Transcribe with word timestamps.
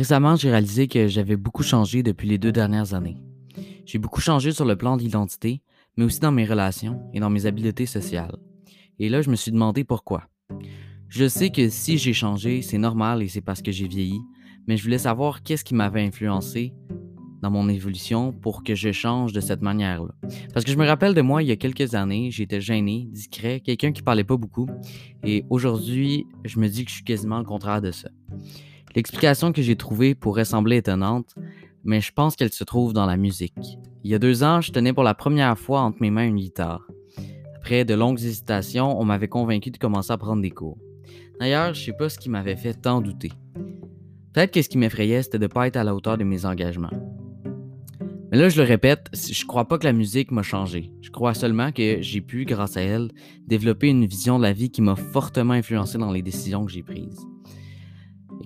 Récemment, 0.00 0.34
j'ai 0.34 0.48
réalisé 0.48 0.88
que 0.88 1.08
j'avais 1.08 1.36
beaucoup 1.36 1.62
changé 1.62 2.02
depuis 2.02 2.26
les 2.26 2.38
deux 2.38 2.52
dernières 2.52 2.94
années. 2.94 3.18
J'ai 3.84 3.98
beaucoup 3.98 4.22
changé 4.22 4.50
sur 4.50 4.64
le 4.64 4.74
plan 4.74 4.96
de 4.96 5.02
l'identité, 5.02 5.60
mais 5.98 6.06
aussi 6.06 6.20
dans 6.20 6.32
mes 6.32 6.46
relations 6.46 7.02
et 7.12 7.20
dans 7.20 7.28
mes 7.28 7.44
habiletés 7.44 7.84
sociales. 7.84 8.34
Et 8.98 9.10
là, 9.10 9.20
je 9.20 9.28
me 9.28 9.36
suis 9.36 9.52
demandé 9.52 9.84
pourquoi. 9.84 10.22
Je 11.10 11.28
sais 11.28 11.50
que 11.50 11.68
si 11.68 11.98
j'ai 11.98 12.14
changé, 12.14 12.62
c'est 12.62 12.78
normal 12.78 13.22
et 13.22 13.28
c'est 13.28 13.42
parce 13.42 13.60
que 13.60 13.72
j'ai 13.72 13.88
vieilli, 13.88 14.18
mais 14.66 14.78
je 14.78 14.84
voulais 14.84 14.96
savoir 14.96 15.42
qu'est-ce 15.42 15.64
qui 15.64 15.74
m'avait 15.74 16.00
influencé 16.00 16.72
dans 17.42 17.50
mon 17.50 17.68
évolution 17.68 18.32
pour 18.32 18.64
que 18.64 18.74
je 18.74 18.92
change 18.92 19.34
de 19.34 19.40
cette 19.40 19.60
manière-là. 19.60 20.14
Parce 20.54 20.64
que 20.64 20.72
je 20.72 20.78
me 20.78 20.86
rappelle 20.86 21.12
de 21.12 21.20
moi 21.20 21.42
il 21.42 21.50
y 21.50 21.52
a 21.52 21.56
quelques 21.56 21.94
années, 21.94 22.30
j'étais 22.30 22.62
gêné, 22.62 23.06
discret, 23.12 23.60
quelqu'un 23.60 23.92
qui 23.92 24.00
parlait 24.00 24.24
pas 24.24 24.38
beaucoup, 24.38 24.66
et 25.24 25.44
aujourd'hui, 25.50 26.24
je 26.46 26.58
me 26.58 26.68
dis 26.68 26.86
que 26.86 26.90
je 26.90 26.94
suis 26.96 27.04
quasiment 27.04 27.36
le 27.36 27.44
contraire 27.44 27.82
de 27.82 27.90
ça. 27.90 28.08
L'explication 28.94 29.52
que 29.52 29.62
j'ai 29.62 29.76
trouvée 29.76 30.14
pourrait 30.14 30.44
sembler 30.44 30.78
étonnante, 30.78 31.34
mais 31.84 32.00
je 32.00 32.12
pense 32.12 32.36
qu'elle 32.36 32.52
se 32.52 32.64
trouve 32.64 32.92
dans 32.92 33.06
la 33.06 33.16
musique. 33.16 33.78
Il 34.04 34.10
y 34.10 34.14
a 34.14 34.18
deux 34.18 34.42
ans, 34.42 34.60
je 34.60 34.72
tenais 34.72 34.92
pour 34.92 35.04
la 35.04 35.14
première 35.14 35.58
fois 35.58 35.82
entre 35.82 35.98
mes 36.00 36.10
mains 36.10 36.26
une 36.26 36.36
guitare. 36.36 36.86
Après 37.56 37.84
de 37.84 37.94
longues 37.94 38.20
hésitations, 38.20 38.98
on 39.00 39.04
m'avait 39.04 39.28
convaincu 39.28 39.70
de 39.70 39.78
commencer 39.78 40.12
à 40.12 40.18
prendre 40.18 40.42
des 40.42 40.50
cours. 40.50 40.78
D'ailleurs, 41.38 41.72
je 41.72 41.84
sais 41.84 41.92
pas 41.92 42.08
ce 42.08 42.18
qui 42.18 42.28
m'avait 42.28 42.56
fait 42.56 42.74
tant 42.74 43.00
douter. 43.00 43.32
Peut-être 44.32 44.52
que 44.52 44.62
ce 44.62 44.68
qui 44.68 44.78
m'effrayait, 44.78 45.22
c'était 45.22 45.38
de 45.38 45.44
ne 45.44 45.48
pas 45.48 45.66
être 45.66 45.76
à 45.76 45.84
la 45.84 45.94
hauteur 45.94 46.18
de 46.18 46.24
mes 46.24 46.44
engagements. 46.44 46.90
Mais 48.30 48.38
là, 48.38 48.48
je 48.48 48.60
le 48.60 48.66
répète, 48.66 49.08
je 49.12 49.44
crois 49.44 49.66
pas 49.66 49.78
que 49.78 49.84
la 49.84 49.92
musique 49.92 50.30
m'a 50.30 50.42
changé. 50.42 50.92
Je 51.00 51.10
crois 51.10 51.34
seulement 51.34 51.72
que 51.72 52.00
j'ai 52.00 52.20
pu, 52.20 52.44
grâce 52.44 52.76
à 52.76 52.82
elle, 52.82 53.10
développer 53.46 53.88
une 53.88 54.06
vision 54.06 54.38
de 54.38 54.44
la 54.44 54.52
vie 54.52 54.70
qui 54.70 54.82
m'a 54.82 54.94
fortement 54.94 55.54
influencé 55.54 55.98
dans 55.98 56.12
les 56.12 56.22
décisions 56.22 56.64
que 56.64 56.70
j'ai 56.70 56.82
prises. 56.82 57.26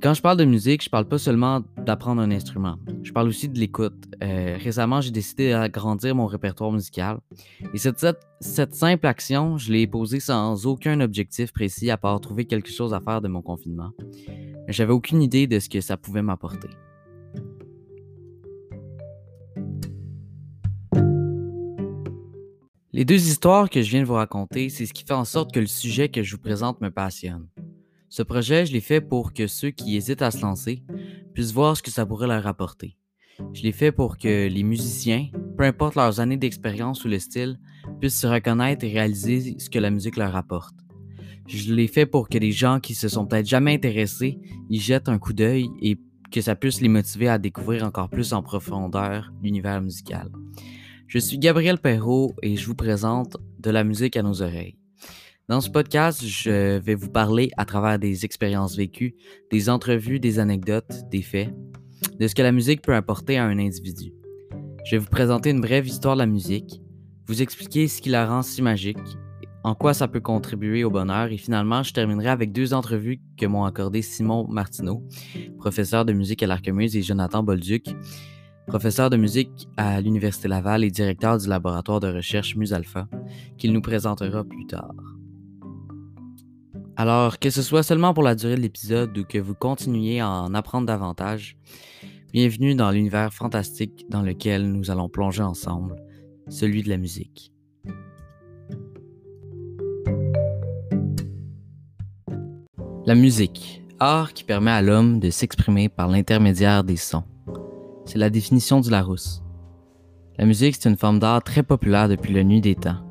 Quand 0.05 0.12
je 0.12 0.20
parle 0.20 0.36
de 0.36 0.44
musique, 0.44 0.84
je 0.84 0.91
parle 0.91 1.08
pas 1.08 1.16
seulement 1.16 1.62
d'apprendre 1.78 2.20
un 2.20 2.30
instrument. 2.30 2.77
Je 3.02 3.10
parle 3.10 3.27
aussi 3.27 3.48
de 3.48 3.58
l'écoute. 3.58 4.05
Euh, 4.22 4.58
récemment, 4.62 5.00
j'ai 5.00 5.11
décidé 5.11 5.52
d'agrandir 5.52 6.14
mon 6.14 6.27
répertoire 6.27 6.70
musical. 6.70 7.20
Et 7.72 7.78
cette, 7.78 8.06
cette, 8.38 8.74
simple 8.74 9.06
action, 9.06 9.56
je 9.56 9.72
l'ai 9.72 9.86
posée 9.86 10.20
sans 10.20 10.66
aucun 10.66 11.00
objectif 11.00 11.55
précis 11.55 11.91
à 11.91 11.96
part 11.96 12.20
trouver 12.20 12.44
quelque 12.44 12.69
chose 12.69 12.92
à 12.92 13.00
faire 13.00 13.22
de 13.22 13.28
mon 13.28 13.41
confinement. 13.41 13.92
J'avais 14.69 14.92
aucune 14.92 15.22
idée 15.22 15.46
de 15.46 15.58
ce 15.58 15.70
que 15.70 15.80
ça 15.80 15.96
pouvait 15.96 16.20
m'apporter. 16.20 16.68
Les 22.92 23.06
deux 23.06 23.27
histoires 23.27 23.70
que 23.70 23.80
je 23.80 23.89
viens 23.89 24.02
de 24.02 24.06
vous 24.06 24.12
raconter, 24.12 24.68
c'est 24.68 24.84
ce 24.84 24.92
qui 24.92 25.05
fait 25.05 25.14
en 25.14 25.24
sorte 25.24 25.55
que 25.55 25.61
le 25.61 25.66
sujet 25.66 26.11
que 26.11 26.22
je 26.22 26.36
vous 26.36 26.42
présente 26.42 26.83
me 26.83 26.91
passionne. 26.91 27.48
Ce 28.17 28.23
projet, 28.23 28.65
je 28.65 28.73
l'ai 28.73 28.81
fait 28.81 29.01
pour 29.01 29.33
que 29.33 29.48
ceux 29.48 29.70
qui 29.70 29.97
hésitent 29.97 30.23
à 30.23 30.31
se 30.31 30.41
lancer 30.41 30.84
puissent 31.34 31.51
voir 31.51 31.77
ce 31.77 31.83
que 31.83 31.91
ça 31.91 32.07
pourrait 32.07 32.29
leur 32.29 32.47
apporter. 32.47 32.97
Je 33.53 33.65
l'ai 33.65 33.73
fait 33.73 33.91
pour 33.91 34.19
que 34.19 34.47
les 34.47 34.62
musiciens, 34.62 35.31
peu 35.59 35.65
importe 35.65 35.97
leurs 35.97 36.20
années 36.20 36.37
d'expérience 36.37 37.05
ou 37.05 37.09
le 37.09 37.19
style, 37.19 37.59
puissent 37.98 38.20
se 38.20 38.29
reconnaître 38.29 38.85
et 38.85 38.92
réaliser 38.92 39.57
ce 39.59 39.69
que 39.69 39.81
la 39.81 39.91
musique 39.91 40.17
leur 40.17 40.37
apporte. 40.37 40.77
Je 41.48 41.75
l'ai 41.75 41.89
fait 41.89 42.07
pour 42.07 42.29
que 42.29 42.39
les 42.39 42.53
gens 42.53 42.79
qui 42.79 42.95
se 42.95 43.09
sont 43.09 43.27
peut-être 43.27 43.48
jamais 43.48 43.75
intéressés 43.75 44.39
y 44.70 44.79
jettent 44.79 45.09
un 45.09 45.19
coup 45.19 45.33
d'œil 45.33 45.69
et 45.83 45.98
que 46.31 46.41
ça 46.41 46.55
puisse 46.55 46.81
les 46.81 46.89
motiver 46.89 47.27
à 47.29 47.39
découvrir 47.39 47.83
encore 47.83 48.11
plus 48.11 48.33
en 48.33 48.45
profondeur 48.45 49.33
l'univers 49.42 49.83
musical. 49.83 50.31
Je 51.09 51.19
suis 51.19 51.41
Gabriel 51.41 51.79
Perrault 51.79 52.37
et 52.45 52.55
je 52.55 52.65
vous 52.65 52.77
présente 52.77 53.39
de 53.59 53.70
la 53.70 53.83
musique 53.83 54.17
à 54.17 54.23
nos 54.23 54.41
oreilles. 54.41 54.79
Dans 55.47 55.61
ce 55.61 55.69
podcast, 55.69 56.25
je 56.25 56.78
vais 56.78 56.95
vous 56.95 57.11
parler 57.11 57.50
à 57.59 57.67
travers 57.67 57.98
des 57.98 58.25
expériences 58.25 58.77
vécues, 58.77 59.14
des 59.51 59.69
entrevues, 59.69 60.19
des 60.19 60.39
anecdotes, 60.39 61.03
des 61.11 61.20
faits, 61.20 61.55
de 62.19 62.27
ce 62.27 62.35
que 62.35 62.41
la 62.41 62.51
musique 62.51 62.80
peut 62.80 62.95
apporter 62.95 63.36
à 63.36 63.45
un 63.45 63.58
individu. 63.58 64.14
Je 64.86 64.92
vais 64.92 64.98
vous 64.98 65.11
présenter 65.11 65.51
une 65.51 65.61
brève 65.61 65.86
histoire 65.86 66.14
de 66.14 66.20
la 66.20 66.27
musique, 66.27 66.80
vous 67.27 67.42
expliquer 67.42 67.89
ce 67.89 68.01
qui 68.01 68.08
la 68.08 68.27
rend 68.27 68.41
si 68.41 68.63
magique, 68.63 68.96
en 69.64 69.74
quoi 69.74 69.92
ça 69.92 70.08
peut 70.08 70.20
contribuer 70.20 70.83
au 70.83 70.91
bonheur 70.91 71.30
et 71.30 71.36
finalement, 71.36 71.83
je 71.83 71.92
terminerai 71.92 72.29
avec 72.29 72.51
deux 72.51 72.73
entrevues 72.73 73.20
que 73.36 73.45
m'ont 73.45 73.67
accordé 73.67 74.01
Simon 74.01 74.47
Martineau, 74.48 75.07
professeur 75.58 76.07
de 76.07 76.14
musique 76.14 76.42
à 76.42 76.47
l'Archemuse, 76.47 76.97
et 76.97 77.02
Jonathan 77.02 77.42
Bolduc, 77.42 77.95
professeur 78.67 79.11
de 79.11 79.18
musique 79.18 79.68
à 79.77 80.01
l'Université 80.01 80.48
Laval 80.48 80.85
et 80.85 80.91
directeur 80.91 81.36
du 81.36 81.48
laboratoire 81.48 82.01
de 82.01 82.11
recherche 82.11 82.57
Musalpha, 82.57 83.08
qu'il 83.58 83.74
nous 83.74 83.83
présentera 83.83 84.42
plus 84.42 84.67
tard. 84.67 84.95
Alors, 86.96 87.40
que 87.40 87.50
ce 87.50 87.62
soit 87.62 87.82
seulement 87.82 88.14
pour 88.14 88.22
la 88.22 88.36
durée 88.36 88.55
de 88.55 88.60
l'épisode 88.60 89.18
ou 89.18 89.24
que 89.24 89.38
vous 89.38 89.55
continuiez 89.55 90.20
à 90.20 90.30
en 90.30 90.55
apprendre 90.55 90.86
davantage, 90.86 91.56
bienvenue 92.32 92.77
dans 92.77 92.92
l'univers 92.92 93.34
fantastique 93.34 94.06
dans 94.08 94.22
lequel 94.22 94.70
nous 94.70 94.92
allons 94.92 95.08
plonger 95.08 95.42
ensemble, 95.42 95.96
celui 96.48 96.84
de 96.84 96.88
la 96.88 96.96
musique. 96.96 97.52
La 103.06 103.16
musique, 103.16 103.82
art 103.98 104.32
qui 104.32 104.44
permet 104.44 104.70
à 104.70 104.80
l'homme 104.80 105.18
de 105.18 105.30
s'exprimer 105.30 105.88
par 105.88 106.06
l'intermédiaire 106.06 106.84
des 106.84 106.96
sons. 106.96 107.24
C'est 108.06 108.18
la 108.18 108.30
définition 108.30 108.80
du 108.80 108.90
Larousse. 108.90 109.42
La 110.38 110.46
musique, 110.46 110.76
c'est 110.78 110.88
une 110.88 110.96
forme 110.96 111.18
d'art 111.18 111.42
très 111.42 111.64
populaire 111.64 112.08
depuis 112.08 112.32
la 112.32 112.44
nuit 112.44 112.61
des 112.61 112.76
temps. 112.76 113.04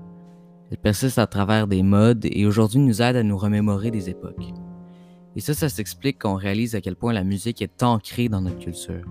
Elle 0.74 0.80
persiste 0.80 1.20
à 1.20 1.28
travers 1.28 1.68
des 1.68 1.84
modes 1.84 2.26
et 2.26 2.48
aujourd'hui 2.48 2.80
nous 2.80 3.04
aide 3.04 3.16
à 3.16 3.22
nous 3.22 3.38
remémorer 3.38 3.92
des 3.92 4.10
époques. 4.10 4.54
Et 5.36 5.40
ça, 5.40 5.54
ça 5.54 5.70
s'explique 5.70 6.18
qu'on 6.18 6.34
réalise 6.34 6.74
à 6.74 6.82
quel 6.82 6.96
point 6.96 7.14
la 7.14 7.24
musique 7.24 7.62
est 7.62 7.84
ancrée 7.84 8.28
dans 8.28 8.42
notre 8.42 8.58
culture. 8.58 9.06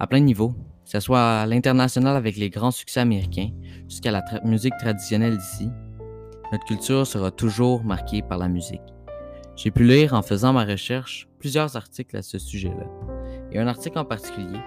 À 0.00 0.08
plein 0.08 0.18
de 0.18 0.24
niveaux, 0.24 0.50
que 0.84 0.90
ce 0.90 0.98
soit 0.98 1.42
à 1.42 1.46
l'international 1.46 2.16
avec 2.16 2.36
les 2.36 2.50
grands 2.50 2.72
succès 2.72 2.98
américains 2.98 3.50
jusqu'à 3.88 4.10
la 4.10 4.24
musique 4.44 4.76
traditionnelle 4.80 5.38
d'ici, 5.38 5.70
notre 6.50 6.64
culture 6.64 7.06
sera 7.06 7.30
toujours 7.30 7.84
marquée 7.84 8.22
par 8.22 8.38
la 8.38 8.48
musique. 8.48 8.82
J'ai 9.54 9.70
pu 9.70 9.84
lire 9.84 10.12
en 10.12 10.22
faisant 10.22 10.52
ma 10.52 10.64
recherche 10.64 11.28
plusieurs 11.38 11.76
articles 11.76 12.16
à 12.16 12.22
ce 12.22 12.40
sujet-là. 12.40 12.88
Et 13.52 13.60
un 13.60 13.68
article 13.68 14.00
en 14.00 14.04
particulier 14.04 14.58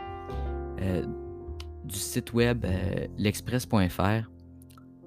euh, 0.79 1.05
du 1.83 1.97
site 1.97 2.31
web 2.31 2.63
euh, 2.63 3.07
l'express.fr 3.17 4.31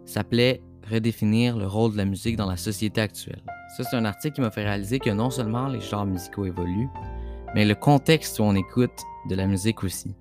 s'appelait 0.04 0.60
redéfinir 0.88 1.56
le 1.56 1.66
rôle 1.66 1.92
de 1.92 1.96
la 1.96 2.04
musique 2.04 2.36
dans 2.36 2.48
la 2.48 2.56
société 2.56 3.00
actuelle. 3.00 3.42
Ça, 3.76 3.84
c'est 3.84 3.96
un 3.96 4.04
article 4.04 4.36
qui 4.36 4.40
m'a 4.40 4.50
fait 4.50 4.64
réaliser 4.64 4.98
que 4.98 5.10
non 5.10 5.30
seulement 5.30 5.68
les 5.68 5.80
genres 5.80 6.06
musicaux 6.06 6.44
évoluent, 6.44 6.88
mais 7.54 7.64
le 7.64 7.74
contexte 7.74 8.38
où 8.38 8.42
on 8.42 8.54
écoute 8.54 8.98
de 9.28 9.34
la 9.34 9.46
musique 9.46 9.84
aussi. 9.84 10.14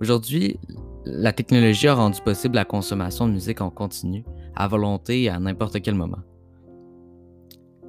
Aujourd'hui, 0.00 0.58
la 1.04 1.32
technologie 1.32 1.88
a 1.88 1.94
rendu 1.94 2.20
possible 2.20 2.56
la 2.56 2.64
consommation 2.64 3.28
de 3.28 3.32
musique 3.32 3.60
en 3.60 3.70
continu, 3.70 4.24
à 4.56 4.68
volonté 4.68 5.22
et 5.24 5.28
à 5.28 5.38
n'importe 5.38 5.80
quel 5.82 5.94
moment. 5.94 6.20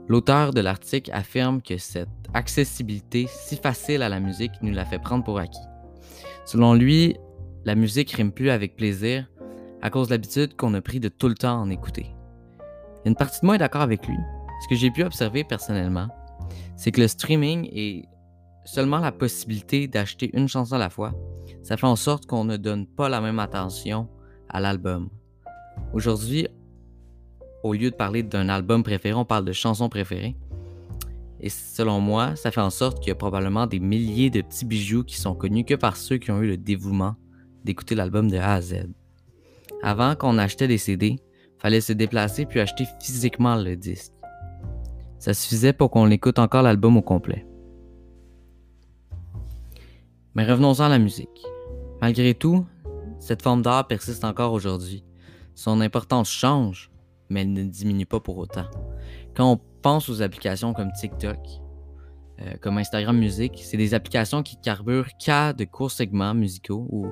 L'auteur 0.08 0.54
de 0.54 0.62
l'article 0.62 1.10
affirme 1.14 1.62
que 1.62 1.78
cette 1.78 2.10
accessibilité 2.34 3.26
si 3.28 3.56
facile 3.56 4.04
à 4.04 4.10
la 4.10 4.20
musique 4.20 4.52
nous 4.62 4.72
la 4.72 4.86
fait 4.86 5.00
prendre 5.00 5.24
pour 5.24 5.40
acquis. 5.40 5.58
Selon 6.46 6.76
lui, 6.76 7.18
la 7.64 7.74
musique 7.74 8.12
rime 8.12 8.32
plus 8.32 8.52
avec 8.52 8.76
plaisir, 8.76 9.28
à 9.82 9.90
cause 9.90 10.08
de 10.08 10.14
l'habitude 10.14 10.56
qu'on 10.56 10.74
a 10.74 10.82
pris 10.82 11.00
de 11.00 11.10
tout 11.10 11.28
le 11.28 11.36
temps 11.36 11.60
en 11.60 11.70
écouter. 11.70 12.16
Une 13.06 13.16
partie 13.16 13.42
de 13.42 13.46
moi 13.46 13.56
est 13.56 13.60
d'accord 13.60 13.82
avec 13.82 14.08
lui. 14.08 14.18
Ce 14.64 14.68
que 14.68 14.76
j'ai 14.76 14.90
pu 14.90 15.04
observer 15.04 15.44
personnellement, 15.44 16.08
c'est 16.76 16.92
que 16.92 17.02
le 17.02 17.08
streaming 17.08 17.70
et 17.72 18.06
seulement 18.66 18.98
la 18.98 19.12
possibilité 19.12 19.88
d'acheter 19.88 20.32
une 20.34 20.48
chanson 20.48 20.76
à 20.76 20.80
la 20.80 20.90
fois, 20.90 21.14
ça 21.64 21.78
fait 21.78 21.88
en 21.88 21.96
sorte 21.96 22.26
qu'on 22.26 22.46
ne 22.46 22.58
donne 22.58 22.88
pas 22.88 23.10
la 23.10 23.22
même 23.22 23.40
attention 23.40 24.08
à 24.50 24.60
l'album. 24.60 25.10
Aujourd'hui, 25.94 26.48
au 27.64 27.74
lieu 27.74 27.92
de 27.92 27.96
parler 27.96 28.24
d'un 28.24 28.50
album 28.50 28.84
préféré, 28.84 29.14
on 29.14 29.26
parle 29.26 29.46
de 29.46 29.54
chansons 29.54 29.90
préférées. 29.90 30.36
Et 31.40 31.50
selon 31.50 32.00
moi, 32.00 32.36
ça 32.36 32.52
fait 32.52 32.62
en 32.62 32.70
sorte 32.70 33.00
qu'il 33.00 33.10
y 33.10 33.12
a 33.12 33.16
probablement 33.16 33.68
des 33.68 33.80
milliers 33.80 34.30
de 34.30 34.42
petits 34.42 34.66
bijoux 34.66 35.04
qui 35.04 35.18
sont 35.18 35.36
connus 35.36 35.66
que 35.66 35.76
par 35.76 35.98
ceux 35.98 36.18
qui 36.18 36.32
ont 36.32 36.42
eu 36.42 36.48
le 36.48 36.58
dévouement 36.58 37.16
d'écouter 37.64 37.96
l'album 37.96 38.30
de 38.30 38.38
A 38.38 38.54
à 38.54 38.62
Z. 38.62 38.88
Avant 39.86 40.16
qu'on 40.16 40.40
achetait 40.40 40.68
des 40.68 40.80
CD, 40.80 41.18
fallait 41.60 41.80
se 41.80 41.94
déplacer 41.94 42.48
puis 42.48 42.60
acheter 42.60 42.88
physiquement 43.00 43.56
le 43.56 43.76
disque. 43.76 44.14
Ça 45.20 45.36
suffisait 45.36 45.74
pour 45.74 45.92
qu'on 45.92 46.10
écoute 46.10 46.40
encore 46.40 46.64
l'album 46.64 46.98
au 46.98 47.04
complet. 47.04 47.46
Mais 50.34 50.44
revenons-en 50.44 50.86
à 50.86 50.90
la 50.90 50.98
musique. 50.98 51.46
Malgré 52.02 52.34
tout, 52.34 52.66
cette 53.20 53.44
forme 53.44 53.62
d'art 53.62 53.86
persiste 53.86 54.24
encore 54.24 54.54
aujourd'hui. 54.54 55.04
Son 55.54 55.80
importance 55.82 56.32
change, 56.32 56.90
mais 57.30 57.42
elle 57.42 57.54
ne 57.54 57.64
diminue 57.64 58.08
pas 58.08 58.20
pour 58.20 58.40
autant. 58.40 58.66
Quand 59.36 59.52
on 59.52 59.60
pense 59.84 60.10
aux 60.10 60.24
applications 60.24 60.74
comme 60.74 60.94
TikTok, 60.94 61.38
euh, 62.42 62.56
comme 62.60 62.80
Instagram 62.80 63.16
Music, 63.16 63.62
c'est 63.64 63.78
des 63.78 63.94
applications 63.94 64.42
qui 64.42 64.58
carburent 64.60 65.12
qu'à 65.20 65.54
de 65.54 65.64
courts 65.64 65.92
segments 65.92 66.34
musicaux 66.34 66.88
ou 66.90 67.06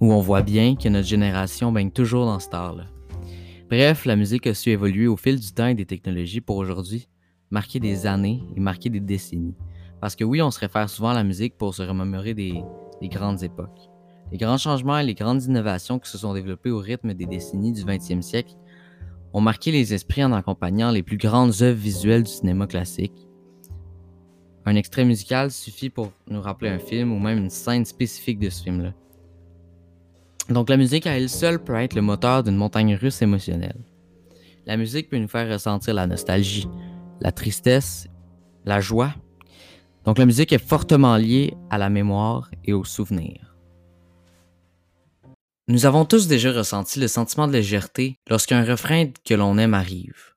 où 0.00 0.12
on 0.12 0.20
voit 0.20 0.42
bien 0.42 0.76
que 0.76 0.88
notre 0.88 1.06
génération 1.06 1.72
baigne 1.72 1.90
toujours 1.90 2.26
dans 2.26 2.40
ce 2.40 2.48
art-là. 2.52 2.86
Bref, 3.68 4.04
la 4.06 4.16
musique 4.16 4.46
a 4.46 4.54
su 4.54 4.70
évoluer 4.70 5.06
au 5.06 5.16
fil 5.16 5.38
du 5.38 5.52
temps 5.52 5.66
et 5.66 5.74
des 5.74 5.86
technologies 5.86 6.40
pour 6.40 6.56
aujourd'hui 6.56 7.06
marquer 7.50 7.80
des 7.80 8.06
années 8.06 8.42
et 8.56 8.60
marquer 8.60 8.90
des 8.90 9.00
décennies. 9.00 9.54
Parce 10.00 10.16
que 10.16 10.24
oui, 10.24 10.40
on 10.40 10.50
se 10.50 10.58
réfère 10.58 10.88
souvent 10.88 11.10
à 11.10 11.14
la 11.14 11.24
musique 11.24 11.58
pour 11.58 11.74
se 11.74 11.82
remémorer 11.82 12.32
des, 12.34 12.62
des 13.00 13.08
grandes 13.08 13.42
époques. 13.42 13.90
Les 14.32 14.38
grands 14.38 14.58
changements 14.58 14.98
et 14.98 15.04
les 15.04 15.14
grandes 15.14 15.42
innovations 15.44 15.98
qui 15.98 16.08
se 16.08 16.18
sont 16.18 16.32
développées 16.32 16.70
au 16.70 16.78
rythme 16.78 17.14
des 17.14 17.26
décennies 17.26 17.72
du 17.72 17.82
20e 17.82 18.22
siècle 18.22 18.54
ont 19.32 19.40
marqué 19.40 19.72
les 19.72 19.92
esprits 19.92 20.24
en 20.24 20.32
accompagnant 20.32 20.90
les 20.90 21.02
plus 21.02 21.16
grandes 21.16 21.62
œuvres 21.62 21.78
visuelles 21.78 22.22
du 22.22 22.30
cinéma 22.30 22.66
classique. 22.66 23.28
Un 24.64 24.76
extrait 24.76 25.04
musical 25.04 25.50
suffit 25.50 25.90
pour 25.90 26.12
nous 26.28 26.40
rappeler 26.40 26.70
un 26.70 26.78
film 26.78 27.12
ou 27.12 27.18
même 27.18 27.38
une 27.38 27.50
scène 27.50 27.84
spécifique 27.84 28.38
de 28.38 28.50
ce 28.50 28.62
film-là. 28.62 28.92
Donc 30.48 30.68
la 30.68 30.76
musique 30.76 31.06
à 31.06 31.16
elle 31.16 31.28
seule 31.28 31.62
peut 31.62 31.74
être 31.76 31.94
le 31.94 32.02
moteur 32.02 32.42
d'une 32.42 32.56
montagne 32.56 32.96
russe 32.96 33.22
émotionnelle. 33.22 33.84
La 34.66 34.76
musique 34.76 35.08
peut 35.08 35.18
nous 35.18 35.28
faire 35.28 35.48
ressentir 35.48 35.94
la 35.94 36.06
nostalgie, 36.06 36.68
la 37.20 37.32
tristesse, 37.32 38.08
la 38.64 38.80
joie. 38.80 39.14
Donc 40.04 40.18
la 40.18 40.26
musique 40.26 40.52
est 40.52 40.64
fortement 40.64 41.16
liée 41.16 41.54
à 41.70 41.78
la 41.78 41.90
mémoire 41.90 42.50
et 42.64 42.72
aux 42.72 42.84
souvenirs. 42.84 43.56
Nous 45.68 45.86
avons 45.86 46.04
tous 46.04 46.26
déjà 46.26 46.52
ressenti 46.52 46.98
le 46.98 47.06
sentiment 47.06 47.46
de 47.46 47.52
légèreté 47.52 48.18
lorsqu'un 48.28 48.64
refrain 48.64 49.10
que 49.24 49.34
l'on 49.34 49.56
aime 49.56 49.74
arrive. 49.74 50.34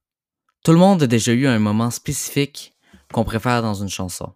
Tout 0.63 0.73
le 0.73 0.77
monde 0.77 1.03
a 1.03 1.07
déjà 1.07 1.33
eu 1.33 1.47
un 1.47 1.59
moment 1.59 1.89
spécifique 1.89 2.75
qu'on 3.11 3.23
préfère 3.23 3.61
dans 3.61 3.73
une 3.73 3.89
chanson. 3.89 4.33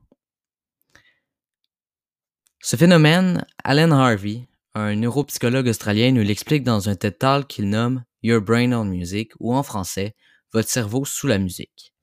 Ce 2.61 2.75
phénomène, 2.75 3.45
Alan 3.63 3.91
Harvey, 3.91 4.46
un 4.77 4.95
neuropsychologue 4.95 5.67
australien, 5.67 6.11
nous 6.11 6.21
l'explique 6.21 6.63
dans 6.63 6.87
un 6.87 6.95
TED 6.95 7.17
Talk 7.17 7.47
qu'il 7.47 7.69
nomme 7.69 8.03
Your 8.21 8.41
Brain 8.41 8.73
on 8.73 8.85
Music 8.85 9.31
ou 9.39 9.55
en 9.55 9.63
français 9.63 10.15
Votre 10.53 10.69
cerveau 10.69 11.03
sous 11.03 11.25
la 11.25 11.39
musique. 11.39 11.93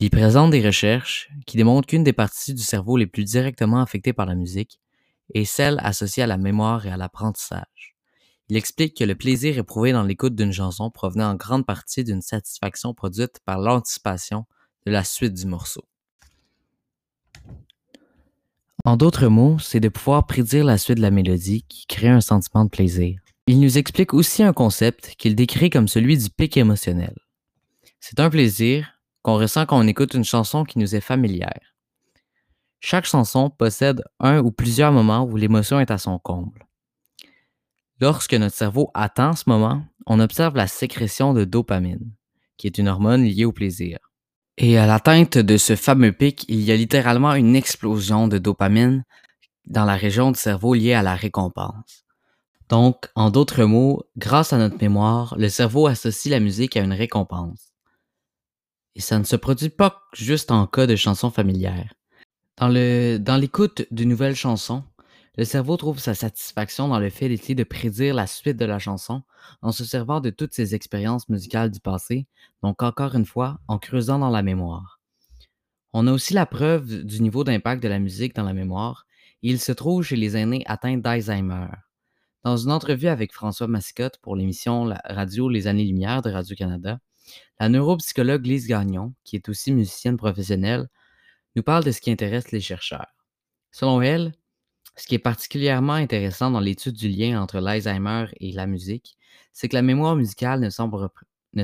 Il 0.00 0.10
présente 0.10 0.50
des 0.50 0.64
recherches 0.64 1.28
qui 1.46 1.56
démontrent 1.56 1.86
qu'une 1.86 2.04
des 2.04 2.14
parties 2.14 2.54
du 2.54 2.62
cerveau 2.62 2.96
les 2.96 3.06
plus 3.06 3.24
directement 3.24 3.82
affectées 3.82 4.14
par 4.14 4.26
la 4.26 4.34
musique 4.34 4.80
est 5.34 5.44
celle 5.44 5.78
associée 5.82 6.22
à 6.22 6.26
la 6.26 6.38
mémoire 6.38 6.86
et 6.86 6.90
à 6.90 6.96
l'apprentissage. 6.96 7.96
Il 8.48 8.56
explique 8.56 8.96
que 8.96 9.04
le 9.04 9.14
plaisir 9.14 9.58
éprouvé 9.58 9.92
dans 9.92 10.04
l'écoute 10.04 10.34
d'une 10.34 10.52
chanson 10.52 10.90
provenait 10.90 11.24
en 11.24 11.34
grande 11.34 11.66
partie 11.66 12.02
d'une 12.02 12.22
satisfaction 12.22 12.94
produite 12.94 13.40
par 13.44 13.58
l'anticipation 13.58 14.46
de 14.86 14.92
la 14.92 15.04
suite 15.04 15.34
du 15.34 15.46
morceau. 15.46 15.86
En 18.84 18.96
d'autres 18.96 19.28
mots, 19.28 19.58
c'est 19.58 19.80
de 19.80 19.88
pouvoir 19.88 20.26
prédire 20.26 20.64
la 20.64 20.78
suite 20.78 20.96
de 20.98 21.02
la 21.02 21.10
mélodie 21.10 21.64
qui 21.68 21.86
crée 21.86 22.08
un 22.08 22.20
sentiment 22.20 22.64
de 22.64 22.70
plaisir. 22.70 23.20
Il 23.46 23.60
nous 23.60 23.78
explique 23.78 24.14
aussi 24.14 24.42
un 24.42 24.52
concept 24.52 25.14
qu'il 25.18 25.34
décrit 25.34 25.70
comme 25.70 25.88
celui 25.88 26.16
du 26.16 26.30
pic 26.30 26.56
émotionnel. 26.56 27.14
C'est 28.00 28.20
un 28.20 28.30
plaisir 28.30 29.00
qu'on 29.22 29.36
ressent 29.36 29.66
quand 29.66 29.78
on 29.78 29.86
écoute 29.86 30.14
une 30.14 30.24
chanson 30.24 30.64
qui 30.64 30.78
nous 30.78 30.94
est 30.94 31.00
familière. 31.00 31.74
Chaque 32.80 33.06
chanson 33.06 33.50
possède 33.50 34.04
un 34.20 34.38
ou 34.40 34.52
plusieurs 34.52 34.92
moments 34.92 35.24
où 35.24 35.36
l'émotion 35.36 35.80
est 35.80 35.90
à 35.90 35.98
son 35.98 36.18
comble. 36.18 36.66
Lorsque 38.00 38.34
notre 38.34 38.54
cerveau 38.54 38.90
attend 38.94 39.34
ce 39.34 39.44
moment, 39.48 39.82
on 40.06 40.20
observe 40.20 40.54
la 40.54 40.68
sécrétion 40.68 41.34
de 41.34 41.44
dopamine, 41.44 42.12
qui 42.56 42.68
est 42.68 42.78
une 42.78 42.88
hormone 42.88 43.24
liée 43.24 43.44
au 43.44 43.52
plaisir. 43.52 43.98
Et 44.60 44.76
à 44.76 44.86
l'atteinte 44.86 45.38
de 45.38 45.56
ce 45.56 45.76
fameux 45.76 46.10
pic, 46.10 46.44
il 46.48 46.60
y 46.62 46.72
a 46.72 46.76
littéralement 46.76 47.32
une 47.34 47.54
explosion 47.54 48.26
de 48.26 48.38
dopamine 48.38 49.04
dans 49.66 49.84
la 49.84 49.94
région 49.94 50.32
du 50.32 50.38
cerveau 50.38 50.74
liée 50.74 50.94
à 50.94 51.02
la 51.02 51.14
récompense. 51.14 52.04
Donc, 52.68 53.06
en 53.14 53.30
d'autres 53.30 53.64
mots, 53.64 54.02
grâce 54.16 54.52
à 54.52 54.58
notre 54.58 54.76
mémoire, 54.82 55.36
le 55.38 55.48
cerveau 55.48 55.86
associe 55.86 56.32
la 56.32 56.40
musique 56.40 56.76
à 56.76 56.80
une 56.80 56.92
récompense. 56.92 57.72
Et 58.96 59.00
ça 59.00 59.20
ne 59.20 59.24
se 59.24 59.36
produit 59.36 59.68
pas 59.68 60.02
juste 60.12 60.50
en 60.50 60.66
cas 60.66 60.88
de 60.88 60.96
chansons 60.96 61.30
familières. 61.30 61.94
Dans, 62.56 62.68
le, 62.68 63.18
dans 63.18 63.36
l'écoute 63.36 63.86
d'une 63.92 64.08
nouvelle 64.08 64.34
chanson, 64.34 64.82
le 65.38 65.44
cerveau 65.44 65.76
trouve 65.76 66.00
sa 66.00 66.14
satisfaction 66.14 66.88
dans 66.88 66.98
le 66.98 67.10
fait 67.10 67.28
d'essayer 67.28 67.54
de 67.54 67.62
prédire 67.62 68.12
la 68.12 68.26
suite 68.26 68.56
de 68.56 68.64
la 68.64 68.80
chanson 68.80 69.22
en 69.62 69.70
se 69.70 69.84
servant 69.84 70.20
de 70.20 70.30
toutes 70.30 70.52
ses 70.52 70.74
expériences 70.74 71.28
musicales 71.28 71.70
du 71.70 71.78
passé, 71.78 72.26
donc 72.64 72.82
encore 72.82 73.14
une 73.14 73.24
fois, 73.24 73.60
en 73.68 73.78
creusant 73.78 74.18
dans 74.18 74.30
la 74.30 74.42
mémoire. 74.42 75.00
On 75.92 76.08
a 76.08 76.12
aussi 76.12 76.34
la 76.34 76.44
preuve 76.44 77.04
du 77.04 77.22
niveau 77.22 77.44
d'impact 77.44 77.80
de 77.80 77.86
la 77.86 78.00
musique 78.00 78.34
dans 78.34 78.42
la 78.42 78.52
mémoire, 78.52 79.06
et 79.44 79.50
il 79.50 79.60
se 79.60 79.70
trouve 79.70 80.02
chez 80.02 80.16
les 80.16 80.36
aînés 80.36 80.64
atteints 80.66 80.98
d'Alzheimer. 80.98 81.68
Dans 82.42 82.56
une 82.56 82.72
entrevue 82.72 83.06
avec 83.06 83.32
François 83.32 83.68
Massicotte 83.68 84.18
pour 84.18 84.34
l'émission 84.34 84.92
Radio 85.04 85.48
Les 85.48 85.68
Années-Lumière 85.68 86.20
de 86.20 86.30
Radio-Canada, 86.30 86.98
la 87.60 87.68
neuropsychologue 87.68 88.44
Lise 88.44 88.66
Gagnon, 88.66 89.14
qui 89.22 89.36
est 89.36 89.48
aussi 89.48 89.70
musicienne 89.70 90.16
professionnelle, 90.16 90.88
nous 91.54 91.62
parle 91.62 91.84
de 91.84 91.92
ce 91.92 92.00
qui 92.00 92.10
intéresse 92.10 92.50
les 92.50 92.60
chercheurs. 92.60 93.14
Selon 93.70 94.02
elle, 94.02 94.32
ce 94.98 95.06
qui 95.06 95.14
est 95.14 95.20
particulièrement 95.20 95.94
intéressant 95.94 96.50
dans 96.50 96.60
l'étude 96.60 96.94
du 96.94 97.08
lien 97.08 97.40
entre 97.40 97.60
l'Alzheimer 97.60 98.26
et 98.40 98.52
la 98.52 98.66
musique, 98.66 99.16
c'est 99.52 99.68
que 99.68 99.76
la 99.76 99.82
mémoire 99.82 100.16
musicale 100.16 100.60
ne 100.60 100.70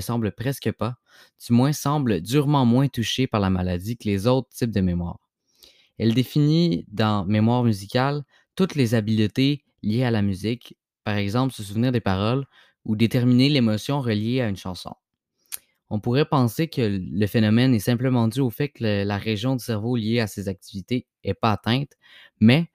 semble, 0.01 0.33
presque 0.33 0.73
pas, 0.73 0.97
du 1.45 1.53
moins 1.53 1.73
semble 1.73 2.21
durement 2.21 2.65
moins 2.65 2.89
touchée 2.89 3.27
par 3.27 3.41
la 3.41 3.51
maladie 3.51 3.97
que 3.97 4.09
les 4.09 4.27
autres 4.27 4.49
types 4.51 4.71
de 4.71 4.81
mémoire. 4.81 5.19
Elle 5.99 6.15
définit 6.15 6.85
dans 6.89 7.25
mémoire 7.25 7.65
musicale 7.65 8.25
toutes 8.57 8.75
les 8.75 8.95
habiletés 8.95 9.65
liées 9.83 10.05
à 10.05 10.11
la 10.11 10.23
musique, 10.23 10.77
par 11.05 11.17
exemple 11.17 11.53
se 11.53 11.63
souvenir 11.63 11.93
des 11.93 12.01
paroles 12.01 12.47
ou 12.85 12.97
déterminer 12.97 13.49
l'émotion 13.49 14.01
reliée 14.01 14.41
à 14.41 14.49
une 14.49 14.57
chanson. 14.57 14.95
On 15.91 16.01
pourrait 16.01 16.25
penser 16.25 16.69
que 16.69 16.81
le 16.81 17.27
phénomène 17.27 17.75
est 17.75 17.79
simplement 17.79 18.27
dû 18.27 18.41
au 18.41 18.51
fait 18.51 18.71
que 18.71 19.05
la 19.05 19.19
région 19.19 19.55
du 19.55 19.65
cerveau 19.65 19.97
liée 19.97 20.21
à 20.21 20.27
ces 20.27 20.49
activités 20.49 21.07
n'est 21.25 21.35
pas 21.35 21.53
atteinte, 21.53 21.93
mais, 22.41 22.71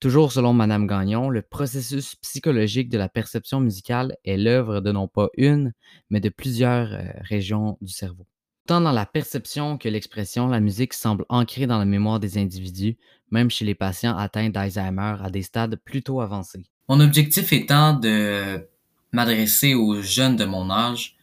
toujours 0.00 0.32
selon 0.32 0.52
Madame 0.52 0.86
Gagnon, 0.86 1.28
le 1.28 1.42
processus 1.42 2.16
psychologique 2.16 2.88
de 2.88 2.98
la 2.98 3.08
perception 3.08 3.60
musicale 3.60 4.16
est 4.24 4.36
l'œuvre 4.36 4.80
de 4.80 4.90
non 4.90 5.06
pas 5.06 5.28
une, 5.36 5.72
mais 6.08 6.20
de 6.20 6.30
plusieurs 6.30 6.92
euh, 6.92 7.04
régions 7.20 7.78
du 7.80 7.92
cerveau. 7.92 8.26
Tant 8.66 8.80
dans 8.80 8.92
la 8.92 9.06
perception 9.06 9.78
que 9.78 9.88
l'expression, 9.88 10.48
la 10.48 10.60
musique 10.60 10.94
semble 10.94 11.24
ancrée 11.28 11.66
dans 11.66 11.78
la 11.78 11.84
mémoire 11.84 12.20
des 12.20 12.38
individus, 12.38 12.96
même 13.30 13.50
chez 13.50 13.64
les 13.64 13.74
patients 13.74 14.16
atteints 14.16 14.48
d'Alzheimer 14.48 15.16
à 15.22 15.30
des 15.30 15.42
stades 15.42 15.76
plutôt 15.76 16.20
avancés. 16.20 16.64
Mon 16.88 17.00
objectif 17.00 17.52
étant 17.52 17.94
de 17.94 18.66
m'adresser 19.12 19.74
aux 19.74 20.00
jeunes 20.02 20.36
de 20.36 20.44
mon 20.44 20.70
âge, 20.70 21.16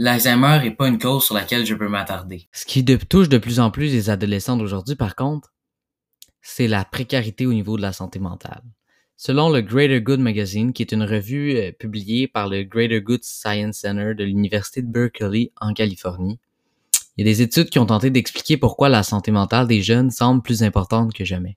L'Alzheimer 0.00 0.60
n'est 0.62 0.70
pas 0.70 0.86
une 0.86 0.98
cause 0.98 1.24
sur 1.24 1.34
laquelle 1.34 1.66
je 1.66 1.74
peux 1.74 1.88
m'attarder. 1.88 2.48
Ce 2.52 2.64
qui 2.64 2.84
touche 2.84 3.28
de 3.28 3.36
plus 3.36 3.58
en 3.58 3.72
plus 3.72 3.86
les 3.86 4.10
adolescents 4.10 4.56
d'aujourd'hui, 4.56 4.94
par 4.94 5.16
contre, 5.16 5.52
c'est 6.42 6.68
la 6.68 6.84
précarité 6.84 7.46
au 7.46 7.52
niveau 7.52 7.76
de 7.76 7.82
la 7.82 7.92
santé 7.92 8.18
mentale. 8.18 8.62
Selon 9.16 9.50
le 9.50 9.60
Greater 9.60 10.00
Good 10.00 10.20
Magazine, 10.20 10.72
qui 10.72 10.82
est 10.82 10.92
une 10.92 11.02
revue 11.02 11.56
euh, 11.56 11.72
publiée 11.72 12.28
par 12.28 12.48
le 12.48 12.62
Greater 12.62 13.00
Good 13.00 13.24
Science 13.24 13.78
Center 13.78 14.14
de 14.14 14.22
l'Université 14.22 14.80
de 14.80 14.86
Berkeley 14.86 15.50
en 15.60 15.72
Californie, 15.72 16.38
il 17.16 17.26
y 17.26 17.28
a 17.28 17.32
des 17.32 17.42
études 17.42 17.68
qui 17.68 17.80
ont 17.80 17.86
tenté 17.86 18.10
d'expliquer 18.10 18.56
pourquoi 18.56 18.88
la 18.88 19.02
santé 19.02 19.32
mentale 19.32 19.66
des 19.66 19.82
jeunes 19.82 20.12
semble 20.12 20.40
plus 20.40 20.62
importante 20.62 21.12
que 21.12 21.24
jamais. 21.24 21.56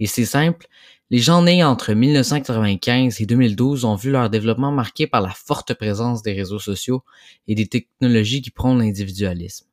Et 0.00 0.08
c'est 0.08 0.24
simple, 0.24 0.66
les 1.10 1.18
gens 1.18 1.42
nés 1.42 1.62
entre 1.62 1.92
1995 1.92 3.20
et 3.20 3.26
2012 3.26 3.84
ont 3.84 3.94
vu 3.94 4.10
leur 4.10 4.30
développement 4.30 4.72
marqué 4.72 5.06
par 5.06 5.20
la 5.20 5.30
forte 5.30 5.74
présence 5.74 6.22
des 6.22 6.32
réseaux 6.32 6.58
sociaux 6.58 7.04
et 7.46 7.54
des 7.54 7.68
technologies 7.68 8.42
qui 8.42 8.50
prônent 8.50 8.80
l'individualisme. 8.80 9.66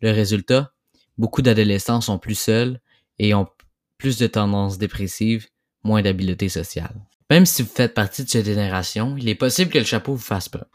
Le 0.00 0.12
résultat, 0.12 0.72
beaucoup 1.16 1.42
d'adolescents 1.42 2.00
sont 2.00 2.18
plus 2.20 2.36
seuls 2.36 2.80
et 3.18 3.34
ont 3.34 3.48
plus 3.98 4.18
de 4.18 4.26
tendances 4.26 4.78
dépressives, 4.78 5.48
moins 5.82 6.02
d'habileté 6.02 6.48
sociale. 6.48 6.94
Même 7.30 7.46
si 7.46 7.62
vous 7.62 7.68
faites 7.68 7.94
partie 7.94 8.24
de 8.24 8.28
cette 8.28 8.46
génération, 8.46 9.16
il 9.18 9.28
est 9.28 9.34
possible 9.34 9.70
que 9.70 9.78
le 9.78 9.84
chapeau 9.84 10.14
vous 10.14 10.18
fasse 10.18 10.48
peur. 10.48 10.66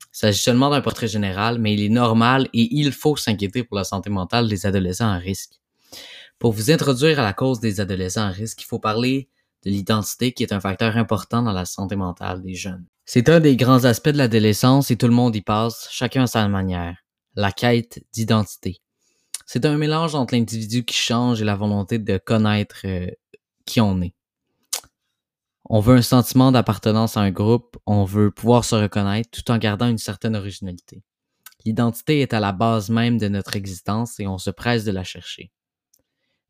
Il 0.00 0.18
s'agit 0.18 0.38
seulement 0.38 0.70
d'un 0.70 0.80
portrait 0.80 1.06
général, 1.06 1.58
mais 1.58 1.74
il 1.74 1.82
est 1.82 1.90
normal 1.90 2.48
et 2.54 2.68
il 2.72 2.92
faut 2.92 3.16
s'inquiéter 3.16 3.62
pour 3.62 3.76
la 3.76 3.84
santé 3.84 4.10
mentale 4.10 4.48
des 4.48 4.64
adolescents 4.64 5.10
à 5.10 5.18
risque. 5.18 5.60
Pour 6.38 6.52
vous 6.52 6.70
introduire 6.70 7.18
à 7.20 7.22
la 7.22 7.32
cause 7.32 7.60
des 7.60 7.80
adolescents 7.80 8.22
à 8.22 8.30
risque, 8.30 8.62
il 8.62 8.66
faut 8.66 8.78
parler 8.78 9.28
de 9.64 9.70
l'identité 9.70 10.32
qui 10.32 10.42
est 10.42 10.52
un 10.52 10.60
facteur 10.60 10.96
important 10.96 11.42
dans 11.42 11.52
la 11.52 11.64
santé 11.64 11.96
mentale 11.96 12.42
des 12.42 12.54
jeunes. 12.54 12.86
C'est 13.04 13.28
un 13.28 13.40
des 13.40 13.56
grands 13.56 13.84
aspects 13.84 14.10
de 14.10 14.18
l'adolescence 14.18 14.90
et 14.90 14.96
tout 14.96 15.08
le 15.08 15.14
monde 15.14 15.34
y 15.34 15.40
passe, 15.40 15.88
chacun 15.90 16.24
à 16.24 16.26
sa 16.26 16.46
manière. 16.48 16.96
La 17.34 17.52
quête 17.52 18.04
d'identité. 18.12 18.80
C'est 19.50 19.64
un 19.64 19.78
mélange 19.78 20.14
entre 20.14 20.34
l'individu 20.34 20.84
qui 20.84 20.94
change 20.94 21.40
et 21.40 21.44
la 21.46 21.56
volonté 21.56 21.98
de 21.98 22.18
connaître 22.18 22.82
euh, 22.84 23.08
qui 23.64 23.80
on 23.80 24.02
est. 24.02 24.12
On 25.70 25.80
veut 25.80 25.96
un 25.96 26.02
sentiment 26.02 26.52
d'appartenance 26.52 27.16
à 27.16 27.22
un 27.22 27.30
groupe, 27.30 27.78
on 27.86 28.04
veut 28.04 28.30
pouvoir 28.30 28.66
se 28.66 28.74
reconnaître 28.74 29.30
tout 29.30 29.50
en 29.50 29.56
gardant 29.56 29.88
une 29.88 29.96
certaine 29.96 30.36
originalité. 30.36 31.02
L'identité 31.64 32.20
est 32.20 32.34
à 32.34 32.40
la 32.40 32.52
base 32.52 32.90
même 32.90 33.16
de 33.16 33.28
notre 33.28 33.56
existence 33.56 34.20
et 34.20 34.26
on 34.26 34.36
se 34.36 34.50
presse 34.50 34.84
de 34.84 34.92
la 34.92 35.02
chercher. 35.02 35.50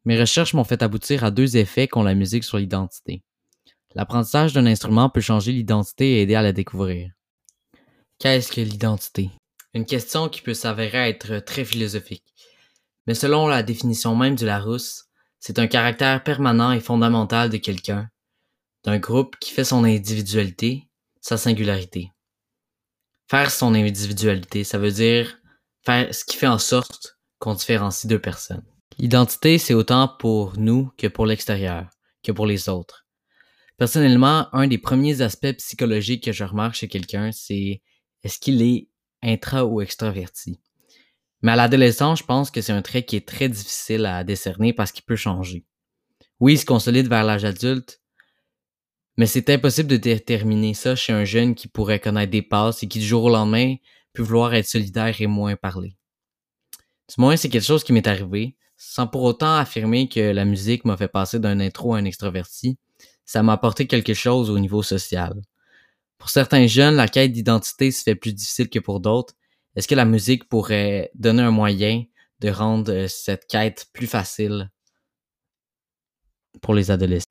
Mes 0.05 0.19
recherches 0.19 0.55
m'ont 0.55 0.65
fait 0.65 0.83
aboutir 0.83 1.23
à 1.23 1.31
deux 1.31 1.57
effets 1.57 1.87
qu'ont 1.87 2.03
la 2.03 2.17
musique 2.17 2.43
sur 2.43 2.59
l'identité. 2.59 3.23
L'apprentissage 3.95 4.55
d'un 4.55 4.67
instrument 4.67 5.09
peut 5.09 5.21
changer 5.21 5.53
l'identité 5.53 6.15
et 6.15 6.23
aider 6.23 6.35
à 6.35 6.43
la 6.43 6.53
découvrir. 6.53 7.13
Qu'est-ce 8.19 8.51
que 8.51 8.61
l'identité? 8.61 9.31
Une 9.73 9.87
question 9.87 10.29
qui 10.29 10.43
peut 10.43 10.53
s'avérer 10.53 11.09
être 11.09 11.39
très 11.39 11.65
philosophique. 11.65 12.38
Mais 13.09 13.15
selon 13.15 13.47
la 13.47 13.63
définition 13.63 14.15
même 14.15 14.37
du 14.37 14.45
Larousse, 14.45 15.07
c'est 15.41 15.59
un 15.59 15.67
caractère 15.67 16.23
permanent 16.23 16.73
et 16.73 16.81
fondamental 16.81 17.49
de 17.49 17.57
quelqu'un, 17.57 18.11
d'un 18.85 18.99
groupe 18.99 19.35
qui 19.41 19.51
fait 19.51 19.65
son 19.65 19.83
individualité, 19.85 20.91
sa 21.23 21.39
singularité. 21.39 22.13
Faire 23.27 23.51
son 23.51 23.73
individualité, 23.73 24.63
ça 24.63 24.77
veut 24.77 24.91
dire 24.91 25.39
faire 25.87 26.15
ce 26.15 26.23
qui 26.23 26.37
fait 26.37 26.49
en 26.49 26.59
sorte 26.59 27.19
qu'on 27.39 27.55
différencie 27.55 28.07
deux 28.07 28.21
personnes. 28.21 28.67
L'identité, 28.99 29.57
c'est 29.57 29.73
autant 29.73 30.15
pour 30.19 30.59
nous 30.59 30.91
que 30.99 31.07
pour 31.07 31.25
l'extérieur, 31.25 31.89
que 32.23 32.33
pour 32.33 32.45
les 32.45 32.69
autres. 32.69 33.07
Personnellement, 33.79 34.55
un 34.55 34.67
des 34.67 34.77
premiers 34.77 35.23
aspects 35.23 35.57
psychologiques 35.57 36.25
que 36.25 36.33
je 36.33 36.45
remarque 36.45 36.75
chez 36.75 36.89
quelqu'un, 36.89 37.33
c'est 37.33 37.81
est-ce 38.23 38.39
qu'il 38.39 38.61
est 38.61 38.91
intra 39.23 39.65
ou 39.65 39.81
extraverti? 39.81 40.61
Mais 41.43 41.53
à 41.53 41.57
l'adolescence, 41.57 42.21
je 42.21 42.25
pense 42.25 42.51
que 42.51 42.61
c'est 42.61 42.73
un 42.73 42.83
trait 42.83 43.05
qui 43.05 43.17
est 43.17 43.27
très 43.27 43.49
difficile 43.49 44.07
à 44.07 44.25
décerner 44.25 44.73
parce 44.73 44.93
qu'il 44.93 45.05
peut 45.05 45.17
changer. 45.17 45.65
Oui, 46.41 46.55
il 46.55 46.59
se 46.59 46.67
consolide 46.67 47.09
vers 47.09 47.25
l'âge 47.25 47.45
adulte, 47.45 48.01
mais 49.17 49.27
c'est 49.27 49.51
impossible 49.51 49.89
de 49.89 49.97
déterminer 49.97 50.75
ça 50.75 50.95
chez 50.95 51.13
un 51.13 51.25
jeune 51.25 51.57
qui 51.57 51.67
pourrait 51.67 51.99
connaître 51.99 52.31
des 52.31 52.43
passes 52.43 52.83
et 52.83 52.89
qui 52.89 53.01
du 53.01 53.05
jour 53.05 53.25
au 53.25 53.31
lendemain 53.31 53.75
peut 54.13 54.23
vouloir 54.23 54.55
être 54.55 54.69
solidaire 54.69 55.21
et 55.21 55.27
moins 55.27 55.57
parler. 55.57 55.97
Du 57.09 57.15
moins, 57.19 57.37
c'est 57.37 57.49
quelque 57.49 57.65
chose 57.65 57.83
qui 57.83 57.93
m'est 57.93 58.07
arrivé, 58.07 58.57
sans 58.77 59.09
pour 59.09 59.25
autant 59.25 59.57
affirmer 59.57 60.09
que 60.09 60.21
la 60.21 60.45
musique 60.45 60.85
m'a 60.85 60.97
fait 60.97 61.09
passer 61.09 61.41
d'un 61.41 61.59
intro 61.59 61.95
à 61.95 61.99
un 61.99 62.05
extraverti, 62.05 62.79
ça 63.25 63.43
m'a 63.43 63.55
apporté 63.55 63.89
quelque 63.89 64.15
chose 64.15 64.51
au 64.51 64.59
niveau 64.61 64.83
social. 64.85 65.35
Pour 66.17 66.31
certains 66.31 66.69
jeunes, 66.69 66.95
la 66.95 67.09
quête 67.09 67.33
d'identité 67.33 67.91
se 67.91 68.05
fait 68.05 68.15
plus 68.15 68.33
difficile 68.33 68.71
que 68.71 68.79
pour 68.79 69.01
d'autres, 69.01 69.35
est-ce 69.79 69.87
que 69.87 69.95
la 69.95 70.05
musique 70.05 70.49
pourrait 70.49 71.13
donner 71.15 71.43
un 71.43 71.53
moyen 71.53 72.03
de 72.41 72.51
rendre 72.51 72.93
euh, 72.93 73.07
cette 73.07 73.47
quête 73.47 73.87
plus 73.93 74.09
facile 74.09 74.73
pour 76.61 76.75
les 76.75 76.91
adolescents? 76.91 77.31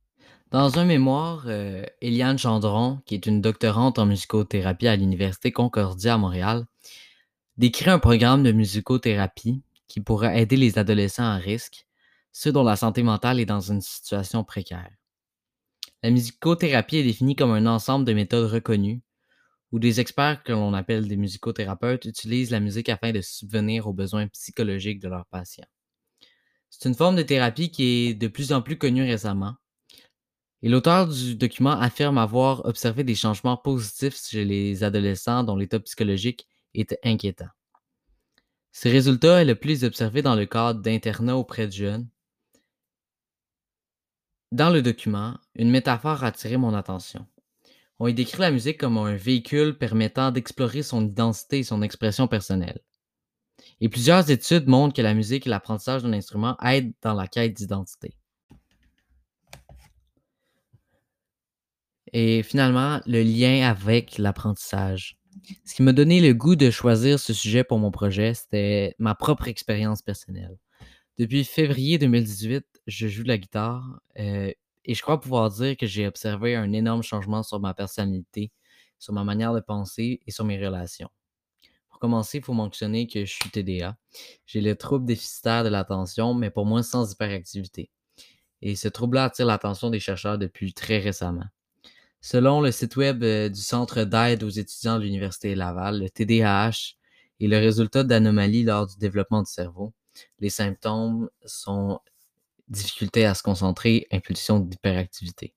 Dans 0.50 0.78
un 0.78 0.86
mémoire, 0.86 1.44
euh, 1.48 1.84
Eliane 2.00 2.38
Gendron, 2.38 3.02
qui 3.04 3.14
est 3.14 3.26
une 3.26 3.42
doctorante 3.42 3.98
en 3.98 4.06
musicothérapie 4.06 4.88
à 4.88 4.96
l'Université 4.96 5.52
Concordia 5.52 6.14
à 6.14 6.16
Montréal, 6.16 6.64
décrit 7.58 7.90
un 7.90 7.98
programme 7.98 8.42
de 8.42 8.52
musicothérapie 8.52 9.60
qui 9.86 10.00
pourrait 10.00 10.40
aider 10.40 10.56
les 10.56 10.78
adolescents 10.78 11.30
à 11.30 11.36
risque, 11.36 11.86
ceux 12.32 12.50
dont 12.50 12.64
la 12.64 12.76
santé 12.76 13.02
mentale 13.02 13.40
est 13.40 13.46
dans 13.46 13.60
une 13.60 13.82
situation 13.82 14.42
précaire. 14.42 14.88
La 16.02 16.10
musicothérapie 16.10 16.96
est 16.96 17.04
définie 17.04 17.36
comme 17.36 17.52
un 17.52 17.66
ensemble 17.66 18.06
de 18.06 18.14
méthodes 18.14 18.50
reconnues 18.50 19.02
où 19.72 19.78
des 19.78 20.00
experts 20.00 20.42
que 20.42 20.52
l'on 20.52 20.72
appelle 20.74 21.08
des 21.08 21.16
musicothérapeutes 21.16 22.04
utilisent 22.06 22.50
la 22.50 22.60
musique 22.60 22.88
afin 22.88 23.12
de 23.12 23.20
subvenir 23.20 23.86
aux 23.86 23.92
besoins 23.92 24.26
psychologiques 24.28 25.00
de 25.00 25.08
leurs 25.08 25.26
patients. 25.26 25.66
C'est 26.70 26.88
une 26.88 26.94
forme 26.94 27.16
de 27.16 27.22
thérapie 27.22 27.70
qui 27.70 27.84
est 27.84 28.14
de 28.14 28.28
plus 28.28 28.52
en 28.52 28.62
plus 28.62 28.78
connue 28.78 29.04
récemment. 29.04 29.54
Et 30.62 30.68
l'auteur 30.68 31.06
du 31.06 31.36
document 31.36 31.78
affirme 31.78 32.18
avoir 32.18 32.64
observé 32.64 33.04
des 33.04 33.14
changements 33.14 33.56
positifs 33.56 34.16
chez 34.26 34.44
les 34.44 34.82
adolescents 34.82 35.44
dont 35.44 35.56
l'état 35.56 35.78
psychologique 35.80 36.48
était 36.74 36.98
inquiétant. 37.04 37.48
Ces 38.72 38.90
résultats 38.90 39.42
est 39.42 39.44
le 39.44 39.54
plus 39.54 39.84
observé 39.84 40.22
dans 40.22 40.34
le 40.34 40.46
cadre 40.46 40.80
d'internats 40.80 41.36
auprès 41.36 41.66
de 41.66 41.72
jeunes. 41.72 42.08
Dans 44.50 44.70
le 44.70 44.82
document, 44.82 45.36
une 45.54 45.70
métaphore 45.70 46.24
a 46.24 46.28
attiré 46.28 46.56
mon 46.56 46.74
attention. 46.74 47.26
On 48.00 48.06
y 48.06 48.14
décrit 48.14 48.40
la 48.40 48.52
musique 48.52 48.78
comme 48.78 48.96
un 48.96 49.16
véhicule 49.16 49.76
permettant 49.76 50.30
d'explorer 50.30 50.82
son 50.82 51.04
identité 51.04 51.58
et 51.58 51.64
son 51.64 51.82
expression 51.82 52.28
personnelle. 52.28 52.80
Et 53.80 53.88
plusieurs 53.88 54.30
études 54.30 54.68
montrent 54.68 54.94
que 54.94 55.02
la 55.02 55.14
musique 55.14 55.46
et 55.46 55.50
l'apprentissage 55.50 56.02
d'un 56.02 56.12
instrument 56.12 56.56
aident 56.62 56.92
dans 57.02 57.14
la 57.14 57.26
quête 57.26 57.54
d'identité. 57.54 58.14
Et 62.12 62.42
finalement, 62.42 63.00
le 63.06 63.22
lien 63.22 63.68
avec 63.68 64.16
l'apprentissage. 64.18 65.18
Ce 65.64 65.74
qui 65.74 65.82
m'a 65.82 65.92
donné 65.92 66.20
le 66.20 66.34
goût 66.34 66.56
de 66.56 66.70
choisir 66.70 67.18
ce 67.18 67.32
sujet 67.32 67.64
pour 67.64 67.78
mon 67.78 67.90
projet, 67.90 68.34
c'était 68.34 68.94
ma 68.98 69.14
propre 69.14 69.48
expérience 69.48 70.02
personnelle. 70.02 70.56
Depuis 71.18 71.44
février 71.44 71.98
2018, 71.98 72.64
je 72.86 73.08
joue 73.08 73.24
de 73.24 73.28
la 73.28 73.38
guitare 73.38 74.00
euh, 74.18 74.52
et 74.84 74.94
je 74.94 75.02
crois 75.02 75.20
pouvoir 75.20 75.50
dire 75.50 75.76
que 75.76 75.86
j'ai 75.86 76.06
observé 76.06 76.56
un 76.56 76.72
énorme 76.72 77.02
changement 77.02 77.42
sur 77.42 77.60
ma 77.60 77.74
personnalité, 77.74 78.52
sur 78.98 79.12
ma 79.12 79.24
manière 79.24 79.54
de 79.54 79.60
penser 79.60 80.20
et 80.26 80.30
sur 80.30 80.44
mes 80.44 80.64
relations. 80.64 81.10
Pour 81.90 81.98
commencer, 81.98 82.38
il 82.38 82.44
faut 82.44 82.52
mentionner 82.52 83.06
que 83.06 83.24
je 83.24 83.32
suis 83.32 83.50
TDA. 83.50 83.96
J'ai 84.46 84.60
le 84.60 84.76
trouble 84.76 85.04
déficitaire 85.04 85.64
de 85.64 85.68
l'attention, 85.68 86.34
mais 86.34 86.50
pour 86.50 86.66
moi 86.66 86.82
sans 86.82 87.12
hyperactivité. 87.12 87.90
Et 88.62 88.76
ce 88.76 88.88
trouble-là 88.88 89.24
attire 89.24 89.46
l'attention 89.46 89.90
des 89.90 90.00
chercheurs 90.00 90.38
depuis 90.38 90.72
très 90.72 90.98
récemment. 90.98 91.46
Selon 92.20 92.60
le 92.60 92.72
site 92.72 92.96
web 92.96 93.22
euh, 93.22 93.48
du 93.48 93.60
Centre 93.60 94.02
d'aide 94.02 94.42
aux 94.42 94.48
étudiants 94.48 94.98
de 94.98 95.04
l'Université 95.04 95.54
Laval, 95.54 96.00
le 96.00 96.10
TDAH 96.10 96.94
est 97.40 97.46
le 97.46 97.58
résultat 97.58 98.02
d'anomalies 98.02 98.64
lors 98.64 98.88
du 98.88 98.96
développement 98.96 99.42
du 99.42 99.50
cerveau. 99.50 99.92
Les 100.40 100.50
symptômes 100.50 101.28
sont 101.44 102.00
difficulté 102.68 103.24
à 103.24 103.34
se 103.34 103.42
concentrer, 103.42 104.06
impulsion 104.10 104.60
d'hyperactivité. 104.60 105.54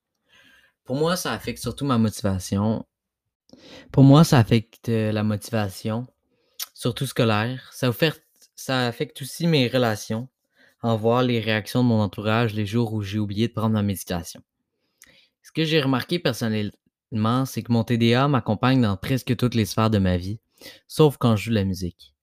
Pour 0.84 0.96
moi, 0.96 1.16
ça 1.16 1.34
affecte 1.34 1.62
surtout 1.62 1.86
ma 1.86 1.98
motivation. 1.98 2.86
Pour 3.92 4.04
moi, 4.04 4.24
ça 4.24 4.40
affecte 4.40 4.90
euh, 4.90 5.12
la 5.12 5.24
motivation, 5.24 6.08
surtout 6.74 7.06
scolaire. 7.06 7.70
Ça, 7.74 7.92
ça 8.56 8.88
affecte 8.88 9.22
aussi 9.22 9.48
mes 9.48 9.68
relations, 9.68 10.30
en 10.82 10.96
voir 10.98 11.24
les 11.24 11.40
réactions 11.40 11.84
de 11.84 11.90
mon 11.90 12.02
entourage 12.02 12.54
les 12.54 12.66
jours 12.66 12.94
où 12.94 13.02
j'ai 13.02 13.20
oublié 13.20 13.48
de 13.48 13.54
prendre 13.54 13.74
ma 13.74 13.84
médication. 13.84 14.42
Ce 15.44 15.52
que 15.52 15.64
j'ai 15.64 15.82
remarqué 15.82 16.20
personnellement, 16.20 17.46
c'est 17.46 17.64
que 17.64 17.72
mon 17.72 17.84
TDA 17.84 18.28
m'accompagne 18.28 18.82
dans 18.82 18.98
presque 18.98 19.36
toutes 19.36 19.56
les 19.56 19.66
sphères 19.66 19.90
de 19.90 19.98
ma 19.98 20.18
vie, 20.18 20.40
sauf 20.88 21.18
quand 21.18 21.36
je 21.36 21.46
joue 21.46 21.50
de 21.52 21.56
la 21.56 21.66
musique. 21.66 22.16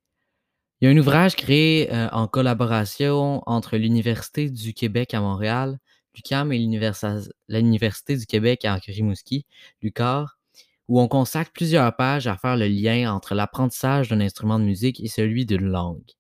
Il 0.80 0.85
y 0.85 0.88
a 0.88 0.94
un 0.94 0.97
ouvrage 0.97 1.35
créé 1.35 1.92
euh, 1.92 2.08
en 2.12 2.28
collaboration 2.28 3.42
entre 3.47 3.76
l'Université 3.76 4.49
du 4.49 4.75
Québec 4.75 5.12
à 5.12 5.20
Montréal, 5.20 5.80
l'UQAM 6.14 6.52
et 6.52 6.58
l'Université 6.58 8.16
du 8.16 8.26
Québec 8.26 8.64
à 8.64 8.75
Rimouski, 8.75 9.44
l'UQAR, 9.82 10.38
où 10.87 11.00
on 11.00 11.08
consacre 11.08 11.50
plusieurs 11.52 11.94
pages 11.97 12.28
à 12.28 12.37
faire 12.37 12.56
le 12.56 12.68
lien 12.68 13.12
entre 13.12 13.35
l'apprentissage 13.35 14.08
d'un 14.08 14.20
instrument 14.20 14.61
de 14.61 14.64
musique 14.64 15.00
et 15.00 15.08
celui 15.08 15.47
d'une 15.47 15.68
langue. 15.68 16.12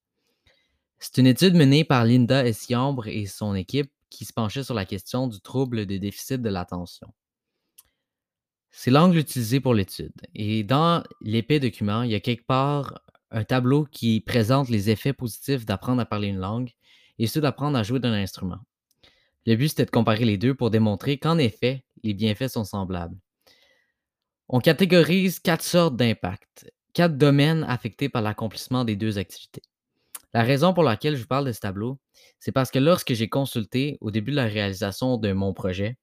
C'est 0.98 1.18
une 1.18 1.28
étude 1.28 1.54
menée 1.54 1.84
par 1.84 2.04
Linda 2.04 2.44
Essiambre 2.44 3.06
et 3.06 3.26
son 3.26 3.54
équipe 3.54 3.92
qui 4.10 4.24
se 4.24 4.32
penchait 4.32 4.64
sur 4.64 4.74
la 4.74 4.84
question 4.84 5.28
du 5.28 5.40
trouble 5.40 5.86
de 5.86 5.98
déficit 5.98 6.42
de 6.42 6.48
l'attention. 6.48 7.12
C'est 8.70 8.90
l'angle 8.90 9.18
utilisé 9.18 9.60
pour 9.60 9.74
l'étude. 9.74 10.12
Et 10.34 10.64
dans 10.64 11.02
l'épais 11.20 11.60
document, 11.60 12.02
il 12.02 12.10
y 12.10 12.14
a 12.14 12.20
quelque 12.20 12.46
part 12.46 13.00
un 13.30 13.44
tableau 13.44 13.84
qui 13.84 14.20
présente 14.20 14.68
les 14.68 14.90
effets 14.90 15.12
positifs 15.12 15.66
d'apprendre 15.66 16.00
à 16.00 16.06
parler 16.06 16.28
une 16.28 16.38
langue 16.38 16.70
et 17.18 17.26
ceux 17.26 17.40
d'apprendre 17.40 17.76
à 17.76 17.82
jouer 17.82 18.00
d'un 18.00 18.12
instrument. 18.12 18.58
Le 19.46 19.56
but, 19.56 19.68
c'était 19.68 19.84
de 19.86 19.90
comparer 19.90 20.24
les 20.24 20.38
deux 20.38 20.54
pour 20.54 20.70
démontrer 20.70 21.18
qu'en 21.18 21.38
effet, 21.38 21.84
les 22.02 22.14
bienfaits 22.14 22.48
sont 22.48 22.64
semblables. 22.64 23.16
On 24.48 24.60
catégorise 24.60 25.40
quatre 25.40 25.62
sortes 25.62 25.96
d'impacts, 25.96 26.70
quatre 26.94 27.16
domaines 27.16 27.64
affectés 27.64 28.08
par 28.08 28.22
l'accomplissement 28.22 28.84
des 28.84 28.96
deux 28.96 29.18
activités. 29.18 29.62
La 30.34 30.42
raison 30.42 30.74
pour 30.74 30.82
laquelle 30.82 31.16
je 31.16 31.22
vous 31.22 31.26
parle 31.26 31.46
de 31.46 31.52
ce 31.52 31.60
tableau, 31.60 31.98
c'est 32.38 32.52
parce 32.52 32.70
que 32.70 32.78
lorsque 32.78 33.14
j'ai 33.14 33.28
consulté 33.28 33.98
au 34.00 34.10
début 34.10 34.30
de 34.30 34.36
la 34.36 34.44
réalisation 34.44 35.16
de 35.16 35.32
mon 35.32 35.52
projet, 35.52 35.96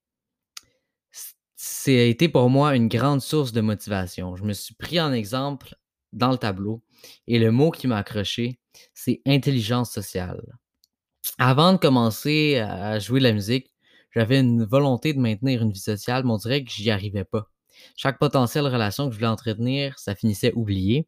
c'est 1.56 2.10
été 2.10 2.30
pour 2.30 2.50
moi 2.50 2.76
une 2.76 2.88
grande 2.88 3.22
source 3.22 3.52
de 3.52 3.62
motivation. 3.62 4.36
Je 4.36 4.44
me 4.44 4.54
suis 4.54 4.76
pris 4.76 5.00
en 5.00 5.14
exemple 5.14 5.76
dans 6.14 6.32
le 6.32 6.38
tableau. 6.38 6.84
Et 7.28 7.40
le 7.40 7.52
mot 7.52 7.72
qui 7.72 7.88
m'a 7.88 7.98
accroché, 7.98 8.60
c'est 8.94 9.22
intelligence 9.26 9.92
sociale. 9.92 10.42
Avant 11.38 11.74
de 11.74 11.78
commencer 11.78 12.58
à 12.58 13.00
jouer 13.00 13.20
de 13.20 13.26
la 13.26 13.34
musique, 13.34 13.72
j'avais 14.12 14.40
une 14.40 14.64
volonté 14.64 15.14
de 15.14 15.20
maintenir 15.20 15.62
une 15.62 15.72
vie 15.72 15.80
sociale, 15.80 16.24
mais 16.24 16.32
on 16.32 16.38
dirait 16.38 16.64
que 16.64 16.72
j'y 16.72 16.90
arrivais 16.90 17.26
pas. 17.26 17.50
Chaque 17.98 18.20
potentielle 18.20 18.66
relation 18.68 19.08
que 19.08 19.12
je 19.12 19.18
voulais 19.18 19.28
entretenir, 19.28 20.00
ça 20.00 20.16
finissait 20.16 20.54
oublié. 20.54 21.08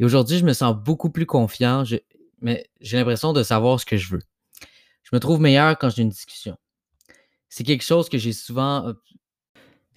Et 0.00 0.04
aujourd'hui, 0.04 0.38
je 0.38 0.44
me 0.44 0.52
sens 0.52 0.74
beaucoup 0.74 1.10
plus 1.10 1.26
confiant, 1.26 1.84
mais 2.40 2.70
j'ai 2.80 2.96
l'impression 2.96 3.32
de 3.32 3.42
savoir 3.42 3.80
ce 3.80 3.84
que 3.84 3.96
je 3.96 4.12
veux. 4.12 4.22
Je 5.02 5.10
me 5.12 5.20
trouve 5.20 5.40
meilleur 5.40 5.76
quand 5.78 5.90
j'ai 5.90 6.02
une 6.02 6.08
discussion. 6.08 6.56
C'est 7.48 7.64
quelque 7.64 7.84
chose 7.84 8.08
que 8.08 8.18
j'ai 8.18 8.32
souvent 8.32 8.94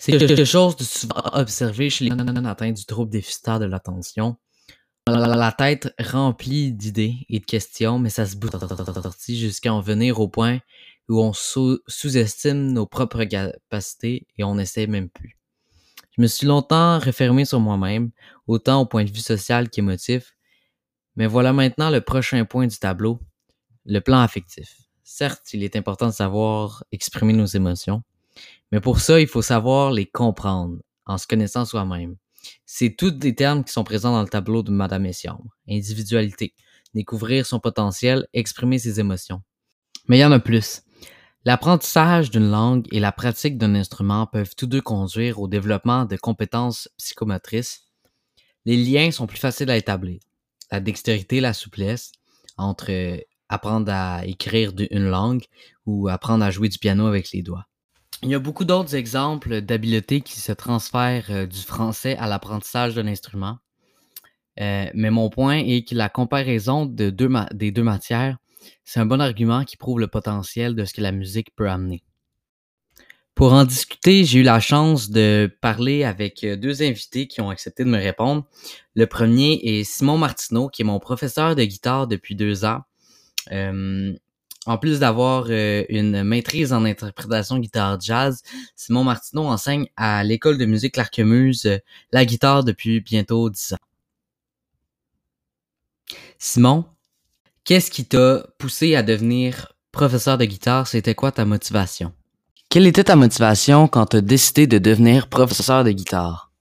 c'est 0.02 0.18
quelque 0.18 0.46
chose 0.46 0.76
de 0.78 0.84
souvent 0.84 1.22
observé 1.34 1.92
chez 1.92 2.06
les 2.06 2.16
personnes 2.16 2.48
atteintes 2.48 2.76
du 2.76 2.86
trouble 2.86 3.12
déficitaire 3.12 3.60
de 3.60 3.66
l'attention. 3.66 4.36
La 5.08 5.52
tête 5.52 5.94
remplie 6.00 6.72
d'idées 6.72 7.26
et 7.28 7.40
de 7.40 7.46
questions, 7.46 7.98
mais 7.98 8.12
ça 8.12 8.28
se 8.28 8.36
bouge 8.36 8.52
jusqu'à 9.28 9.74
en 9.74 9.82
venir 9.82 10.20
au 10.20 10.28
point 10.28 10.60
où 11.10 11.20
on 11.22 11.34
sous-estime 11.34 12.72
nos 12.72 12.86
propres 12.86 13.24
capacités 13.24 14.28
et 14.38 14.44
on 14.44 14.56
n'essaie 14.56 14.86
même 14.86 15.10
plus. 15.10 15.38
Je 16.16 16.22
me 16.22 16.28
suis 16.28 16.46
longtemps 16.46 17.00
refermé 17.00 17.46
sur 17.46 17.60
moi-même, 17.60 18.12
autant 18.46 18.82
au 18.82 18.86
point 18.86 19.04
de 19.04 19.12
vue 19.12 19.22
social 19.22 19.70
qu'émotif, 19.70 20.36
mais 21.16 21.26
voilà 21.26 21.52
maintenant 21.52 21.90
le 21.90 22.02
prochain 22.02 22.46
point 22.46 22.68
du 22.68 22.78
tableau, 22.78 23.20
le 23.86 24.00
plan 24.00 24.20
affectif. 24.20 24.76
Certes, 25.04 25.54
il 25.54 25.64
est 25.64 25.76
important 25.76 26.08
de 26.08 26.14
savoir 26.14 26.84
exprimer 26.92 27.34
nos 27.34 27.48
émotions, 27.48 28.04
mais 28.72 28.80
pour 28.80 29.00
ça, 29.00 29.20
il 29.20 29.28
faut 29.28 29.42
savoir 29.42 29.92
les 29.92 30.06
comprendre 30.06 30.78
en 31.06 31.18
se 31.18 31.26
connaissant 31.26 31.66
soi-même. 31.66 32.18
C'est 32.66 32.96
tous 32.96 33.12
des 33.12 33.36
termes 33.36 33.64
qui 33.64 33.72
sont 33.72 33.84
présents 33.84 34.14
dans 34.14 34.22
le 34.22 34.28
tableau 34.28 34.64
de 34.64 34.72
Madame 34.72 35.06
Essiambre. 35.06 35.56
Individualité, 35.70 36.54
découvrir 36.94 37.46
son 37.46 37.60
potentiel, 37.60 38.28
exprimer 38.34 38.80
ses 38.80 39.00
émotions. 39.00 39.42
Mais 40.08 40.18
il 40.18 40.22
y 40.22 40.26
en 40.26 40.32
a 40.32 40.40
plus. 40.40 40.82
L'apprentissage 41.44 42.30
d'une 42.30 42.50
langue 42.50 42.88
et 42.92 43.00
la 43.00 43.12
pratique 43.12 43.58
d'un 43.58 43.74
instrument 43.74 44.28
peuvent 44.28 44.56
tous 44.56 44.68
deux 44.68 44.82
conduire 44.82 45.40
au 45.40 45.48
développement 45.48 46.06
de 46.06 46.16
compétences 46.16 46.88
psychomotrices. 46.98 47.88
Les 48.66 48.78
liens 48.78 49.10
sont 49.10 49.26
plus 49.26 49.40
faciles 49.40 49.72
à 49.72 49.78
établir. 49.78 50.20
La 50.72 50.80
dextérité, 50.80 51.42
la 51.42 51.54
souplesse 51.54 52.12
entre 52.58 52.92
apprendre 53.50 53.92
à 53.92 54.26
écrire 54.26 54.72
une 54.92 55.10
langue 55.10 55.44
ou 55.86 56.08
apprendre 56.08 56.46
à 56.46 56.52
jouer 56.52 56.70
du 56.70 56.78
piano 56.78 57.08
avec 57.08 57.32
les 57.32 57.42
doigts. 57.42 57.66
Il 58.24 58.30
y 58.30 58.36
a 58.36 58.40
beaucoup 58.40 58.66
d'autres 58.66 58.96
exemples 58.96 59.62
d'habiletés 59.62 60.22
qui 60.22 60.40
se 60.40 60.52
transfèrent 60.52 61.32
euh, 61.32 61.46
du 61.48 61.60
français 61.60 62.16
à 62.18 62.28
l'apprentissage 62.28 62.96
d'un 62.96 63.08
instrument. 63.08 63.58
Euh, 64.60 64.86
mais 64.94 65.10
mon 65.10 65.30
point 65.30 65.58
est 65.58 65.88
que 65.88 65.96
la 65.96 66.10
comparaison 66.10 66.86
de 66.86 67.10
des 67.54 67.72
deux 67.72 67.84
matières 67.84 68.38
c'est 68.86 69.00
un 69.00 69.06
bon 69.06 69.22
argument 69.22 69.64
qui 69.64 69.78
prouve 69.78 70.00
le 70.00 70.08
potentiel 70.08 70.76
de 70.76 70.86
ce 70.86 70.94
que 70.94 71.02
la 71.02 71.12
musique 71.12 71.56
peut 71.56 71.70
amener. 71.70 72.04
Pour 73.34 73.54
en 73.54 73.64
discuter, 73.64 74.26
j'ai 74.26 74.40
eu 74.40 74.44
la 74.44 74.60
chance 74.60 75.10
de 75.10 75.50
parler 75.62 76.04
avec 76.04 76.44
euh, 76.44 76.58
deux 76.58 76.84
invités 76.84 77.28
qui 77.28 77.42
ont 77.42 77.50
accepté 77.50 77.84
de 77.86 77.90
me 77.90 77.98
répondre. 77.98 78.46
Le 78.94 79.08
premier 79.08 79.54
est 79.64 79.84
Simon 79.84 80.18
Martineau, 80.18 80.68
qui 80.68 80.82
est 80.82 80.86
mon 80.86 81.00
professeur 81.00 81.56
de 81.56 81.64
guitare 81.64 82.08
depuis 82.08 82.36
deux 82.36 82.66
ans. 82.66 82.82
En 84.66 84.78
plus 84.78 85.00
d'avoir 85.00 85.46
euh, 85.50 85.84
une 85.90 86.24
maîtrise 86.24 86.74
en 86.74 86.86
interprétation 86.86 87.58
guitare 87.60 88.00
jazz, 88.00 88.42
Simon 88.76 89.04
Martineau 89.04 89.46
enseigne 89.46 89.88
à 89.96 90.24
l'école 90.24 90.58
de 90.58 90.66
musique 90.66 90.98
L'Arquemuse 90.98 91.80
la 92.12 92.26
guitare 92.26 92.64
depuis 92.64 93.02
bientôt 93.02 93.50
dix 93.50 93.74
ans. 93.74 93.78
Simon, 96.38 96.86
Qu'est-ce 97.64 97.92
qui 97.92 98.06
t'a 98.06 98.44
poussé 98.58 98.96
à 98.96 99.04
devenir 99.04 99.74
professeur 99.92 100.38
de 100.40 100.46
guitare? 100.46 100.88
C'était 100.88 101.14
quoi 101.14 101.32
ta 101.32 101.46
motivation? 101.46 102.12
Quelle 102.70 102.88
était 102.88 103.04
ta 103.04 103.16
motivation 103.16 103.88
quand 103.88 104.08
tu 104.08 104.18
as 104.18 104.22
décidé 104.22 104.66
de 104.66 104.80
devenir 104.80 105.30
professeur 105.30 105.84
de 105.84 105.92
guitare? 105.92 106.52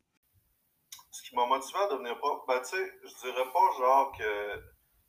Ce 1.11 1.23
qui 1.23 1.35
m'a 1.35 1.47
motivé 1.47 1.79
à 1.79 1.93
devenir 1.95 2.19
prof, 2.19 2.41
ben 2.47 2.61
tu 2.61 2.77
sais, 2.77 2.93
je 3.03 3.29
dirais 3.29 3.47
pas 3.51 3.79
genre 3.79 4.13
que 4.19 4.63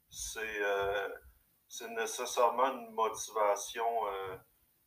c'est 0.10 0.40
euh, 0.40 1.08
nécessairement 1.90 2.68
une 2.74 2.92
motivation 2.92 3.86
euh, 4.08 4.36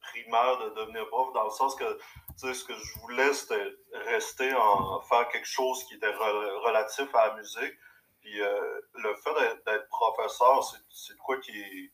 primaire 0.00 0.58
de 0.58 0.70
devenir 0.80 1.08
prof, 1.08 1.32
dans 1.32 1.44
le 1.44 1.50
sens 1.50 1.74
que 1.76 1.98
ce 2.36 2.64
que 2.64 2.74
je 2.74 3.00
voulais, 3.00 3.32
c'était 3.32 3.74
rester 3.92 4.52
en 4.54 5.00
faire 5.00 5.28
quelque 5.28 5.48
chose 5.48 5.82
qui 5.84 5.94
était 5.94 6.12
relatif 6.12 7.12
à 7.14 7.28
la 7.28 7.34
musique. 7.36 7.74
Puis 8.20 8.40
euh, 8.40 8.80
le 8.94 9.14
fait 9.16 9.64
d'être 9.66 9.88
professeur, 9.88 10.62
c'est 10.90 11.16
quoi 11.18 11.38
qui 11.38 11.58
est, 11.58 11.90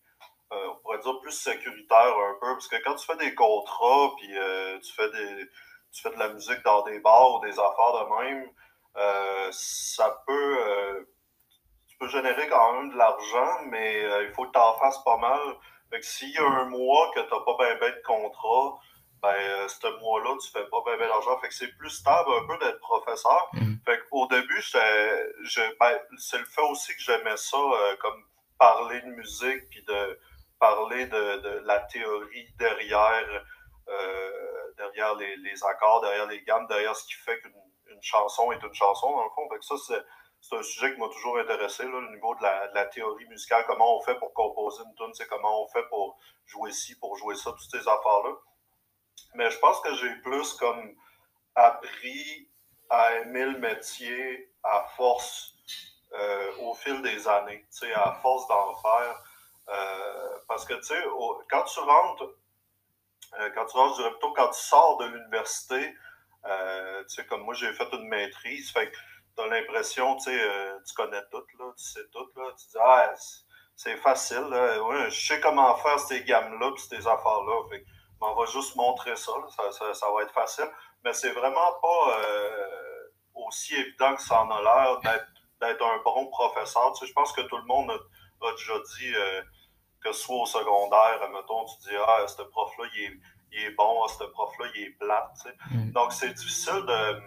euh, 0.52 0.68
on 0.70 0.76
pourrait 0.76 0.98
dire, 0.98 1.20
plus 1.20 1.32
sécuritaire 1.32 2.16
un 2.16 2.34
peu. 2.40 2.52
Parce 2.52 2.68
que 2.68 2.76
quand 2.82 2.94
tu 2.96 3.06
fais 3.06 3.16
des 3.16 3.34
contrats, 3.34 4.12
puis 4.16 4.28
tu, 4.82 4.92
fais 4.92 5.10
des, 5.10 5.46
tu 5.92 6.02
fais 6.02 6.10
de 6.10 6.18
la 6.18 6.28
musique 6.28 6.62
dans 6.64 6.82
des 6.82 6.98
bars 6.98 7.36
ou 7.36 7.46
des 7.46 7.52
affaires 7.52 8.04
de 8.04 8.24
même, 8.24 8.50
ça 9.52 10.22
peut. 10.26 11.06
Peux 12.00 12.08
générer 12.08 12.48
quand 12.48 12.72
même 12.74 12.90
de 12.90 12.96
l'argent, 12.96 13.64
mais 13.66 14.02
il 14.24 14.32
faut 14.34 14.46
que 14.46 14.52
tu 14.52 14.58
en 14.58 14.74
fasses 14.78 15.02
pas 15.04 15.18
mal. 15.18 15.40
Fait 15.90 16.00
que 16.00 16.06
s'il 16.06 16.30
y 16.30 16.38
a 16.38 16.44
un 16.44 16.66
mois 16.66 17.10
que 17.14 17.20
tu 17.20 17.34
n'as 17.34 17.40
pas 17.40 17.56
bien 17.58 17.76
ben 17.80 17.92
de 17.92 18.02
contrat, 18.06 18.78
ben, 19.22 19.34
euh, 19.34 19.68
ce 19.68 20.00
mois-là, 20.00 20.36
tu 20.40 20.50
fais 20.50 20.64
pas 20.66 20.82
bien 20.86 20.96
ben 20.96 21.08
d'argent. 21.08 21.38
Fait 21.40 21.48
que 21.48 21.54
c'est 21.54 21.76
plus 21.76 21.90
stable 21.90 22.30
un 22.32 22.46
peu 22.46 22.64
d'être 22.64 22.78
professeur. 22.80 23.50
Mm. 23.52 23.74
Fait 23.84 24.00
qu'au 24.08 24.26
début, 24.28 24.62
ben, 24.72 25.98
c'est 26.16 26.38
le 26.38 26.44
fait 26.44 26.62
aussi 26.62 26.94
que 26.94 27.02
j'aimais 27.02 27.36
ça, 27.36 27.58
euh, 27.58 27.96
comme 27.96 28.22
parler 28.58 29.00
de 29.02 29.08
musique, 29.08 29.68
puis 29.70 29.82
de 29.82 30.18
parler 30.58 31.06
de, 31.06 31.36
de 31.40 31.62
la 31.64 31.80
théorie 31.80 32.48
derrière, 32.58 33.44
euh, 33.88 34.72
derrière 34.76 35.14
les, 35.16 35.36
les, 35.38 35.64
accords, 35.64 36.02
derrière 36.02 36.26
les 36.26 36.42
gammes, 36.42 36.66
derrière 36.68 36.94
ce 36.94 37.04
qui 37.06 37.14
fait 37.14 37.40
qu'une 37.40 37.52
une 37.90 38.02
chanson 38.02 38.52
est 38.52 38.62
une 38.62 38.72
chanson, 38.72 39.10
dans 39.10 39.24
le 39.24 39.30
fond. 39.30 39.48
Fait 39.50 39.58
que 39.58 39.64
ça, 39.64 39.94
c'est, 40.40 40.56
un 40.56 40.62
sujet 40.62 40.94
qui 40.94 41.00
m'a 41.00 41.08
toujours 41.08 41.38
intéressé, 41.38 41.84
là, 41.84 42.00
le 42.00 42.10
niveau 42.14 42.34
de 42.34 42.42
la, 42.42 42.86
théorie 42.86 43.26
musicale, 43.26 43.64
comment 43.66 43.98
on 43.98 44.00
fait 44.00 44.18
pour 44.18 44.32
composer 44.32 44.82
une 44.84 44.94
tune, 44.94 45.12
c'est 45.14 45.26
comment 45.26 45.64
on 45.64 45.68
fait 45.68 45.86
pour 45.88 46.18
jouer 46.46 46.72
ci, 46.72 46.98
pour 46.98 47.16
jouer 47.16 47.34
ça, 47.34 47.50
toutes 47.52 47.70
ces 47.70 47.86
affaires-là. 47.88 48.34
Mais 49.34 49.50
je 49.50 49.58
pense 49.58 49.80
que 49.80 49.94
j'ai 49.94 50.14
plus 50.22 50.54
comme 50.54 50.94
appris 51.54 52.48
à 52.88 53.16
aimer 53.18 53.44
le 53.44 53.58
métier 53.58 54.52
à 54.62 54.84
force 54.96 55.54
euh, 56.12 56.56
au 56.62 56.74
fil 56.74 57.00
des 57.02 57.28
années, 57.28 57.64
à 57.94 58.12
force 58.14 58.48
d'en 58.48 58.74
faire. 58.76 59.22
Euh, 59.68 60.38
parce 60.48 60.64
que, 60.64 60.74
tu 60.74 60.94
quand 61.48 61.62
tu 61.64 61.78
rentres, 61.80 62.34
euh, 63.38 63.50
quand 63.54 63.66
tu 63.66 63.76
rentres, 63.76 63.96
je 63.96 64.02
dirais 64.02 64.10
plutôt 64.12 64.32
quand 64.32 64.48
tu 64.48 64.60
sors 64.60 64.96
de 64.98 65.06
l'université, 65.06 65.94
comme 67.28 67.42
moi, 67.42 67.54
j'ai 67.54 67.72
fait 67.74 67.88
une 67.92 68.08
maîtrise, 68.08 68.72
fait 68.72 68.90
tu 69.36 69.42
as 69.42 69.46
l'impression, 69.46 70.16
tu 70.16 70.24
sais, 70.24 70.40
tu 70.86 70.94
connais 70.94 71.22
tout, 71.30 71.44
là, 71.58 71.72
tu 71.76 71.84
sais 71.84 72.06
tout, 72.12 72.28
là, 72.36 72.50
tu 72.58 72.66
dis, 72.66 72.78
ah, 72.80 73.14
c'est 73.76 73.96
facile, 73.96 74.46
là, 74.50 75.08
je 75.08 75.26
sais 75.26 75.40
comment 75.40 75.74
faire 75.76 75.98
ces 75.98 76.22
gammes-là, 76.24 76.72
puis 76.72 76.82
ces 76.82 77.06
affaires-là, 77.06 77.68
fait 77.70 77.84
on 78.20 78.34
va 78.34 78.44
juste 78.46 78.76
montrer 78.76 79.16
ça, 79.16 79.32
ça, 79.94 80.06
va 80.12 80.22
être 80.22 80.32
facile. 80.32 80.68
Mais 81.04 81.12
c'est 81.12 81.30
vraiment 81.30 81.72
pas 81.80 82.18
euh, 82.20 83.10
aussi 83.34 83.74
évident 83.74 84.14
que 84.14 84.22
ça 84.22 84.42
en 84.42 84.50
a 84.50 84.62
l'air 84.62 85.00
d'être 85.60 85.84
un 85.84 86.02
bon 86.04 86.26
professeur. 86.26 86.92
Tu 86.92 87.00
sais, 87.00 87.06
je 87.06 87.12
pense 87.14 87.32
que 87.32 87.40
tout 87.42 87.56
le 87.56 87.64
monde 87.64 87.90
a, 87.90 88.52
déjà 88.52 88.74
dit 88.98 89.14
euh, 89.14 89.42
que 90.04 90.12
soit 90.12 90.36
au 90.36 90.46
secondaire, 90.46 91.28
mettons, 91.32 91.64
tu 91.64 91.88
dis 91.88 91.96
Ah, 92.06 92.26
ce 92.26 92.42
prof-là, 92.42 92.84
il 92.94 93.64
est, 93.64 93.70
bon, 93.70 94.02
ah, 94.04 94.08
ce 94.08 94.24
prof-là, 94.24 94.66
il 94.74 94.82
est 94.82 94.98
plat. 94.98 95.32
Mm. 95.70 95.92
Donc, 95.92 96.12
c'est 96.12 96.34
difficile 96.34 96.84
de 96.86 97.22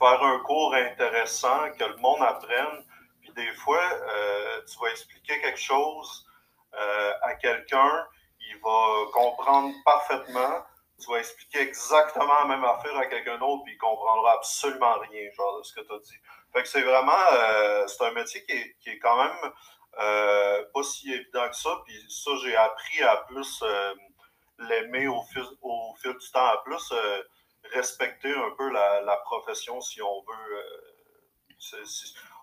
faire 0.00 0.22
un 0.22 0.40
cours 0.40 0.74
intéressant, 0.74 1.70
que 1.78 1.84
le 1.84 1.96
monde 1.98 2.22
apprenne. 2.22 2.84
Puis 3.20 3.32
des 3.34 3.52
fois, 3.52 3.84
euh, 3.92 4.62
tu 4.66 4.76
vas 4.80 4.90
expliquer 4.90 5.40
quelque 5.40 5.60
chose 5.60 6.26
à 7.22 7.34
quelqu'un 7.34 8.06
il 8.50 8.58
va 8.60 9.10
comprendre 9.12 9.74
parfaitement. 9.84 10.64
Tu 11.00 11.10
vas 11.10 11.18
expliquer 11.18 11.60
exactement 11.60 12.40
la 12.40 12.44
même 12.44 12.64
affaire 12.64 12.96
à 12.96 13.06
quelqu'un 13.06 13.38
d'autre, 13.38 13.62
puis 13.64 13.74
il 13.74 13.78
comprendra 13.78 14.34
absolument 14.34 14.98
rien, 15.10 15.30
genre, 15.32 15.58
de 15.58 15.62
ce 15.64 15.74
que 15.74 15.80
tu 15.80 15.92
as 15.92 15.98
dit. 15.98 16.16
Fait 16.52 16.62
que 16.62 16.68
c'est 16.68 16.82
vraiment, 16.82 17.12
euh, 17.32 17.86
c'est 17.86 18.04
un 18.04 18.12
métier 18.12 18.44
qui 18.44 18.52
est, 18.52 18.76
qui 18.80 18.90
est 18.90 18.98
quand 18.98 19.16
même 19.16 19.52
euh, 19.98 20.64
pas 20.74 20.82
si 20.82 21.12
évident 21.12 21.48
que 21.48 21.56
ça. 21.56 21.70
Puis 21.86 21.94
ça, 22.10 22.30
j'ai 22.42 22.56
appris 22.56 23.02
à 23.02 23.16
plus 23.28 23.62
euh, 23.62 23.94
l'aimer 24.58 25.08
au 25.08 25.22
fil, 25.32 25.44
au 25.62 25.94
fil 26.02 26.12
du 26.12 26.30
temps, 26.30 26.46
à 26.46 26.58
plus 26.58 26.92
respecter 27.74 28.32
un 28.32 28.50
peu 28.56 28.70
la, 28.70 29.00
la, 29.02 29.16
profession, 29.18 29.80
si 29.80 30.02
on 30.02 30.22
veut. 30.22 30.64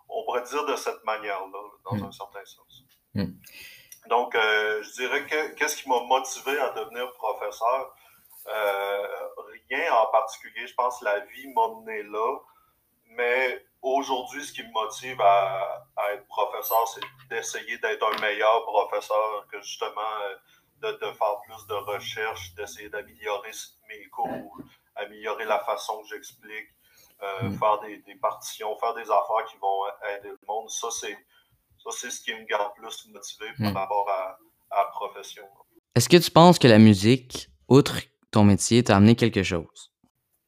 on 0.10 0.24
pourrait 0.24 0.44
dire 0.44 0.66
de 0.66 0.76
cette 0.76 1.04
manière-là, 1.04 1.64
dans 1.86 1.96
hmm. 1.96 2.06
un 2.06 2.12
certain 2.12 2.46
sens. 2.46 2.84
Hmm. 3.14 3.34
Donc, 4.10 4.36
euh, 4.36 4.82
je 4.84 4.92
dirais 4.94 5.26
que 5.26 5.54
qu'est-ce 5.56 5.82
qui 5.82 5.90
m'a 5.90 6.02
motivé 6.02 6.58
à 6.60 6.70
devenir 6.72 7.12
professeur? 7.14 7.96
Euh, 8.48 9.08
rien 9.70 9.94
en 9.94 10.08
particulier. 10.08 10.68
Je 10.68 10.74
pense 10.76 11.00
que 11.00 11.06
la 11.06 11.20
vie 11.20 11.48
m'a 11.54 11.68
mené 11.80 12.04
là. 12.04 12.38
Mais 13.08 13.66
aujourd'hui, 13.82 14.46
ce 14.46 14.54
qui 14.54 14.64
me 14.64 14.72
motive 14.72 15.20
à, 15.22 15.86
être 16.14 16.28
professeur, 16.28 16.88
c'est 16.88 17.02
d'essayer 17.30 17.78
d'être 17.80 18.06
un 18.06 18.22
meilleur 18.22 18.64
professeur, 18.64 19.48
que 19.52 19.62
justement 19.62 20.02
euh, 20.82 20.94
de, 20.94 21.12
faire 21.12 21.42
plus 21.46 21.68
de 21.68 21.74
recherches, 21.74 22.54
d'essayer 22.56 22.90
d'améliorer 22.90 23.52
mes 23.90 24.06
cours, 24.08 24.58
améliorer 24.98 25.46
la 25.46 25.60
façon 25.60 26.02
que 26.02 26.08
j'explique, 26.10 26.70
mm. 27.22 27.58
faire 27.58 27.80
des, 27.80 27.98
des, 28.00 28.16
partitions, 28.16 28.78
faire 28.80 28.94
des 28.94 29.10
affaires 29.10 29.46
qui 29.50 29.58
vont 29.58 29.86
aider 30.16 30.30
le 30.30 30.40
monde. 30.48 30.70
Ça, 30.70 30.90
c'est 30.92 31.18
c'est 31.92 32.12
ce 32.12 32.22
qui 32.22 32.34
me 32.34 32.44
garde 32.46 32.74
plus 32.76 33.08
motivé 33.10 33.48
par 33.58 33.72
hmm. 33.72 33.78
rapport 33.78 34.10
à, 34.10 34.38
la 34.72 34.86
profession. 34.86 35.44
Est-ce 35.96 36.10
que 36.10 36.18
tu 36.18 36.30
penses 36.30 36.60
que 36.60 36.68
la 36.68 36.78
musique, 36.78 37.50
outre 37.68 38.00
ton 38.32 38.44
métier, 38.44 38.84
t'a 38.84 38.98
amené 38.98 39.16
quelque 39.16 39.44
chose? 39.44 39.94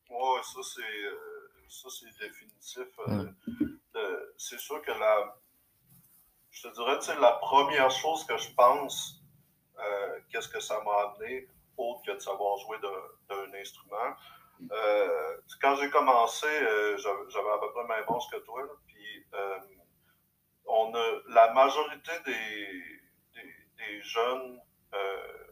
Oui, 0.10 0.40
ça 0.44 0.60
c'est 0.76 0.82
euh, 0.82 2.28
définitif. 2.28 2.88
Euh, 3.08 4.34
c'est 4.38 4.60
sûr 4.60 4.82
que 4.82 4.92
la. 4.92 5.36
Je 6.52 6.68
te 6.68 6.74
dirais, 6.74 6.98
c'est 7.00 7.18
la 7.20 7.32
première 7.34 7.90
chose 7.90 8.26
que 8.26 8.38
je 8.38 8.50
pense, 8.52 9.22
euh, 9.80 10.20
qu'est-ce 10.30 10.50
que 10.50 10.60
ça 10.60 10.82
m'a 10.84 11.12
amené, 11.12 11.48
autre 11.78 12.02
que 12.06 12.12
de 12.12 12.20
savoir 12.20 12.58
jouer 12.58 12.78
d'un 12.82 13.60
instrument. 13.60 14.16
Quand 15.62 15.76
j'ai 15.76 15.90
commencé, 15.90 16.48
j'avais 16.98 17.50
à 17.50 17.58
peu 17.60 17.72
près 17.72 17.82
le 17.82 17.88
même 17.88 18.06
âge 18.10 18.24
que 18.32 18.38
toi, 18.38 18.62
puis 18.88 19.26
on 20.66 20.94
a 20.94 21.06
la 21.30 21.54
majorité 21.54 22.12
des, 22.26 23.42
des 23.78 24.02
jeunes, 24.04 24.62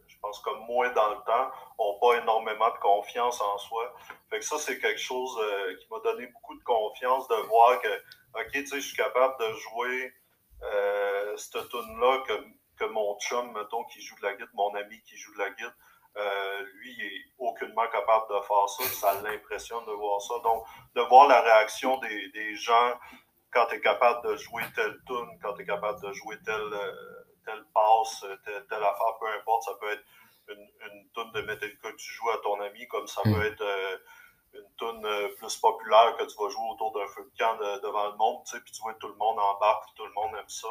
je 0.06 0.16
pense 0.20 0.40
comme 0.40 0.60
moi 0.66 0.88
dans 0.90 1.10
le 1.10 1.24
temps, 1.24 1.50
n'ont 1.78 1.98
pas 2.00 2.18
énormément 2.18 2.70
de 2.70 2.78
confiance 2.78 3.40
en 3.40 3.58
soi. 3.58 3.94
Fait 4.30 4.38
que 4.38 4.44
ça, 4.44 4.58
c'est 4.58 4.78
quelque 4.78 5.00
chose 5.00 5.38
qui 5.80 5.86
m'a 5.90 6.00
donné 6.00 6.26
beaucoup 6.26 6.56
de 6.56 6.64
confiance 6.64 7.28
de 7.28 7.36
voir 7.48 7.80
que, 7.80 7.88
OK, 8.34 8.50
tu 8.52 8.66
sais, 8.66 8.80
je 8.80 8.86
suis 8.86 8.96
capable 8.96 9.34
de 9.40 9.52
jouer 9.54 10.12
cette 11.36 11.68
tune-là 11.68 12.24
que, 12.26 12.32
que 12.78 12.84
mon 12.86 13.18
chum, 13.20 13.52
mettons, 13.52 13.84
qui 13.84 14.00
joue 14.00 14.16
de 14.16 14.22
la 14.22 14.32
guitare, 14.32 14.48
mon 14.54 14.74
ami 14.74 15.00
qui 15.02 15.16
joue 15.16 15.32
de 15.34 15.38
la 15.38 15.50
guitare, 15.50 15.72
euh, 16.18 16.62
lui, 16.74 16.94
il 16.98 17.04
est 17.04 17.24
aucunement 17.38 17.86
capable 17.88 18.28
de 18.28 18.40
faire 18.40 18.68
ça. 18.68 18.84
Ça 18.84 19.22
l'impressionne 19.22 19.84
de 19.86 19.92
voir 19.92 20.20
ça. 20.20 20.34
Donc, 20.42 20.64
de 20.94 21.00
voir 21.02 21.28
la 21.28 21.40
réaction 21.40 21.98
des, 21.98 22.28
des 22.30 22.56
gens 22.56 22.94
quand 23.52 23.66
tu 23.66 23.76
es 23.76 23.80
capable 23.80 24.28
de 24.28 24.36
jouer 24.36 24.62
telle 24.74 24.98
tune, 25.06 25.38
quand 25.40 25.54
tu 25.54 25.62
es 25.62 25.66
capable 25.66 26.00
de 26.02 26.12
jouer 26.12 26.36
telle, 26.44 26.72
euh, 26.72 27.24
telle 27.46 27.64
passe, 27.72 28.26
telle, 28.44 28.66
telle, 28.68 28.82
affaire, 28.82 29.16
peu 29.20 29.26
importe, 29.28 29.62
ça 29.62 29.72
peut 29.80 29.90
être 29.92 30.02
une, 30.48 30.68
une 30.90 31.08
tune 31.14 31.32
de 31.32 31.40
Metallica 31.42 31.92
que 31.92 31.96
tu 31.96 32.12
joues 32.12 32.30
à 32.30 32.38
ton 32.38 32.60
ami, 32.60 32.86
comme 32.88 33.06
ça 33.06 33.22
peut 33.22 33.30
mm. 33.30 33.52
être 33.52 33.62
euh, 33.62 33.96
une 34.54 34.74
tune 34.76 35.36
plus 35.36 35.56
populaire 35.56 36.16
que 36.16 36.24
tu 36.24 36.36
vas 36.36 36.48
jouer 36.48 36.68
autour 36.72 36.92
d'un 36.92 37.06
feu 37.06 37.22
de 37.22 37.38
camp 37.38 37.56
devant 37.82 38.08
le 38.08 38.16
monde, 38.16 38.42
tu 38.44 38.56
sais, 38.56 38.62
puis 38.62 38.72
tu 38.72 38.82
vois 38.82 38.94
tout 38.94 39.08
le 39.08 39.14
monde 39.14 39.38
embarque, 39.38 39.84
puis 39.84 39.92
tout 39.94 40.06
le 40.06 40.12
monde 40.12 40.34
aime 40.36 40.48
ça. 40.48 40.68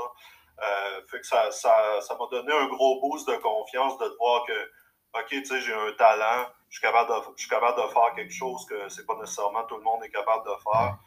fait 1.09 1.19
que 1.19 1.25
ça, 1.25 1.51
ça, 1.51 2.01
ça 2.01 2.17
m'a 2.17 2.25
donné 2.29 2.51
un 2.51 2.67
gros 2.67 2.99
boost 2.99 3.29
de 3.29 3.35
confiance 3.37 3.97
de 3.99 4.07
te 4.07 4.17
voir 4.17 4.43
que 4.45 4.71
OK, 5.13 5.27
tu 5.29 5.45
sais, 5.45 5.61
j'ai 5.61 5.73
un 5.73 5.91
talent, 5.93 6.47
je 6.69 6.77
suis, 6.77 6.81
capable 6.81 7.09
de, 7.09 7.15
je 7.35 7.41
suis 7.41 7.49
capable 7.49 7.81
de 7.81 7.87
faire 7.87 8.13
quelque 8.15 8.33
chose 8.33 8.65
que 8.65 8.89
c'est 8.89 9.05
pas 9.05 9.15
nécessairement 9.15 9.63
tout 9.63 9.77
le 9.77 9.83
monde 9.83 10.03
est 10.03 10.09
capable 10.09 10.45
de 10.45 10.53
faire. 10.63 10.97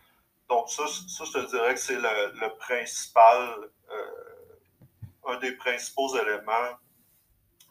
Donc, 0.49 0.69
ça, 0.69 0.85
ça 0.87 1.25
je 1.25 1.33
te 1.33 1.47
dirais 1.47 1.75
que 1.75 1.81
c'est 1.81 1.97
le, 1.97 2.33
le, 2.41 2.57
principal, 2.57 3.71
euh, 3.91 5.29
un 5.29 5.37
des 5.37 5.53
principaux 5.53 6.17
éléments 6.17 6.77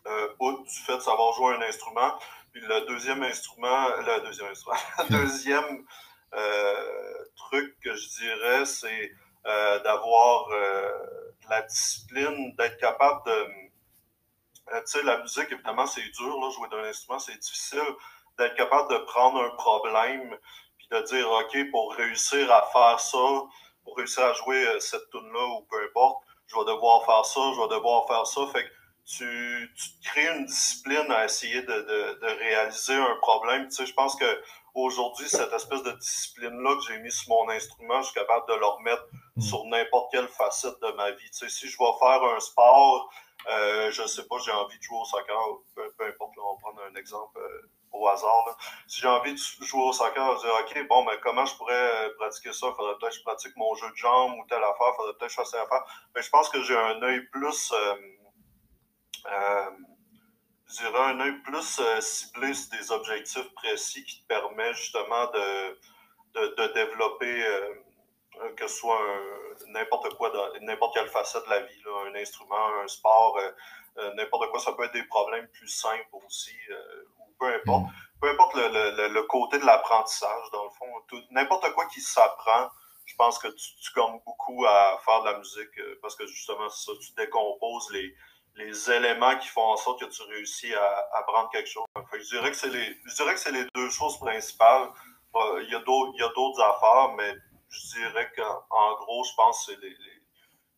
euh, 0.08 0.28
du 0.40 0.80
fait 0.86 0.96
de 0.96 1.02
savoir 1.02 1.34
jouer 1.34 1.56
un 1.56 1.62
instrument. 1.62 2.18
Puis 2.54 2.62
le 2.62 2.86
deuxième 2.88 3.22
instrument, 3.24 3.90
le 3.98 4.26
deuxième 4.26 4.50
instrument, 4.50 4.78
le 5.10 5.18
deuxième 5.18 5.86
euh, 6.34 7.26
truc 7.36 7.76
que 7.84 7.94
je 7.96 8.08
dirais, 8.20 8.66
c'est 8.66 9.12
d'avoir 9.84 10.48
euh, 10.52 10.92
la 11.50 11.64
discipline, 11.64 12.56
d'être 12.56 12.78
capable 12.78 13.26
de 13.26 13.48
euh, 14.74 14.82
tu 14.82 15.00
sais, 15.00 15.04
la 15.04 15.18
musique, 15.20 15.52
évidemment, 15.52 15.86
c'est 15.86 16.08
dur, 16.10 16.40
là, 16.40 16.50
jouer 16.52 16.70
d'un 16.70 16.84
instrument, 16.84 17.20
c'est 17.20 17.38
difficile 17.38 17.84
d'être 18.38 18.56
capable 18.56 18.92
de 18.92 18.98
prendre 19.00 19.44
un 19.44 19.50
problème 19.52 20.38
puis 20.78 20.88
de 20.92 21.02
dire, 21.02 21.30
OK, 21.30 21.72
pour 21.72 21.94
réussir 21.94 22.52
à 22.52 22.62
faire 22.72 23.00
ça, 23.00 23.44
pour 23.84 23.98
réussir 23.98 24.24
à 24.24 24.34
jouer 24.34 24.66
euh, 24.68 24.80
cette 24.80 25.10
tune-là 25.12 25.46
ou 25.58 25.66
peu 25.70 25.84
importe, 25.84 26.24
je 26.48 26.56
vais 26.56 26.66
devoir 26.66 27.06
faire 27.06 27.26
ça, 27.26 27.42
je 27.56 27.62
vais 27.62 27.76
devoir 27.76 28.08
faire 28.08 28.26
ça. 28.26 28.42
Fait 28.52 28.64
que 28.64 28.70
tu, 29.06 29.74
tu 29.76 30.10
crées 30.10 30.28
une 30.38 30.46
discipline 30.46 31.12
à 31.12 31.26
essayer 31.26 31.62
de, 31.62 31.68
de, 31.68 32.20
de 32.22 32.40
réaliser 32.40 32.96
un 32.96 33.16
problème. 33.22 33.68
Tu 33.68 33.76
sais, 33.76 33.86
je 33.86 33.94
pense 33.94 34.16
que 34.16 34.42
aujourd'hui, 34.74 35.28
cette 35.28 35.52
espèce 35.52 35.84
de 35.84 35.92
discipline-là 35.92 36.76
que 36.76 36.82
j'ai 36.88 37.00
mis 37.00 37.12
sur 37.12 37.30
mon 37.30 37.50
instrument, 37.50 38.02
je 38.02 38.12
suis 38.12 38.20
capable 38.20 38.48
de 38.48 38.56
le 38.56 38.66
remettre 38.66 39.06
mm. 39.36 39.42
sur 39.42 39.66
n'importe 39.66 40.12
quelle 40.12 40.28
facette 40.28 40.80
de 40.82 40.92
ma 40.92 41.12
vie. 41.12 41.30
Tu 41.32 41.38
sais, 41.38 41.50
si 41.50 41.68
je 41.68 41.78
vais 41.78 42.00
faire 42.00 42.24
un 42.24 42.40
sport, 42.40 43.12
euh, 43.48 43.92
je 43.92 44.06
sais 44.06 44.28
pas, 44.28 44.38
j'ai 44.40 44.52
envie 44.52 44.78
de 44.78 44.84
jouer 44.84 44.98
au 44.98 45.06
soccer, 45.06 45.38
peu, 45.76 46.06
importe, 46.06 46.34
on 46.38 46.54
va 46.54 46.60
prendre 46.60 46.82
un 46.92 46.96
exemple 46.96 47.40
euh, 47.40 47.70
au 47.92 48.08
hasard. 48.08 48.58
Si 48.88 49.02
j'ai 49.02 49.08
envie 49.08 49.34
de 49.34 49.66
jouer 49.66 49.82
au 49.82 49.94
soccer, 49.94 50.38
je 50.38 50.48
vais 50.48 50.74
dire, 50.74 50.84
OK, 50.84 50.88
bon, 50.88 51.06
mais 51.06 51.20
comment 51.24 51.46
je 51.46 51.56
pourrais 51.56 51.74
euh, 51.74 52.10
pratiquer 52.18 52.52
ça? 52.52 52.68
Faudrait 52.76 52.96
peut-être 53.00 53.12
que 53.12 53.18
je 53.18 53.24
pratique 53.24 53.56
mon 53.56 53.74
jeu 53.76 53.90
de 53.90 53.96
jambes 53.96 54.34
ou 54.38 54.46
telle 54.48 54.64
affaire, 54.64 54.94
faudrait 54.96 55.14
peut-être 55.14 55.28
que 55.28 55.30
je 55.30 55.36
fasse 55.36 55.52
telle 55.52 55.62
affaire. 55.62 55.84
Mais 56.16 56.22
je 56.22 56.30
pense 56.30 56.50
que 56.50 56.62
j'ai 56.62 56.78
un 56.78 57.02
œil 57.02 57.22
plus, 57.32 57.74
euh, 59.32 59.70
je 60.68 60.78
dirais 60.78 61.00
un 61.00 61.20
œil 61.22 61.42
plus 61.42 61.82
ciblé 62.02 62.54
sur 62.54 62.78
des 62.78 62.92
objectifs 62.92 63.54
précis 63.56 64.04
qui 64.04 64.22
te 64.22 64.28
permet 64.28 64.74
justement 64.74 65.26
de, 65.32 65.80
de, 66.36 66.56
de 66.56 66.74
développer 66.74 67.46
euh, 67.46 67.74
que 68.56 68.68
ce 68.68 68.76
soit 68.76 69.00
n'importe 69.68 70.14
quoi, 70.16 70.32
n'importe 70.62 70.96
quelle 70.96 71.08
facette 71.08 71.46
de 71.46 71.50
la 71.50 71.62
vie, 71.62 71.82
un 72.08 72.16
instrument, 72.16 72.82
un 72.84 72.88
sport, 72.88 73.38
euh, 73.38 73.52
euh, 73.98 74.14
n'importe 74.16 74.50
quoi. 74.50 74.60
Ça 74.60 74.74
peut 74.74 74.84
être 74.84 74.94
des 74.94 75.04
problèmes 75.04 75.48
plus 75.50 75.68
simples 75.68 76.08
aussi, 76.26 76.56
ou 77.20 77.34
peu 77.40 77.54
importe. 77.54 77.84
Mm. 77.84 77.92
Peu 78.22 78.30
importe 78.30 78.56
le, 78.56 79.08
le, 79.08 79.24
côté 79.24 79.60
de 79.60 79.66
l'apprentissage, 79.66 80.52
dans 80.52 80.66
le 80.66 80.70
fond. 80.72 80.86
N'importe 81.32 81.72
quoi 81.74 81.86
qui 81.86 82.02
s'apprend, 82.02 82.70
je 83.06 83.16
pense 83.16 83.40
que 83.40 83.48
tu, 83.48 83.76
tu 83.82 83.94
gagnes 83.96 84.20
beaucoup 84.26 84.66
à 84.66 85.00
faire 85.06 85.22
de 85.22 85.26
la 85.32 85.38
musique 85.38 86.00
parce 86.02 86.16
que 86.16 86.28
justement, 86.28 86.70
ça, 86.70 86.92
tu 87.02 87.14
décomposes 87.14 87.90
les, 87.92 88.14
les 88.56 88.92
éléments 88.92 89.38
qui 89.38 89.48
font 89.48 89.72
en 89.72 89.78
sorte 89.78 90.02
que 90.02 90.06
tu 90.06 90.22
réussis 90.24 90.74
à 90.76 91.08
apprendre 91.14 91.50
quelque 91.50 91.70
chose. 91.70 91.86
je 92.12 92.30
dirais 92.30 92.52
que 92.52 92.58
c'est 92.58 92.70
les, 92.70 92.98
je 93.06 93.16
dirais 93.16 93.34
que 93.34 93.40
c'est 93.40 93.54
les 93.54 93.66
deux 93.74 93.90
choses 93.90 94.20
principales. 94.20 94.90
Il 95.62 95.70
y 95.70 95.76
a 95.76 95.80
d'autres 95.80 96.62
affaires, 96.62 97.14
mais 97.16 97.36
je 97.70 97.88
dirais 97.98 98.32
qu'en 98.36 98.96
gros, 98.96 99.24
je 99.24 99.34
pense 99.36 99.66
que 99.66 99.74
c'est 99.74 99.82
les, 99.82 99.96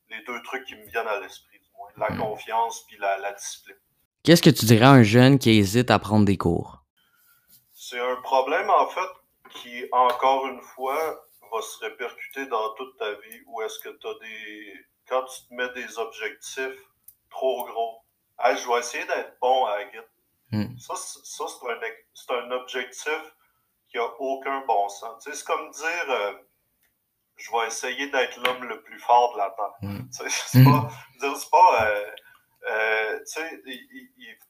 les, 0.10 0.23
deux 0.25 0.41
trucs 0.43 0.65
qui 0.65 0.75
me 0.75 0.86
viennent 0.89 1.08
à 1.08 1.19
l'esprit, 1.19 1.60
du 1.60 1.69
moins. 1.77 1.89
La 1.97 2.13
hmm. 2.13 2.19
confiance 2.19 2.86
puis 2.86 2.97
la, 2.97 3.17
la 3.17 3.34
discipline. 3.34 3.77
Qu'est-ce 4.23 4.41
que 4.41 4.49
tu 4.49 4.65
dirais 4.65 4.86
à 4.86 4.91
un 4.91 5.04
jeune 5.04 5.39
qui 5.39 5.51
hésite 5.51 5.89
à 5.89 5.99
prendre 5.99 6.25
des 6.25 6.38
cours? 6.38 6.84
C'est 7.71 7.99
un 7.99 8.17
problème, 8.17 8.69
en 8.69 8.88
fait, 8.88 9.10
qui, 9.49 9.86
encore 9.91 10.47
une 10.47 10.62
fois, 10.62 11.25
va 11.51 11.62
se 11.62 11.80
répercuter 11.80 12.45
dans 12.47 12.73
toute 12.75 12.97
ta 12.97 13.12
vie. 13.13 13.41
Ou 13.47 13.62
est-ce 13.62 13.80
que 13.80 13.89
tu 13.89 14.08
as 14.08 14.13
des. 14.21 14.86
Quand 15.08 15.23
tu 15.25 15.47
te 15.47 15.54
mets 15.54 15.69
des 15.73 15.97
objectifs 15.97 16.80
trop 17.30 17.65
gros, 17.65 18.04
je 18.45 18.67
vais 18.67 18.80
essayer 18.80 19.06
d'être 19.06 19.38
bon 19.41 19.65
à 19.65 19.80
la. 19.80 19.86
Hmm. 20.51 20.77
Ça, 20.77 20.95
ça 20.95 21.45
c'est 21.47 22.34
un, 22.34 22.36
un, 22.38 22.51
objectif 22.51 23.36
qui 23.89 23.97
a 23.97 24.06
aucun 24.19 24.62
bon 24.67 24.89
sens. 24.89 25.23
c'est 25.23 25.45
comme 25.45 25.71
dire. 25.71 26.10
Euh, 26.10 26.34
je 27.41 27.51
vais 27.51 27.67
essayer 27.67 28.08
d'être 28.08 28.38
l'homme 28.43 28.63
le 28.65 28.82
plus 28.82 28.99
fort 28.99 29.34
de 29.34 29.38
la 29.39 29.49
Terre. 29.51 29.73
Mm. 29.82 30.01
C'est 30.12 30.63
pas, 30.63 30.89
c'est 31.19 31.49
pas 31.49 31.86
euh, 31.86 32.12
euh, 32.67 33.19
tu 33.19 33.25
sais, 33.25 33.62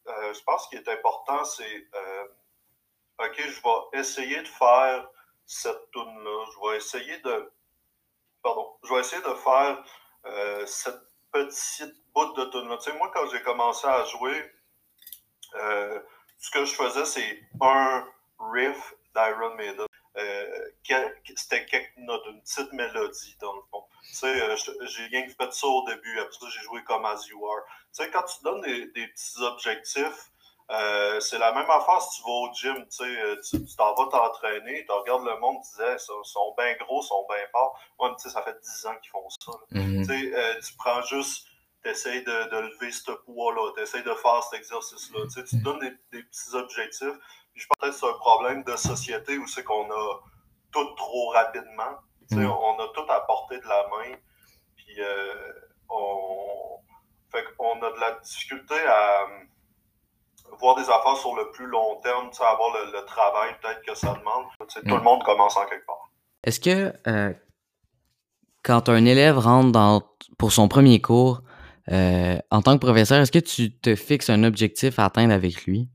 euh, 0.08 0.34
je 0.34 0.44
pense 0.44 0.68
qu'il 0.68 0.80
est 0.80 0.88
important, 0.90 1.44
c'est, 1.44 1.88
OK, 3.20 3.36
je 3.38 3.62
vais 3.62 4.00
essayer 4.00 4.42
de 4.42 4.48
faire 4.48 5.08
cette 5.46 5.92
tune-là. 5.92 6.46
Je 6.54 6.70
vais 6.70 6.78
essayer 6.78 7.18
de, 7.20 7.54
pardon, 8.42 8.76
je 8.84 8.94
vais 8.94 9.00
essayer 9.02 9.22
de 9.22 9.34
faire 9.36 9.84
cette 10.66 11.02
petite 11.32 11.96
bout 12.14 12.34
de 12.34 12.46
tune-là. 12.46 12.78
Moi, 12.98 13.12
quand 13.14 13.28
j'ai 13.32 13.42
commencé 13.44 13.88
à 13.88 14.04
jouer, 14.06 14.52
ce 15.54 16.52
que 16.52 16.66
je 16.66 16.74
faisais, 16.74 17.06
c'est 17.06 17.40
un 17.62 18.08
riff 18.40 18.96
d'Iron 19.14 19.56
Maiden. 19.56 19.86
Euh, 20.18 20.68
c'était 21.36 21.66
quelques 21.66 21.98
notes, 21.98 22.24
une 22.30 22.42
petite 22.42 22.74
mélodie 22.74 23.38
dans 23.40 23.56
le 23.56 23.62
fond. 23.72 23.84
Tu 24.04 24.16
sais, 24.16 24.42
euh, 24.42 24.56
j'ai 24.82 25.08
bien 25.08 25.26
fait 25.28 25.54
ça 25.54 25.68
au 25.68 25.86
début, 25.88 26.20
après 26.20 26.34
ça 26.38 26.48
j'ai 26.50 26.62
joué 26.66 26.84
comme 26.84 27.06
As 27.06 27.28
You 27.30 27.46
Are. 27.48 27.64
Tu 27.66 28.04
sais, 28.04 28.12
quand 28.12 28.24
tu 28.24 28.44
donnes 28.44 28.62
des, 28.62 28.88
des 28.88 29.08
petits 29.08 29.42
objectifs, 29.42 30.32
euh, 30.70 31.20
c'est 31.22 31.38
la 31.38 31.54
même 31.54 31.70
affaire 31.70 32.02
si 32.02 32.20
tu 32.20 32.28
vas 32.28 32.34
au 32.34 32.54
gym, 32.54 32.76
tu 32.88 33.06
sais, 33.42 33.58
tu 33.66 33.76
t'en 33.78 33.94
vas 33.96 34.08
t'entraîner, 34.10 34.86
tu 34.86 34.92
regardes 34.92 35.26
le 35.26 35.40
monde, 35.40 35.58
tu 35.64 35.72
disais, 35.72 35.96
ils 35.96 36.26
sont 36.26 36.56
bien 36.58 36.74
gros, 36.82 37.02
ils 37.02 37.08
sont 37.08 37.26
bien 37.30 37.46
forts. 37.52 37.80
Moi, 37.98 38.14
tu 38.18 38.24
sais, 38.24 38.34
ça 38.34 38.42
fait 38.42 38.58
10 38.62 38.86
ans 38.88 38.96
qu'ils 39.02 39.12
font 39.12 39.30
ça. 39.30 39.52
Mm-hmm. 39.72 40.08
Tu 40.08 40.32
sais, 40.32 40.60
tu 40.60 40.78
prends 40.78 41.02
juste, 41.04 41.48
tu 41.84 41.90
essaies 41.90 42.22
de, 42.22 42.50
de, 42.50 42.58
lever 42.58 42.92
ce 42.92 43.12
poids-là, 43.12 43.72
tu 43.76 43.84
essaies 43.84 44.04
de 44.04 44.14
faire 44.14 44.44
cet 44.44 44.60
exercice-là. 44.60 45.20
Tu 45.24 45.30
sais, 45.30 45.44
tu 45.46 45.58
te 45.58 45.64
donnes 45.64 45.80
des, 45.80 45.92
des 46.12 46.24
petits 46.24 46.54
objectifs 46.54 47.18
je 47.56 47.66
pense 47.68 47.90
que 47.90 47.96
c'est 47.96 48.08
un 48.08 48.14
problème 48.14 48.64
de 48.64 48.76
société 48.76 49.38
où 49.38 49.48
c'est 49.48 49.64
qu'on 49.64 49.90
a 49.92 50.20
tout 50.72 50.86
trop 50.96 51.30
rapidement. 51.30 52.00
Mm. 52.32 52.46
On 52.46 52.80
a 52.80 52.88
tout 52.94 53.12
à 53.12 53.22
portée 53.22 53.58
de 53.58 53.68
la 53.68 53.88
main. 53.90 54.16
Puis 54.76 54.96
euh, 55.00 55.52
on, 55.90 56.80
fait 57.32 57.44
qu'on 57.58 57.82
a 57.82 57.92
de 57.92 58.00
la 58.00 58.20
difficulté 58.24 58.76
à 58.76 59.22
euh, 59.22 60.56
voir 60.60 60.76
des 60.76 60.84
affaires 60.84 61.18
sur 61.18 61.36
le 61.36 61.52
plus 61.52 61.68
long 61.68 62.00
terme, 62.02 62.30
avoir 62.40 62.74
le, 62.92 63.06
travail 63.06 63.56
peut-être 63.62 63.82
que 63.86 63.96
ça 63.96 64.14
demande. 64.14 64.46
Tout 64.60 64.82
le 64.86 65.00
mm. 65.00 65.04
monde 65.04 65.24
commence 65.24 65.58
en 65.58 65.66
quelque 65.66 65.86
part. 65.86 66.10
Est-ce 66.44 66.60
que 66.60 66.94
euh, 67.08 67.34
quand 68.64 68.90
un 68.90 69.06
élève 69.06 69.38
rentre 69.38 69.72
dans, 69.72 70.02
pour 70.38 70.52
son 70.52 70.68
premier 70.68 71.02
cours, 71.02 71.42
en 71.88 72.62
tant 72.62 72.78
que 72.78 72.86
professeur, 72.86 73.20
est-ce 73.20 73.34
que 73.34 73.40
tu 73.40 73.78
te 73.78 73.96
fixes 73.96 74.30
un 74.30 74.46
objectif 74.46 74.98
à 74.98 75.06
atteindre 75.06 75.34
avec 75.34 75.66
lui? 75.66 75.90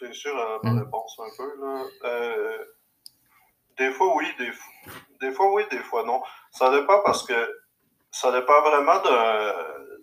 Réfléchir 0.00 0.36
à 0.36 0.58
ma 0.62 0.80
réponse 0.80 1.18
un 1.18 1.36
peu. 1.36 1.60
Là. 1.60 1.84
Euh, 2.04 2.64
des 3.78 3.92
fois, 3.92 4.14
oui, 4.16 4.26
des, 4.38 4.50
des 5.20 5.32
fois, 5.32 5.52
oui, 5.52 5.64
des 5.70 5.78
fois, 5.78 6.04
non. 6.04 6.22
Ça 6.50 6.70
dépend 6.70 7.00
parce 7.02 7.22
que 7.24 7.62
ça 8.10 8.32
dépend 8.32 8.60
vraiment 8.62 9.00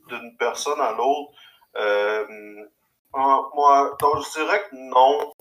d'une 0.08 0.38
personne 0.38 0.80
à 0.80 0.92
l'autre. 0.94 1.32
Euh, 1.76 2.26
moi, 3.14 3.96
donc, 4.00 4.24
je 4.24 4.40
dirais 4.40 4.64
que 4.70 4.76
non, 4.76 5.34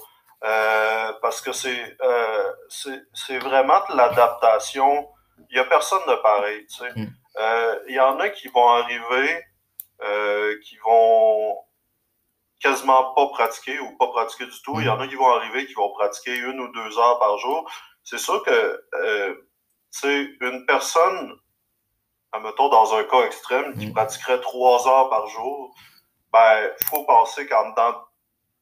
euh, 0.44 1.12
parce 1.22 1.40
que 1.40 1.52
c'est 1.52 1.96
c'est 3.14 3.38
vraiment 3.38 3.80
de 3.90 3.96
l'adaptation 3.96 5.08
il 5.50 5.54
n'y 5.54 5.58
a 5.58 5.64
personne 5.64 6.00
de 6.08 6.14
pareil. 6.22 6.66
Tu 6.66 6.76
sais. 6.78 6.92
Mm. 6.96 7.12
Il 7.88 7.94
y 7.94 8.00
en 8.00 8.18
a 8.18 8.30
qui 8.30 8.48
vont 8.48 8.68
arriver, 8.68 9.44
qui 10.62 10.76
vont 10.78 11.56
quasiment 12.60 13.12
pas 13.14 13.26
pratiquer 13.28 13.78
ou 13.80 13.96
pas 13.98 14.08
pratiquer 14.08 14.46
du 14.46 14.62
tout. 14.62 14.80
Il 14.80 14.86
y 14.86 14.88
en 14.88 14.98
a 15.00 15.06
qui 15.06 15.14
vont 15.14 15.30
arriver, 15.30 15.66
qui 15.66 15.74
vont 15.74 15.92
pratiquer 15.92 16.36
une 16.36 16.58
ou 16.60 16.68
deux 16.68 16.98
heures 16.98 17.18
par 17.18 17.36
jour. 17.38 17.70
C'est 18.02 18.18
sûr 18.18 18.42
que 18.44 18.84
euh, 18.94 19.34
une 20.04 20.64
personne, 20.66 21.32
admettons 22.32 22.68
dans 22.68 22.94
un 22.94 23.04
cas 23.04 23.22
extrême, 23.22 23.76
qui 23.78 23.86
Mm. 23.86 23.92
pratiquerait 23.92 24.40
trois 24.40 24.86
heures 24.88 25.08
par 25.10 25.26
jour, 25.28 25.74
ben, 26.32 26.70
faut 26.90 27.04
penser 27.04 27.46
qu'en 27.46 27.70
dans 27.70 28.04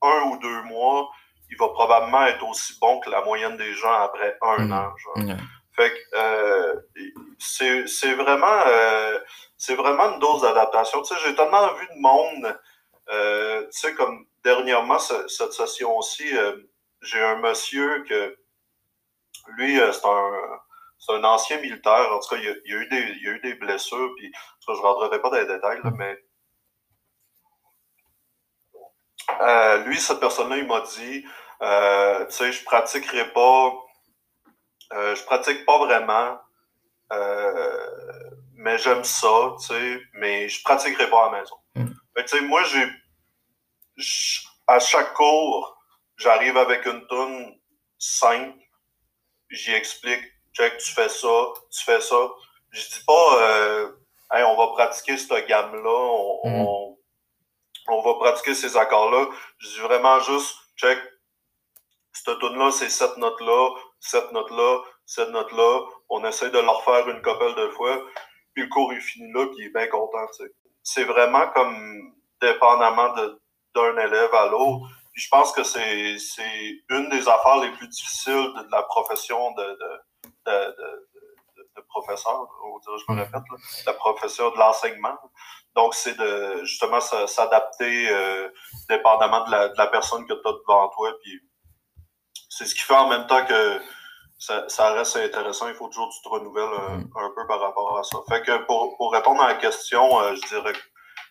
un 0.02 0.22
ou 0.30 0.37
deux 0.38 0.62
mois, 0.62 1.09
il 1.50 1.57
va 1.59 1.68
probablement 1.68 2.24
être 2.26 2.46
aussi 2.48 2.78
bon 2.80 3.00
que 3.00 3.11
la 3.11 3.22
moyenne 3.22 3.57
des 3.57 3.72
gens 3.74 3.92
après 3.92 4.37
un 4.42 4.66
Mm. 4.66 4.72
an. 4.72 4.96
genre. 4.96 5.37
Fait 5.76 5.90
que 5.92 5.98
euh, 6.16 6.74
c'est 7.38 7.87
c'est 7.88 8.14
vraiment 8.14 8.61
euh, 8.66 9.18
c'est 9.57 9.74
vraiment 9.74 10.12
une 10.12 10.20
dose 10.20 10.42
d'adaptation. 10.42 11.02
Tu 11.02 11.14
sais, 11.14 11.20
j'ai 11.24 11.35
tellement 11.35 11.72
vu 11.74 11.87
de 11.88 12.00
monde, 12.00 12.59
tu 13.09 13.79
sais, 13.79 13.95
comme 13.95 14.27
dernièrement, 14.45 14.99
ce- 14.99 15.29
cette 15.29 15.53
session-ci, 15.53 16.37
euh, 16.37 16.57
j'ai 17.03 17.21
un 17.23 17.37
monsieur 17.37 18.03
que 18.05 18.37
lui, 19.57 19.81
euh, 19.81 19.93
c'est 19.93 20.07
un 20.07 20.61
un 21.11 21.23
ancien 21.25 21.61
militaire. 21.61 22.11
En 22.12 22.19
tout 22.21 22.29
cas, 22.35 22.37
il 22.40 22.49
a, 22.49 22.53
a 22.53 22.81
eu 22.83 22.88
des 22.88 23.17
il 23.21 23.29
a 23.29 23.33
eu 23.33 23.40
des 23.40 23.55
blessures, 23.55 24.11
puis 24.17 24.33
je 24.67 24.73
rentrerai 24.73 25.21
pas 25.21 25.31
dans 25.31 25.37
les 25.37 25.47
détails, 25.47 25.81
là, 25.85 25.90
mais 25.99 26.19
euh, 29.40 29.85
lui, 29.85 30.01
cette 30.01 30.21
personne-là, 30.21 30.57
il 30.59 30.67
m'a 30.67 30.81
dit, 30.81 31.25
euh, 31.62 32.25
tu 32.27 32.33
sais, 32.33 32.53
je 32.53 32.64
pratiquerai 32.64 33.31
pas, 33.33 33.73
euh, 34.93 35.14
je 35.14 35.25
pratique 35.25 35.64
pas 35.64 35.79
vraiment, 35.79 36.38
euh, 37.12 38.31
mais 38.55 38.79
j'aime 38.79 39.05
ça, 39.05 39.55
tu 39.61 39.67
sais, 39.69 40.03
mais 40.14 40.49
je 40.49 40.62
pratiquerai 40.64 41.11
pas 41.11 41.29
à 41.29 41.33
la 41.33 41.40
maison. 41.40 41.57
Que, 42.14 42.22
tu 42.22 42.29
sais, 42.29 42.40
moi, 42.42 42.62
j'ai, 42.64 42.87
à 44.66 44.79
chaque 44.79 45.14
cours, 45.14 45.77
j'arrive 46.16 46.57
avec 46.57 46.85
une 46.87 47.07
tune 47.09 47.61
simple, 47.98 48.59
j'y 49.50 49.72
explique, 49.72 50.22
check, 50.53 50.77
tu 50.79 50.92
fais 50.92 51.09
ça, 51.09 51.44
tu 51.72 51.85
fais 51.85 52.00
ça. 52.00 52.31
Je 52.70 52.81
dis 52.81 53.05
pas, 53.07 53.42
euh, 53.42 53.92
Hey, 54.33 54.42
on 54.42 54.57
va 54.57 54.68
pratiquer 54.68 55.16
cette 55.16 55.46
gamme-là, 55.46 55.90
on, 55.90 56.40
Mm. 56.48 56.61
on, 56.66 56.98
on 57.88 58.03
va 58.03 58.14
pratiquer 58.14 58.55
ces 58.55 58.77
accords-là. 58.77 59.29
Je 59.59 59.68
dis 59.68 59.79
vraiment 59.81 60.18
juste, 60.20 60.57
check, 60.77 60.98
cette 62.12 62.38
tune-là, 62.38 62.70
c'est 62.72 62.88
cette 62.90 63.16
note-là, 63.18 63.70
cette 64.00 64.33
note-là, 64.33 64.83
cette 65.07 65.29
note-là. 65.31 65.81
On 66.09 66.24
essaie 66.24 66.50
de 66.50 66.59
leur 66.59 66.83
faire 66.85 67.09
une 67.09 67.22
couple 67.22 67.55
de 67.55 67.68
fois, 67.70 68.03
puis 68.55 68.64
le 68.64 68.68
cours 68.70 68.92
est 68.92 69.00
fini 69.00 69.31
là, 69.33 69.46
puis 69.46 69.57
il 69.59 69.66
est 69.66 69.70
bien 69.72 69.87
content, 69.88 70.27
tu 70.37 70.44
sais. 70.44 70.50
C'est 70.85 71.05
vraiment 71.05 71.49
comme 71.49 72.14
dépendamment 72.40 73.12
de- 73.14 73.40
d'un 73.75 73.97
élève 73.99 74.33
à 74.35 74.47
l'autre. 74.47 74.87
Puis 75.12 75.23
je 75.23 75.29
pense 75.29 75.51
que 75.53 75.64
c'est 75.64 76.18
c'est 76.18 76.85
une 76.90 77.09
des 77.09 77.29
affaires 77.29 77.57
les 77.57 77.73
plus 77.73 77.88
difficiles 77.88 78.53
de, 78.57 78.62
de 78.62 78.70
la 78.70 78.83
profession 78.85 79.51
de, 79.53 79.62
de, 79.64 80.01
de, 80.47 80.53
de, 80.53 81.09
de- 81.57 81.68
de 81.77 81.81
professeur, 81.88 82.47
on 82.64 82.79
dirait, 82.79 82.99
je 82.99 83.12
me 83.12 83.18
répète, 83.20 83.42
là, 83.51 83.57
la 83.87 83.92
profession 83.94 84.51
de 84.51 84.57
l'enseignement. 84.59 85.16
Donc, 85.75 85.92
c'est 85.94 86.16
de 86.16 86.64
justement 86.64 87.01
s'adapter 87.01 88.09
euh, 88.11 88.49
dépendamment 88.88 89.44
de 89.47 89.51
la, 89.51 89.68
de 89.70 89.75
la 89.77 89.88
personne 89.88 90.25
que 90.27 90.35
tu 90.35 90.49
as 90.49 90.53
devant 90.53 90.88
toi. 90.90 91.12
Puis 91.23 91.40
c'est 92.49 92.66
ce 92.66 92.75
qui 92.77 92.83
fait 92.83 92.94
en 92.94 93.09
même 93.09 93.27
temps 93.27 93.44
que 93.44 93.81
ça, 94.38 94.68
ça 94.68 94.92
reste 94.92 95.16
intéressant. 95.16 95.68
Il 95.68 95.75
faut 95.75 95.88
toujours 95.88 96.09
que 96.09 96.14
tu 96.16 96.23
te 96.23 96.29
renouvelles 96.29 96.64
un, 96.88 96.97
Mm. 96.99 97.11
un 97.16 97.31
peu 97.35 97.47
par 97.47 97.61
rapport 97.61 97.99
à 97.99 98.03
ça. 98.03 98.18
Fait 98.29 98.42
que 98.42 98.57
pour, 98.66 98.97
pour 98.97 99.12
répondre 99.12 99.42
à 99.42 99.49
la 99.49 99.55
question, 99.55 100.20
euh, 100.20 100.35
je 100.35 100.47
dirais 100.49 100.73
que 100.73 100.79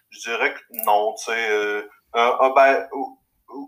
je 0.09 0.19
dirais 0.29 0.53
que 0.53 0.59
non, 0.85 1.13
tu 1.15 1.25
sais. 1.25 1.49
Euh, 1.49 1.81
euh, 2.15 2.31
ah 2.39 2.51
ben, 2.55 2.87
ou- 2.93 3.19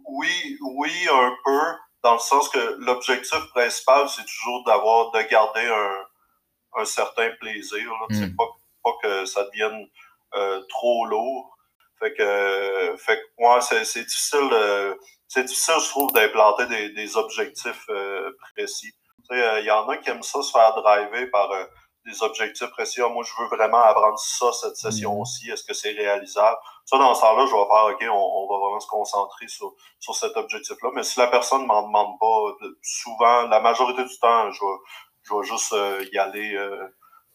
oui, 0.08 0.58
oui, 0.62 0.91
un 1.12 1.36
peu, 1.43 1.60
dans 2.04 2.13
le 2.13 2.19
sens 2.19 2.50
que 2.50 2.76
l'objectif 2.80 3.39
principal, 3.54 4.08
c'est 4.10 4.26
toujours 4.26 4.63
d'avoir, 4.65 5.12
de 5.12 5.21
garder 5.24 5.65
un, 5.67 6.82
un 6.82 6.86
certain 6.86 7.30
plaisir. 7.39 7.89
Là, 7.91 8.06
tu 8.10 8.15
sais, 8.15 8.28
Mm. 8.28 8.36
pas, 8.36 8.48
pas 8.84 8.91
que 9.02 9.26
ça 9.26 9.43
devienne 9.45 9.88
euh, 10.36 10.62
trop 10.69 11.06
lourd. 11.06 11.52
Fait 12.00 12.13
que, 12.13 12.95
fait 12.98 13.17
que 13.17 13.43
ouais, 13.43 13.62
c'est, 13.62 13.86
c'est 13.86 14.04
difficile, 14.04 14.50
euh, 14.52 14.93
c'est 15.28 15.43
difficile, 15.45 15.76
je 15.82 15.89
trouve, 15.89 16.12
d'implanter 16.13 16.65
des, 16.67 16.89
des 16.89 17.15
objectifs 17.17 17.86
euh, 17.89 18.30
précis. 18.56 18.93
Sais, 19.29 19.61
il 19.61 19.65
y 19.65 19.71
en 19.71 19.88
a 19.89 19.97
qui 19.97 20.09
aiment 20.09 20.23
ça 20.23 20.41
se 20.41 20.51
faire 20.51 20.73
driver 20.75 21.25
par 21.31 21.51
euh, 21.51 21.65
des 22.05 22.21
objectifs 22.21 22.69
précis. 22.71 23.01
Ah, 23.03 23.09
moi, 23.09 23.23
je 23.23 23.31
veux 23.41 23.47
vraiment 23.55 23.81
apprendre 23.81 24.17
ça 24.19 24.51
cette 24.53 24.75
session-ci. 24.75 25.49
Est-ce 25.49 25.63
que 25.63 25.73
c'est 25.73 25.91
réalisable? 25.91 26.57
Ça, 26.85 26.97
dans 26.99 27.15
ce 27.15 27.21
temps-là, 27.21 27.45
je 27.47 27.51
vais 27.51 27.65
faire, 27.65 27.85
OK, 27.85 28.15
on, 28.15 28.43
on 28.43 28.47
va 28.47 28.59
vraiment 28.59 28.79
se 28.79 28.88
concentrer 28.88 29.47
sur, 29.47 29.73
sur 29.99 30.15
cet 30.15 30.38
objectif-là. 30.38 30.89
Mais 30.93 31.03
si 31.03 31.19
la 31.19 31.27
personne 31.27 31.63
ne 31.63 31.67
m'en 31.67 31.81
demande 31.88 32.19
pas, 32.19 32.65
souvent, 32.83 33.47
la 33.47 33.59
majorité 33.59 34.03
du 34.03 34.17
temps, 34.19 34.51
je 34.51 34.59
vais, 34.59 34.77
je 35.23 35.33
vais 35.33 35.43
juste 35.43 35.73
euh, 35.73 36.05
y 36.13 36.17
aller 36.19 36.53
euh, 36.55 36.88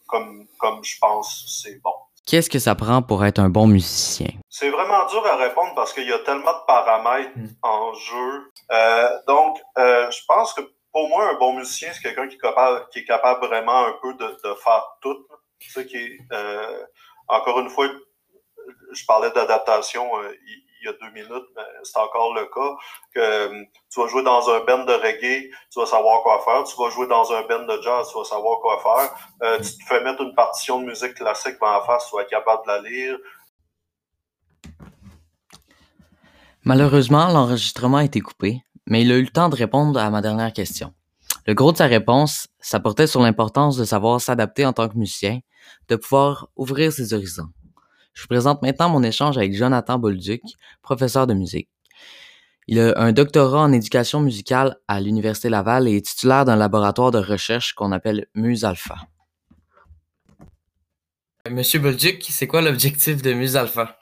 comme, 0.06 0.46
comme 0.60 0.84
je 0.84 0.96
pense 1.00 1.62
c'est 1.62 1.80
bon. 1.82 1.92
Qu'est-ce 2.26 2.50
que 2.50 2.60
ça 2.60 2.76
prend 2.76 3.02
pour 3.02 3.24
être 3.24 3.40
un 3.40 3.48
bon 3.48 3.66
musicien? 3.66 4.28
C'est 4.48 4.70
vraiment 4.70 5.04
dur 5.06 5.26
à 5.26 5.34
répondre 5.36 5.72
parce 5.74 5.92
qu'il 5.92 6.06
y 6.06 6.12
a 6.12 6.18
tellement 6.20 6.52
de 6.52 6.64
paramètres 6.66 7.32
Mm. 7.34 7.46
en 7.62 7.92
jeu. 7.94 8.52
Euh, 8.70 9.08
donc, 9.26 9.58
euh, 9.78 10.08
je 10.12 10.20
pense 10.28 10.52
que 10.52 10.60
pour 10.92 11.08
moi, 11.08 11.30
un 11.30 11.34
bon 11.34 11.54
musicien, 11.54 11.90
c'est 11.92 12.02
quelqu'un 12.02 12.28
qui 12.28 12.36
est 12.36 12.40
capable, 12.40 12.86
qui 12.92 13.00
est 13.00 13.04
capable 13.04 13.46
vraiment 13.46 13.86
un 13.86 13.94
peu 14.02 14.14
de, 14.14 14.26
de 14.26 14.54
faire 14.54 14.84
tout. 15.00 15.26
Tu 15.58 15.86
qui 15.86 15.96
est, 15.96 16.18
euh, 16.32 16.84
encore 17.28 17.60
une 17.60 17.68
fois, 17.68 17.88
je 18.92 19.04
parlais 19.04 19.30
d'adaptation 19.30 20.18
euh, 20.18 20.34
il, 20.46 20.64
il 20.80 20.86
y 20.86 20.88
a 20.88 20.92
deux 20.94 21.10
minutes, 21.10 21.48
mais 21.56 21.62
c'est 21.82 21.98
encore 21.98 22.34
le 22.34 22.46
cas. 22.46 22.74
Que 23.14 23.20
euh, 23.20 23.64
tu 23.90 24.00
vas 24.00 24.06
jouer 24.08 24.22
dans 24.22 24.48
un 24.50 24.60
band 24.60 24.84
de 24.84 24.92
reggae, 24.92 25.50
tu 25.70 25.78
vas 25.78 25.86
savoir 25.86 26.22
quoi 26.22 26.42
faire. 26.44 26.64
Tu 26.64 26.76
vas 26.76 26.90
jouer 26.90 27.06
dans 27.06 27.30
un 27.32 27.42
band 27.42 27.64
de 27.64 27.82
jazz, 27.82 28.08
tu 28.10 28.18
vas 28.18 28.24
savoir 28.24 28.60
quoi 28.60 28.80
faire. 28.82 29.30
Euh, 29.42 29.58
tu 29.58 29.76
te 29.78 29.84
fais 29.86 30.02
mettre 30.02 30.22
une 30.22 30.34
partition 30.34 30.80
de 30.80 30.86
musique 30.86 31.14
classique 31.14 31.58
dans 31.60 31.72
la 31.72 31.82
face, 31.82 32.08
tu 32.08 32.16
vas 32.16 32.22
être 32.22 32.30
capable 32.30 32.62
de 32.62 32.68
la 32.68 32.80
lire. 32.80 33.18
Malheureusement, 36.64 37.28
l'enregistrement 37.28 37.98
a 37.98 38.04
été 38.04 38.20
coupé, 38.20 38.62
mais 38.90 39.02
il 39.02 39.12
a 39.12 39.16
eu 39.16 39.22
le 39.22 39.28
temps 39.28 39.48
de 39.48 39.56
répondre 39.56 39.98
à 39.98 40.10
ma 40.10 40.20
dernière 40.20 40.52
question. 40.52 40.92
Le 41.46 41.54
gros 41.54 41.72
de 41.72 41.78
sa 41.78 41.86
réponse, 41.86 42.48
ça 42.58 42.80
portait 42.80 43.06
sur 43.06 43.22
l'importance 43.22 43.76
de 43.76 43.84
savoir 43.84 44.20
s'adapter 44.20 44.66
en 44.66 44.74
tant 44.74 44.88
que 44.88 44.98
musicien, 44.98 45.38
de 45.88 45.96
pouvoir 45.96 46.48
ouvrir 46.56 46.92
ses 46.92 47.14
horizons. 47.14 47.48
Je 48.12 48.22
vous 48.22 48.28
présente 48.28 48.60
maintenant 48.62 48.90
mon 48.90 49.02
échange 49.02 49.38
avec 49.38 49.54
Jonathan 49.54 49.98
Bolduc, 49.98 50.42
professeur 50.82 51.26
de 51.26 51.34
musique. 51.34 51.68
Il 52.66 52.80
a 52.80 52.92
un 52.96 53.12
doctorat 53.12 53.62
en 53.62 53.72
éducation 53.72 54.20
musicale 54.20 54.76
à 54.88 55.00
l'Université 55.00 55.48
Laval 55.48 55.88
et 55.88 55.96
est 55.96 56.06
titulaire 56.06 56.44
d'un 56.44 56.56
laboratoire 56.56 57.12
de 57.12 57.18
recherche 57.18 57.74
qu'on 57.74 57.92
appelle 57.92 58.26
Muse 58.34 58.64
Alpha. 58.64 58.96
Monsieur 61.48 61.78
Bolduc, 61.78 62.26
c'est 62.28 62.46
quoi 62.46 62.60
l'objectif 62.60 63.22
de 63.22 63.32
Muse 63.32 63.56
Alpha? 63.56 63.99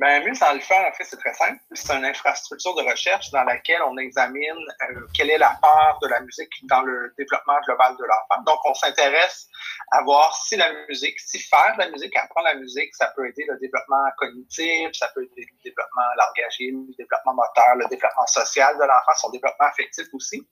Ben, 0.00 0.24
Muse 0.24 0.40
Alpha, 0.40 0.88
en 0.88 0.92
fait, 0.94 1.04
c'est 1.04 1.18
très 1.18 1.34
simple. 1.34 1.58
C'est 1.74 1.92
une 1.92 2.06
infrastructure 2.06 2.74
de 2.74 2.80
recherche 2.88 3.30
dans 3.32 3.44
laquelle 3.44 3.82
on 3.82 3.98
examine 3.98 4.56
euh, 4.88 5.06
quelle 5.14 5.28
est 5.28 5.36
la 5.36 5.58
part 5.60 5.98
de 6.00 6.08
la 6.08 6.20
musique 6.20 6.50
dans 6.62 6.80
le 6.80 7.12
développement 7.18 7.60
global 7.66 7.98
de 7.98 8.04
l'enfant. 8.04 8.42
Donc, 8.44 8.58
on 8.64 8.72
s'intéresse 8.72 9.46
à 9.92 10.02
voir 10.04 10.34
si 10.34 10.56
la 10.56 10.72
musique, 10.88 11.20
si 11.20 11.38
faire 11.38 11.74
de 11.74 11.80
la 11.80 11.90
musique, 11.90 12.16
apprendre 12.16 12.46
la 12.46 12.54
musique, 12.54 12.94
ça 12.94 13.12
peut 13.14 13.28
aider 13.28 13.44
le 13.46 13.58
développement 13.58 14.06
cognitif, 14.16 14.88
ça 14.94 15.08
peut 15.14 15.22
aider 15.22 15.46
le 15.46 15.70
développement 15.70 16.08
langagier, 16.16 16.70
le 16.70 16.94
développement 16.96 17.34
moteur, 17.34 17.76
le 17.76 17.86
développement 17.88 18.26
social 18.26 18.74
de 18.78 18.84
l'enfant, 18.84 19.12
son 19.16 19.30
développement 19.32 19.66
affectif 19.66 20.06
aussi. 20.14 20.48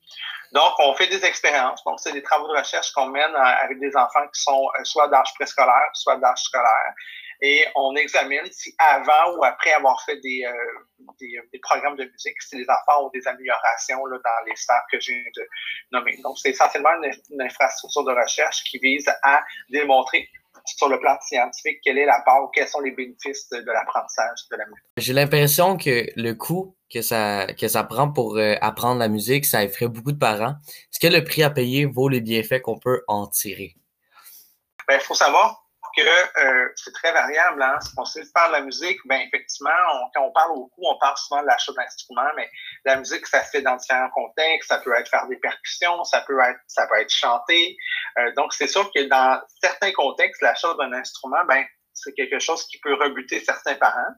Donc, 0.51 0.73
on 0.77 0.93
fait 0.93 1.07
des 1.07 1.25
expériences. 1.25 1.83
Donc, 1.85 1.99
c'est 1.99 2.11
des 2.11 2.21
travaux 2.21 2.47
de 2.49 2.55
recherche 2.55 2.91
qu'on 2.91 3.07
mène 3.07 3.33
euh, 3.33 3.63
avec 3.63 3.79
des 3.79 3.95
enfants 3.97 4.27
qui 4.31 4.43
sont 4.43 4.69
euh, 4.77 4.83
soit 4.83 5.07
d'âge 5.07 5.33
préscolaire, 5.33 5.89
soit 5.93 6.17
d'âge 6.17 6.43
scolaire 6.43 6.93
et 7.41 7.65
on 7.75 7.95
examine 7.95 8.45
si 8.51 8.75
avant 8.77 9.37
ou 9.37 9.43
après 9.43 9.71
avoir 9.71 10.01
fait 10.03 10.17
des, 10.17 10.43
euh, 10.45 11.13
des, 11.19 11.39
des, 11.53 11.59
programmes 11.59 11.95
de 11.95 12.03
musique, 12.03 12.41
si 12.41 12.57
les 12.57 12.65
enfants 12.69 13.05
ont 13.05 13.09
des 13.13 13.25
améliorations 13.27 14.05
là, 14.05 14.17
dans 14.17 14.45
les 14.45 14.55
sphères 14.55 14.83
que 14.91 14.99
j'ai 14.99 15.23
de 15.35 15.47
nommer. 15.91 16.17
Donc, 16.23 16.37
c'est 16.37 16.49
essentiellement 16.49 16.93
une, 17.01 17.11
une, 17.31 17.41
infrastructure 17.41 18.03
de 18.03 18.11
recherche 18.11 18.63
qui 18.65 18.77
vise 18.79 19.09
à 19.23 19.41
démontrer 19.69 20.27
sur 20.65 20.89
le 20.89 20.99
plan 20.99 21.17
scientifique 21.21 21.79
quelle 21.83 21.97
est 21.97 22.05
la 22.05 22.21
part 22.25 22.43
ou 22.43 22.47
quels 22.47 22.67
sont 22.67 22.81
les 22.81 22.91
bénéfices 22.91 23.47
de, 23.49 23.61
de 23.61 23.71
l'apprentissage 23.71 24.39
de 24.51 24.57
la 24.57 24.65
musique. 24.65 24.83
J'ai 24.97 25.13
l'impression 25.13 25.77
que 25.77 26.07
le 26.15 26.33
coût 26.33 26.75
que 26.91 27.01
ça, 27.01 27.47
que 27.53 27.67
ça 27.67 27.83
prend 27.83 28.11
pour 28.11 28.37
euh, 28.37 28.55
apprendre 28.61 28.99
la 28.99 29.07
musique, 29.07 29.45
ça 29.45 29.63
effraie 29.63 29.87
beaucoup 29.87 30.11
de 30.11 30.17
parents. 30.17 30.55
Est-ce 30.91 30.99
que 30.99 31.07
le 31.07 31.23
prix 31.23 31.43
à 31.43 31.49
payer 31.49 31.85
vaut 31.85 32.09
les 32.09 32.19
bienfaits 32.19 32.61
qu'on 32.61 32.79
peut 32.79 33.03
en 33.07 33.27
tirer? 33.27 33.75
Il 33.75 34.85
ben, 34.95 34.99
faut 34.99 35.13
savoir 35.13 35.68
que 35.95 36.01
euh, 36.01 36.69
c'est 36.75 36.93
très 36.93 37.11
variable. 37.11 37.61
Hein? 37.61 37.79
Si 37.81 37.91
on 37.97 38.05
sait 38.05 38.23
faire 38.23 38.47
de 38.47 38.53
la 38.53 38.61
musique, 38.61 38.99
ben 39.05 39.21
effectivement, 39.21 39.69
on, 39.93 40.09
quand 40.13 40.23
on 40.23 40.31
parle 40.31 40.51
au 40.51 40.67
coût, 40.67 40.83
on 40.87 40.97
parle 40.99 41.17
souvent 41.17 41.41
de 41.41 41.47
l'achat 41.47 41.71
d'instruments, 41.73 42.31
mais 42.35 42.49
la 42.85 42.97
musique, 42.97 43.25
ça 43.27 43.43
se 43.43 43.49
fait 43.49 43.61
dans 43.61 43.75
différents 43.75 44.09
contextes. 44.09 44.69
Ça 44.69 44.79
peut 44.79 44.95
être 44.95 45.09
faire 45.09 45.27
des 45.27 45.37
percussions, 45.37 46.03
ça 46.03 46.21
peut 46.21 46.39
être, 46.41 46.59
ça 46.67 46.87
peut 46.87 46.99
être 46.99 47.11
chanter, 47.11 47.77
Euh, 48.17 48.31
donc, 48.35 48.53
c'est 48.53 48.67
sûr 48.67 48.89
que 48.93 49.03
dans 49.03 49.39
certains 49.61 49.91
contextes, 49.91 50.41
l'achat 50.41 50.73
d'un 50.75 50.91
instrument, 50.93 51.43
ben, 51.47 51.63
c'est 51.93 52.13
quelque 52.13 52.39
chose 52.39 52.65
qui 52.67 52.79
peut 52.79 52.93
rebuter 52.95 53.39
certains 53.39 53.75
parents. 53.75 54.13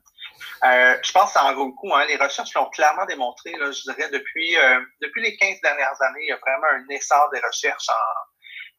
Euh, 0.64 0.98
je 1.04 1.12
pense 1.12 1.34
que 1.34 1.40
ça 1.40 1.46
en 1.46 1.54
vaut 1.54 1.66
le 1.66 1.72
coup. 1.74 1.94
Hein. 1.94 2.06
Les 2.08 2.16
recherches 2.16 2.54
l'ont 2.56 2.70
clairement 2.70 3.06
démontré, 3.06 3.52
là, 3.54 3.72
je 3.72 3.82
dirais, 3.82 4.10
depuis, 4.12 4.58
euh, 4.58 4.80
depuis 5.02 5.22
les 5.22 5.36
15 5.38 5.62
dernières 5.62 6.02
années, 6.02 6.24
il 6.24 6.30
y 6.30 6.32
a 6.32 6.38
vraiment 6.38 6.68
un 6.72 6.88
essor 6.90 7.30
des 7.32 7.40
recherches 7.40 7.90
en, 7.90 8.31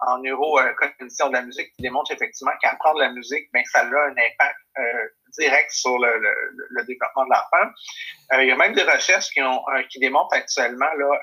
en 0.07 0.19
neurocognition 0.19 1.29
de 1.29 1.35
la 1.35 1.43
musique 1.43 1.73
qui 1.77 1.83
démontre 1.83 2.13
effectivement 2.13 2.53
qu'apprendre 2.61 2.99
la 2.99 3.11
musique, 3.13 3.49
ben, 3.53 3.63
ça 3.73 3.81
a 3.81 3.85
un 3.85 4.11
impact 4.11 4.59
euh, 4.79 4.83
direct 5.39 5.71
sur 5.71 5.99
le, 5.99 6.19
le, 6.71 6.85
développement 6.85 7.25
de 7.25 7.31
l'enfant. 7.31 7.71
Euh, 8.33 8.43
il 8.43 8.49
y 8.49 8.53
a 8.53 8.57
même 8.57 8.75
des 8.75 8.83
recherches 8.83 9.31
qui, 9.31 9.43
ont, 9.43 9.63
euh, 9.69 9.83
qui 9.91 9.99
démontrent 9.99 10.35
actuellement 10.35 10.93
là, 10.97 11.19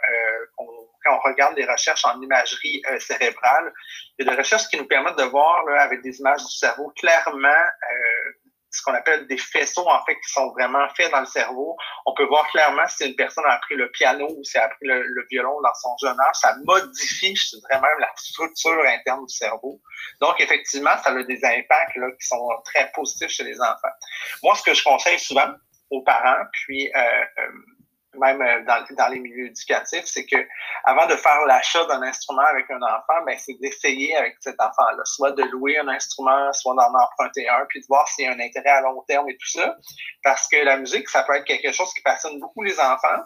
quand 1.04 1.16
on 1.16 1.30
regarde 1.30 1.56
des 1.56 1.66
recherches 1.66 2.06
en 2.06 2.22
imagerie 2.22 2.82
euh, 2.90 3.00
cérébrale, 3.00 3.74
il 4.18 4.26
y 4.26 4.28
a 4.28 4.32
des 4.32 4.38
recherches 4.38 4.68
qui 4.68 4.78
nous 4.78 4.88
permettent 4.88 5.18
de 5.18 5.24
voir 5.24 5.64
là, 5.66 5.82
avec 5.82 6.02
des 6.02 6.20
images 6.20 6.44
du 6.44 6.52
cerveau 6.52 6.92
clairement 6.98 7.48
euh, 7.48 8.32
ce 8.72 8.82
qu'on 8.84 8.94
appelle 8.94 9.28
des 9.28 9.38
faisceaux 9.38 9.88
en 9.88 10.04
fait 10.06 10.16
qui 10.16 10.32
sont 10.32 10.52
vraiment 10.52 10.88
faits 10.90 11.12
dans 11.12 11.22
le 11.22 11.26
cerveau. 11.26 11.76
On 12.06 12.14
peut 12.14 12.26
voir 12.26 12.48
clairement 12.50 12.88
si 12.88 13.06
une 13.06 13.16
personne 13.16 13.46
a 13.46 13.54
appris 13.54 13.76
le 13.76 13.90
piano 13.92 14.28
ou 14.30 14.44
si 14.44 14.58
elle 14.58 14.64
a 14.64 14.66
appris 14.66 14.88
le, 14.88 15.26
violon 15.30 15.60
dans 15.62 15.74
son 15.76 15.96
jeune 16.02 16.20
âge, 16.20 16.36
ça 16.36 16.56
modifie, 16.64 17.36
je 17.36 17.58
dirais 17.58 17.82
même, 17.82 18.00
la 18.00 18.12
structure 18.16 18.84
interne 18.86 19.26
du 19.26 19.36
cerveau. 19.36 19.82
Donc 20.22 20.40
effectivement, 20.40 20.96
ça 21.04 21.10
a 21.10 21.24
des 21.24 21.44
impacts 21.44 21.96
là, 21.96 22.08
qui 22.20 22.28
sont 22.28 22.48
très 22.66 22.92
positifs 22.92 23.30
chez 23.30 23.44
les 23.44 23.60
enfants. 23.60 23.94
Moi, 24.44 24.56
ce 24.56 24.64
que 24.64 24.74
je 24.74 24.84
conseille 24.84 25.20
souvent 25.20 25.50
aux 25.90 26.04
parents, 26.04 26.44
puis 26.52 26.92
euh, 26.96 27.26
même 28.18 28.42
euh, 28.42 28.64
dans, 28.66 28.84
dans, 28.96 29.08
les 29.10 29.20
milieux 29.20 29.48
éducatifs, 29.48 30.06
c'est 30.06 30.26
que 30.26 30.38
avant 30.84 31.06
de 31.08 31.16
faire 31.16 31.46
l'achat 31.46 31.86
d'un 31.86 32.02
instrument 32.02 32.46
avec 32.50 32.70
un 32.72 32.82
enfant, 32.82 33.24
ben, 33.26 33.38
c'est 33.38 33.54
d'essayer 33.62 34.16
avec 34.16 34.36
cet 34.40 34.60
enfant-là, 34.60 35.04
soit 35.06 35.32
de 35.32 35.44
louer 35.44 35.78
un 35.78 35.88
instrument, 35.88 36.52
soit 36.54 36.74
d'en 36.74 36.94
emprunter 36.94 37.48
un, 37.48 37.66
puis 37.70 37.82
de 37.82 37.86
voir 37.88 38.08
s'il 38.08 38.26
y 38.26 38.28
a 38.28 38.32
un 38.32 38.40
intérêt 38.40 38.70
à 38.70 38.82
long 38.82 39.04
terme 39.08 39.30
et 39.30 39.38
tout 39.38 39.50
ça. 39.50 39.76
Parce 40.24 40.48
que 40.48 40.58
la 40.58 40.78
musique, 40.78 41.08
ça 41.10 41.24
peut 41.24 41.36
être 41.36 41.46
quelque 41.46 41.72
chose 41.72 41.94
qui 41.94 42.02
passionne 42.02 42.40
beaucoup 42.40 42.64
les 42.64 42.80
enfants, 42.80 43.24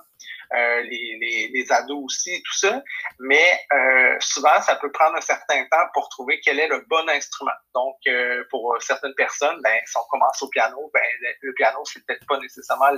les, 0.52 1.18
les, 1.20 1.50
les, 1.54 1.72
ados 1.72 2.04
aussi, 2.06 2.42
tout 2.44 2.58
ça. 2.58 2.82
Mais 3.20 3.60
euh, 3.72 4.16
souvent, 4.20 4.62
ça 4.62 4.76
peut 4.76 4.92
prendre 4.92 5.16
un 5.16 5.22
certain 5.22 5.64
temps 5.66 5.86
pour 5.94 6.10
trouver 6.10 6.40
quel 6.42 6.60
est 6.60 6.68
le 6.68 6.86
bon 6.90 7.08
instrument. 7.10 7.52
Donc, 7.74 7.96
euh, 8.08 8.44
pour 8.50 8.76
certaines 8.80 9.16
personnes, 9.16 9.60
ben, 9.64 9.80
si 9.86 9.98
on 9.98 10.04
commence 10.10 10.42
au 10.42 10.50
piano, 10.50 10.90
ben, 10.94 11.02
le, 11.42 11.54
piano, 11.54 11.80
c'est 11.86 12.06
peut-être 12.06 12.26
pas 12.28 12.38
nécessairement 12.40 12.92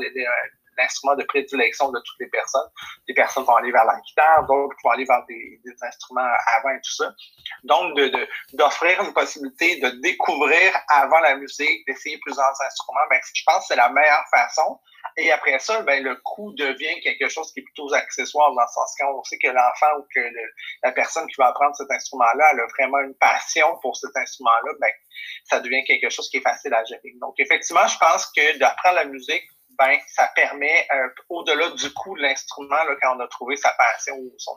l'instrument 0.77 1.15
de 1.15 1.23
prédilection 1.23 1.91
de 1.91 1.99
toutes 1.99 2.19
les 2.19 2.27
personnes. 2.27 2.67
Des 3.07 3.13
personnes 3.13 3.45
vont 3.45 3.55
aller 3.55 3.71
vers 3.71 3.85
la 3.85 3.99
guitare, 4.01 4.45
d'autres 4.45 4.75
vont 4.83 4.91
aller 4.91 5.05
vers 5.05 5.25
des, 5.27 5.61
des, 5.63 5.75
instruments 5.81 6.29
avant 6.57 6.69
et 6.69 6.81
tout 6.81 6.91
ça. 6.91 7.13
Donc, 7.63 7.95
d'offrir 8.53 9.01
de, 9.01 9.07
une 9.07 9.13
possibilité 9.13 9.79
de 9.79 9.89
découvrir 10.01 10.73
avant 10.89 11.19
la 11.19 11.35
musique, 11.35 11.85
d'essayer 11.88 12.19
plusieurs 12.19 12.53
instruments, 12.61 13.07
ben, 13.09 13.19
je 13.33 13.43
pense 13.45 13.59
que 13.59 13.65
c'est 13.67 13.75
la 13.75 13.89
meilleure 13.89 14.25
façon. 14.29 14.79
Et 15.17 15.32
après 15.32 15.60
ça, 15.60 15.82
ben, 15.84 16.04
le 16.04 16.15
coût 16.17 16.51
devient 16.54 16.99
quelque 17.01 17.30
chose 17.30 17.51
qui 17.54 17.62
est 17.62 17.63
plutôt 17.63 17.93
accessoire 17.93 18.54
dans 18.54 18.62
le 18.62 18.67
sens 18.67 18.93
quand 18.99 19.13
on 19.13 19.23
sait 19.23 19.38
que 19.38 19.47
l'enfant 19.47 19.99
ou 19.99 20.06
que 20.13 20.19
la 20.84 20.91
personne 20.91 21.25
qui 21.28 21.36
va 21.38 21.47
apprendre 21.47 21.75
cet 21.75 21.89
instrument-là, 21.89 22.49
elle 22.51 22.60
a 22.60 22.67
vraiment 22.78 22.99
une 22.99 23.15
passion 23.15 23.78
pour 23.82 23.95
cet 23.95 24.15
instrument-là, 24.15 24.73
ben, 24.80 24.91
ça 25.45 25.62
devient 25.62 25.84
quelque 25.86 26.10
chose 26.10 26.30
qui 26.30 26.38
est 26.38 26.41
facile 26.41 26.73
à 26.73 26.84
gérer. 26.84 27.13
Donc, 27.21 27.36
effectivement, 27.39 27.88
je 27.88 27.97
pense 27.97 28.30
que 28.36 28.58
d'apprendre 28.58 28.95
la 28.95 29.06
musique, 29.06 29.45
ben, 29.78 29.97
ça 30.08 30.30
permet, 30.36 30.86
euh, 30.93 31.08
au-delà 31.30 31.69
du 31.69 31.93
coût 31.93 32.15
de 32.17 32.21
l'instrument, 32.21 32.78
quand 33.01 33.15
on 33.15 33.19
a 33.21 33.28
trouvé 33.28 33.56
sa 33.56 33.71
passion 33.71 34.15
ou 34.15 34.34
son, 34.38 34.51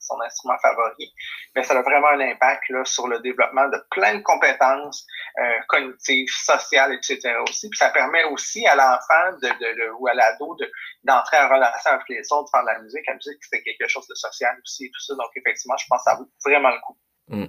son 0.00 0.20
instrument 0.20 0.56
favori, 0.60 1.12
mais 1.54 1.62
ça 1.62 1.78
a 1.78 1.82
vraiment 1.82 2.08
un 2.08 2.20
impact 2.20 2.68
là, 2.70 2.84
sur 2.84 3.06
le 3.08 3.20
développement 3.20 3.68
de 3.68 3.78
plein 3.90 4.16
de 4.16 4.22
compétences 4.22 5.06
euh, 5.38 5.58
cognitives, 5.68 6.28
sociales, 6.30 6.92
etc. 6.94 7.36
aussi. 7.48 7.68
Puis 7.68 7.78
ça 7.78 7.90
permet 7.90 8.24
aussi 8.24 8.66
à 8.66 8.74
l'enfant 8.74 9.38
de, 9.42 9.48
de, 9.48 9.90
ou 9.98 10.08
à 10.08 10.14
l'ado 10.14 10.56
d'entrer 11.04 11.38
en 11.38 11.48
relation 11.48 11.90
avec 11.90 12.08
les 12.08 12.22
autres, 12.32 12.50
faire 12.50 12.62
de 12.62 12.68
la 12.68 12.78
musique. 12.80 13.06
La 13.06 13.14
musique, 13.14 13.38
c'est 13.42 13.62
quelque 13.62 13.88
chose 13.88 14.06
de 14.08 14.14
social 14.14 14.56
aussi 14.62 14.86
et 14.86 14.90
tout 14.90 15.00
ça. 15.00 15.14
Donc, 15.14 15.30
effectivement, 15.36 15.76
je 15.76 15.86
pense 15.88 16.04
que 16.04 16.10
ça 16.10 16.16
vaut 16.16 16.28
vraiment 16.44 16.70
le 16.70 16.80
coup. 16.80 16.96
Hmm. 17.28 17.46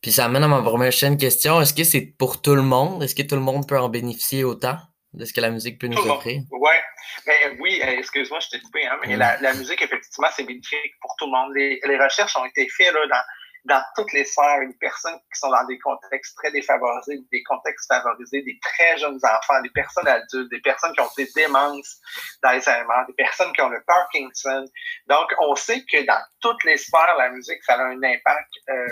Puis 0.00 0.12
ça 0.12 0.24
amène 0.24 0.44
à 0.44 0.48
ma 0.48 0.62
première 0.62 0.92
chaîne 0.92 1.16
question. 1.16 1.60
Est-ce 1.60 1.74
que 1.74 1.84
c'est 1.84 2.00
pour 2.00 2.40
tout 2.40 2.54
le 2.54 2.62
monde? 2.62 3.02
Est-ce 3.02 3.14
que 3.14 3.22
tout 3.22 3.34
le 3.34 3.42
monde 3.42 3.68
peut 3.68 3.78
en 3.78 3.88
bénéficier 3.88 4.44
autant? 4.44 4.78
De 5.14 5.24
ce 5.24 5.32
que 5.32 5.40
la 5.40 5.50
musique 5.50 5.78
peut 5.78 5.86
nous 5.86 5.98
offrir? 5.98 6.42
Ouais. 6.50 6.80
Ben, 7.26 7.56
oui, 7.60 7.80
euh, 7.82 7.98
excuse-moi, 7.98 8.40
je 8.40 8.48
t'ai 8.48 8.60
coupé, 8.60 8.86
hein, 8.86 8.98
mais 9.06 9.16
la, 9.16 9.40
la, 9.40 9.52
musique, 9.54 9.82
effectivement, 9.82 10.28
c'est 10.34 10.44
bénéfique 10.44 10.98
pour 11.00 11.14
tout 11.16 11.26
le 11.26 11.32
monde. 11.32 11.52
Les, 11.54 11.80
les 11.84 11.98
recherches 11.98 12.36
ont 12.36 12.44
été 12.44 12.68
faites 12.68 12.92
là, 12.92 13.06
dans, 13.06 13.22
dans 13.64 13.82
toutes 13.94 14.12
les 14.12 14.24
sphères. 14.24 14.60
Les 14.60 14.74
personnes 14.74 15.18
qui 15.32 15.38
sont 15.38 15.50
dans 15.50 15.64
des 15.66 15.78
contextes 15.78 16.36
très 16.36 16.50
défavorisés, 16.50 17.20
des 17.30 17.42
contextes 17.42 17.86
favorisés, 17.88 18.42
des 18.42 18.58
très 18.60 18.96
jeunes 18.98 19.18
enfants, 19.22 19.60
des 19.62 19.70
personnes 19.70 20.08
adultes, 20.08 20.50
des 20.50 20.60
personnes 20.60 20.92
qui 20.94 21.00
ont 21.00 21.10
des 21.16 21.28
démences 21.34 21.98
d'Alzheimer, 22.42 23.04
des 23.08 23.14
personnes 23.14 23.52
qui 23.52 23.60
ont 23.60 23.68
le 23.68 23.82
Parkinson. 23.86 24.64
Donc, 25.08 25.28
on 25.40 25.54
sait 25.54 25.84
que 25.84 26.04
dans 26.06 26.22
toutes 26.40 26.64
les 26.64 26.78
sphères, 26.78 27.14
la 27.18 27.30
musique, 27.30 27.62
ça 27.64 27.74
a 27.74 27.84
un 27.84 28.02
impact 28.02 28.50
euh, 28.68 28.86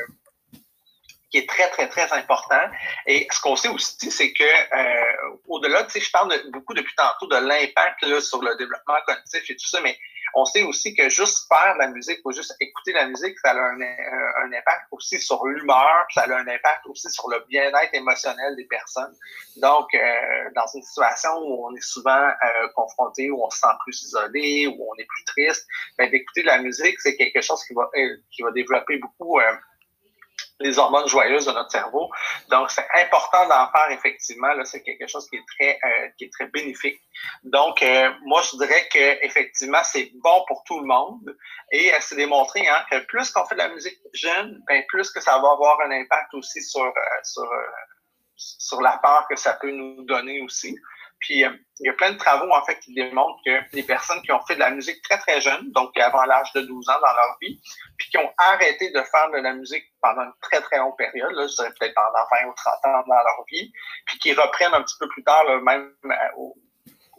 qui 1.30 1.38
est 1.38 1.48
très, 1.48 1.68
très, 1.70 1.88
très 1.88 2.12
important. 2.12 2.62
Et 3.06 3.26
ce 3.30 3.40
qu'on 3.40 3.56
sait 3.56 3.68
aussi, 3.68 4.10
c'est 4.10 4.32
que 4.32 4.44
euh, 4.44 5.36
au-delà, 5.48 5.84
tu 5.84 5.92
sais, 5.92 6.00
je 6.00 6.10
parle 6.10 6.34
beaucoup 6.50 6.74
depuis 6.74 6.94
tantôt 6.96 7.26
de 7.26 7.36
l'impact 7.36 8.20
sur 8.20 8.42
le 8.42 8.56
développement 8.56 8.96
cognitif 9.06 9.48
et 9.48 9.56
tout 9.56 9.66
ça, 9.66 9.80
mais 9.80 9.96
on 10.34 10.44
sait 10.44 10.62
aussi 10.62 10.94
que 10.94 11.08
juste 11.08 11.48
faire 11.48 11.74
de 11.74 11.80
la 11.80 11.88
musique 11.88 12.20
ou 12.24 12.32
juste 12.32 12.54
écouter 12.60 12.92
la 12.92 13.06
musique, 13.06 13.36
ça 13.42 13.50
a 13.50 13.54
un, 13.54 13.80
un 13.80 14.52
impact 14.52 14.86
aussi 14.92 15.18
sur 15.18 15.44
l'humeur, 15.46 16.06
ça 16.10 16.22
a 16.22 16.34
un 16.34 16.46
impact 16.46 16.86
aussi 16.86 17.10
sur 17.10 17.28
le 17.30 17.44
bien-être 17.48 17.94
émotionnel 17.94 18.54
des 18.56 18.66
personnes. 18.66 19.14
Donc, 19.56 19.92
euh, 19.94 19.98
dans 20.54 20.66
une 20.74 20.82
situation 20.82 21.30
où 21.38 21.66
on 21.66 21.74
est 21.74 21.82
souvent 21.82 22.28
euh, 22.28 22.68
confronté, 22.74 23.30
où 23.30 23.44
on 23.44 23.50
se 23.50 23.58
sent 23.58 23.74
plus 23.84 24.02
isolé, 24.02 24.66
où 24.66 24.86
on 24.88 24.94
est 25.00 25.06
plus 25.06 25.24
triste, 25.24 25.66
ben, 25.98 26.10
d'écouter 26.10 26.42
de 26.42 26.46
la 26.46 26.58
musique, 26.58 27.00
c'est 27.00 27.16
quelque 27.16 27.40
chose 27.40 27.64
qui 27.64 27.74
va, 27.74 27.90
euh, 27.96 28.16
qui 28.30 28.42
va 28.42 28.52
développer 28.52 28.98
beaucoup 28.98 29.40
euh, 29.40 29.52
les 30.60 30.78
hormones 30.78 31.08
joyeuses 31.08 31.46
de 31.46 31.52
notre 31.52 31.70
cerveau. 31.70 32.10
Donc, 32.50 32.70
c'est 32.70 32.86
important 33.02 33.48
d'en 33.48 33.70
faire 33.72 33.90
effectivement. 33.90 34.52
Là, 34.52 34.64
c'est 34.64 34.82
quelque 34.82 35.06
chose 35.06 35.28
qui 35.28 35.36
est 35.36 35.44
très, 35.58 35.78
euh, 35.82 36.08
qui 36.16 36.24
est 36.24 36.32
très 36.32 36.46
bénéfique. 36.46 37.00
Donc, 37.44 37.82
euh, 37.82 38.10
moi, 38.24 38.42
je 38.42 38.56
dirais 38.58 38.88
que 38.92 39.24
effectivement, 39.24 39.82
c'est 39.84 40.10
bon 40.22 40.44
pour 40.46 40.62
tout 40.64 40.80
le 40.80 40.86
monde. 40.86 41.36
Et 41.72 41.92
euh, 41.92 41.96
c'est 42.00 42.16
démontré 42.16 42.66
hein, 42.68 42.84
que 42.90 42.98
plus 43.06 43.30
qu'on 43.30 43.44
fait 43.46 43.54
de 43.54 43.60
la 43.60 43.68
musique 43.68 43.98
jeune, 44.12 44.62
ben 44.66 44.84
plus 44.88 45.10
que 45.10 45.20
ça 45.20 45.38
va 45.38 45.50
avoir 45.50 45.80
un 45.80 45.90
impact 45.90 46.34
aussi 46.34 46.62
sur 46.62 46.92
sur 47.22 47.48
sur 48.36 48.80
la 48.80 48.98
part 48.98 49.26
que 49.28 49.36
ça 49.36 49.54
peut 49.54 49.70
nous 49.70 50.04
donner 50.04 50.40
aussi. 50.42 50.76
Puis 51.20 51.44
euh, 51.44 51.50
il 51.80 51.86
y 51.86 51.88
a 51.88 51.92
plein 51.94 52.12
de 52.12 52.16
travaux 52.16 52.50
en 52.50 52.64
fait 52.64 52.78
qui 52.80 52.94
démontrent 52.94 53.40
que 53.44 53.58
les 53.72 53.82
personnes 53.82 54.20
qui 54.22 54.32
ont 54.32 54.40
fait 54.46 54.54
de 54.54 54.60
la 54.60 54.70
musique 54.70 55.02
très 55.02 55.18
très 55.18 55.40
jeune, 55.40 55.70
donc 55.72 55.96
avant 55.98 56.24
l'âge 56.24 56.52
de 56.54 56.62
12 56.62 56.88
ans 56.88 57.00
dans 57.00 57.12
leur 57.12 57.36
vie, 57.40 57.60
puis 57.98 58.10
qui 58.10 58.18
ont 58.18 58.32
arrêté 58.38 58.90
de 58.90 59.02
faire 59.02 59.30
de 59.30 59.38
la 59.38 59.52
musique 59.52 59.84
pendant 60.00 60.22
une 60.22 60.32
très 60.40 60.60
très 60.62 60.78
longue 60.78 60.96
période, 60.96 61.32
là, 61.32 61.46
je 61.46 61.54
dirais 61.54 61.72
peut-être 61.78 61.94
pendant 61.94 62.24
20 62.42 62.48
ou 62.48 62.54
30 62.54 62.74
ans 62.84 63.04
dans 63.06 63.14
leur 63.14 63.44
vie, 63.50 63.72
puis 64.06 64.18
qui 64.18 64.32
reprennent 64.32 64.74
un 64.74 64.82
petit 64.82 64.96
peu 64.98 65.08
plus 65.08 65.22
tard, 65.22 65.44
même 65.62 65.92
euh, 66.06 66.14
aux, 66.36 66.56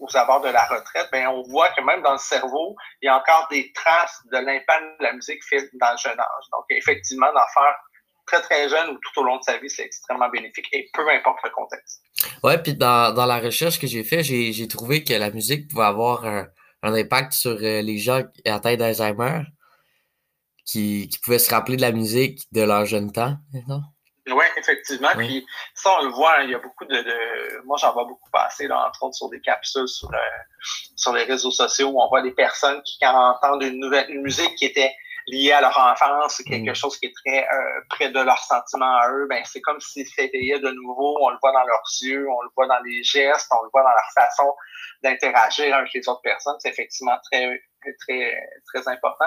aux 0.01 0.17
abords 0.17 0.41
de 0.41 0.49
la 0.49 0.63
retraite, 0.65 1.09
ben 1.11 1.27
on 1.27 1.43
voit 1.43 1.69
que 1.69 1.81
même 1.81 2.01
dans 2.01 2.13
le 2.13 2.17
cerveau, 2.17 2.75
il 3.01 3.05
y 3.05 3.09
a 3.09 3.17
encore 3.17 3.47
des 3.51 3.71
traces 3.73 4.21
de 4.31 4.37
l'impact 4.37 4.99
de 4.99 5.03
la 5.03 5.13
musique 5.13 5.43
fait 5.43 5.69
dans 5.73 5.91
le 5.91 5.97
jeune 5.97 6.19
âge. 6.19 6.45
Donc 6.51 6.65
effectivement, 6.69 7.31
d'en 7.31 7.47
faire 7.53 7.75
très, 8.25 8.41
très 8.41 8.67
jeune 8.67 8.89
ou 8.89 8.97
tout 8.97 9.19
au 9.21 9.23
long 9.23 9.37
de 9.37 9.43
sa 9.43 9.57
vie, 9.57 9.69
c'est 9.69 9.83
extrêmement 9.83 10.29
bénéfique 10.29 10.67
et 10.71 10.89
peu 10.93 11.07
importe 11.09 11.39
le 11.43 11.51
contexte. 11.51 12.00
Ouais, 12.43 12.57
puis 12.61 12.73
dans, 12.73 13.13
dans 13.13 13.25
la 13.25 13.39
recherche 13.39 13.79
que 13.79 13.87
j'ai 13.87 14.03
fait, 14.03 14.23
j'ai 14.23 14.67
trouvé 14.67 15.03
que 15.03 15.13
la 15.13 15.31
musique 15.31 15.67
pouvait 15.67 15.85
avoir 15.85 16.25
un, 16.25 16.47
un 16.83 16.93
impact 16.93 17.33
sur 17.33 17.57
euh, 17.61 17.81
les 17.81 17.97
gens 17.97 18.21
atteints 18.45 18.75
d'Alzheimer 18.75 19.43
qui, 20.65 21.09
qui 21.09 21.19
pouvaient 21.19 21.39
se 21.39 21.51
rappeler 21.51 21.75
de 21.75 21.81
la 21.81 21.91
musique 21.91 22.41
de 22.51 22.61
leur 22.61 22.85
jeune 22.85 23.11
temps. 23.11 23.37
Oui, 24.27 24.45
effectivement. 24.57 25.09
Puis 25.17 25.45
ça, 25.73 25.89
on 25.99 26.05
le 26.05 26.11
voit, 26.11 26.39
hein, 26.39 26.43
il 26.43 26.51
y 26.51 26.55
a 26.55 26.59
beaucoup 26.59 26.85
de. 26.85 26.95
de... 26.95 27.65
Moi, 27.65 27.77
j'en 27.81 27.91
vois 27.93 28.05
beaucoup 28.05 28.29
passer, 28.31 28.67
là, 28.67 28.87
entre 28.87 29.03
autres, 29.03 29.15
sur 29.15 29.29
des 29.29 29.41
capsules 29.41 29.87
sur, 29.87 30.09
euh, 30.13 30.17
sur 30.95 31.13
les 31.13 31.23
réseaux 31.23 31.51
sociaux 31.51 31.89
où 31.89 32.01
on 32.01 32.07
voit 32.07 32.21
des 32.21 32.31
personnes 32.31 32.81
qui, 32.83 32.97
quand 33.01 33.13
entendent 33.13 33.63
une 33.63 33.79
nouvelle 33.79 34.09
une 34.09 34.21
musique 34.21 34.55
qui 34.55 34.65
était 34.65 34.93
lié 35.27 35.51
à 35.51 35.61
leur 35.61 35.77
enfance, 35.77 36.41
quelque 36.47 36.71
mm. 36.71 36.75
chose 36.75 36.97
qui 36.97 37.07
est 37.07 37.13
très 37.25 37.43
euh, 37.43 37.81
près 37.89 38.09
de 38.09 38.19
leurs 38.19 38.43
sentiments 38.43 38.97
à 38.97 39.09
eux, 39.11 39.27
ben 39.29 39.41
c'est 39.45 39.61
comme 39.61 39.79
s'ils 39.79 40.07
s'éveillaient 40.07 40.59
de 40.59 40.71
nouveau. 40.71 41.17
On 41.21 41.29
le 41.29 41.37
voit 41.41 41.53
dans 41.53 41.63
leurs 41.63 41.89
yeux, 42.01 42.27
on 42.29 42.41
le 42.41 42.49
voit 42.55 42.67
dans 42.67 42.79
les 42.85 43.03
gestes, 43.03 43.47
on 43.51 43.63
le 43.63 43.69
voit 43.71 43.83
dans 43.83 43.89
leur 43.89 44.11
façon 44.13 44.53
d'interagir 45.03 45.75
avec 45.75 45.93
les 45.93 46.07
autres 46.07 46.21
personnes. 46.21 46.55
C'est 46.59 46.69
effectivement 46.69 47.17
très 47.31 47.61
très, 47.99 48.49
très 48.65 48.87
important. 48.87 49.25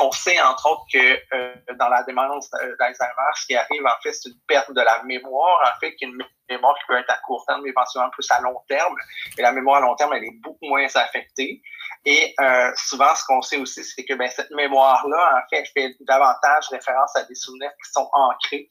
On 0.00 0.12
sait, 0.12 0.40
entre 0.40 0.70
autres, 0.70 0.84
que 0.92 1.36
euh, 1.36 1.54
dans 1.78 1.88
la 1.88 2.02
démence 2.02 2.50
d'Alzheimer, 2.50 3.30
ce 3.34 3.46
qui 3.46 3.56
arrive, 3.56 3.84
en 3.86 4.02
fait, 4.02 4.12
c'est 4.12 4.28
une 4.28 4.38
perte 4.46 4.72
de 4.72 4.80
la 4.80 5.02
mémoire, 5.04 5.60
en 5.64 5.78
fait, 5.80 5.94
qui 5.94 6.04
est 6.04 6.08
une 6.08 6.22
mémoire 6.48 6.74
qui 6.78 6.84
peut 6.86 6.96
être 6.96 7.10
à 7.10 7.18
court 7.18 7.44
terme, 7.46 7.62
mais 7.62 7.70
éventuellement 7.70 8.10
plus 8.10 8.30
à 8.30 8.40
long 8.40 8.60
terme. 8.68 8.94
Et 9.38 9.42
la 9.42 9.52
mémoire 9.52 9.78
à 9.78 9.80
long 9.80 9.94
terme, 9.94 10.12
elle 10.14 10.24
est 10.24 10.40
beaucoup 10.42 10.66
moins 10.66 10.86
affectée. 10.94 11.62
Et 12.04 12.34
euh, 12.40 12.72
souvent, 12.76 13.14
ce 13.14 13.24
qu'on 13.24 13.42
sait 13.42 13.58
aussi, 13.58 13.84
c'est 13.84 14.04
que 14.04 14.14
ben, 14.14 14.28
cette 14.28 14.50
mémoire-là, 14.50 15.42
en 15.42 15.48
fait, 15.48 15.64
fait 15.72 15.94
davantage 16.00 16.68
référence 16.70 17.14
à 17.16 17.24
des 17.24 17.34
souvenirs 17.34 17.70
qui 17.82 17.92
sont 17.92 18.08
ancrés 18.12 18.68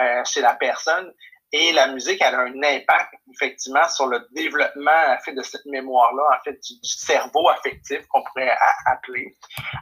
euh, 0.00 0.24
chez 0.24 0.40
la 0.40 0.54
personne 0.54 1.12
et 1.56 1.70
la 1.70 1.86
musique, 1.86 2.20
elle 2.20 2.34
a 2.34 2.40
un 2.40 2.62
impact, 2.64 3.14
effectivement, 3.32 3.88
sur 3.88 4.08
le 4.08 4.26
développement, 4.32 4.90
en 4.90 5.18
fait, 5.24 5.34
de 5.34 5.42
cette 5.42 5.64
mémoire-là, 5.66 6.24
en 6.36 6.42
fait, 6.42 6.54
du, 6.54 6.74
cerveau 6.82 7.48
affectif, 7.48 8.04
qu'on 8.08 8.24
pourrait 8.24 8.56
appeler. 8.86 9.36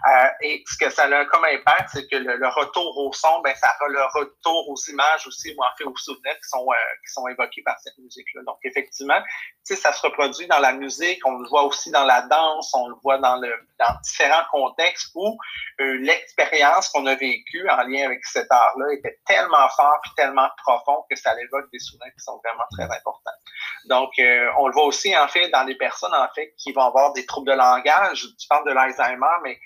Euh, 0.07 0.29
et 0.43 0.63
ce 0.67 0.77
que 0.77 0.91
ça 0.91 1.05
a 1.05 1.25
comme 1.25 1.47
impact, 1.47 1.89
c'est 1.95 2.07
que 2.11 2.17
le, 2.17 2.47
retour 2.49 2.99
au 2.99 3.11
son, 3.15 3.41
ben, 3.41 3.55
ça 3.55 3.69
a 3.69 3.89
le 3.89 4.03
retour 4.13 4.69
aux 4.69 4.77
images 4.91 5.27
aussi, 5.27 5.55
ou 5.57 5.63
en 5.63 5.77
fait, 5.79 5.85
aux 5.85 5.97
souvenirs 5.97 6.35
qui 6.35 6.49
sont, 6.51 6.67
euh, 6.69 6.75
qui 7.07 7.11
sont 7.15 7.27
évoqués 7.29 7.63
par 7.63 7.81
cette 7.81 7.97
musique-là. 7.97 8.43
Donc, 8.47 8.59
effectivement, 8.65 9.23
ça 9.65 9.95
se 9.95 10.07
reproduit 10.07 10.47
dans 10.49 10.59
la 10.59 10.75
musique, 10.75 11.27
on 11.27 11.39
le 11.39 11.49
voit 11.49 11.65
aussi 11.65 11.91
dans 11.91 12.05
la 12.05 12.21
danse, 12.23 12.71
on 12.75 12.89
le 12.89 12.97
voit 13.03 13.17
dans, 13.17 13.37
le, 13.37 13.51
dans 13.79 13.95
différents 14.03 14.45
contextes 14.51 15.11
où 15.15 15.39
euh, 15.81 15.99
l'expérience 16.01 16.91
qu'on 16.91 17.07
a 17.07 17.15
vécue 17.15 17.67
en 17.71 17.83
lien 17.85 18.05
avec 18.05 18.25
cet 18.27 18.51
art-là 18.51 18.93
était 18.93 19.19
tellement 19.27 19.69
fort 19.71 20.01
et 20.05 20.21
tellement 20.21 20.51
profond 20.59 21.05
que 21.09 21.17
ça 21.17 21.35
l'évoque 21.35 21.62
des 21.73 21.79
souvenirs 21.79 22.13
qui 22.17 22.25
sont 22.25 22.41
vraiment 22.45 22.65
très 22.71 22.85
importants. 22.85 23.31
Donc, 23.87 24.11
euh, 24.19 24.49
on 24.59 24.69
le 24.69 24.73
voit 24.73 24.85
aussi, 24.85 25.17
en 25.17 25.29
fait, 25.29 25.49
dans 25.51 25.65
des 25.65 25.77
personnes, 25.77 26.15
en 26.15 26.29
fait, 26.35 26.55
qui 26.57 26.73
vont 26.73 26.83
avoir 26.83 27.13
des 27.13 27.27
troubles 27.27 27.51
de 27.51 27.57
langage. 27.57 28.27
Tu 28.39 28.49
parles 28.49 28.67
de 28.67 28.73
l'Alzheimer, 28.73 29.37
mais 29.43 29.59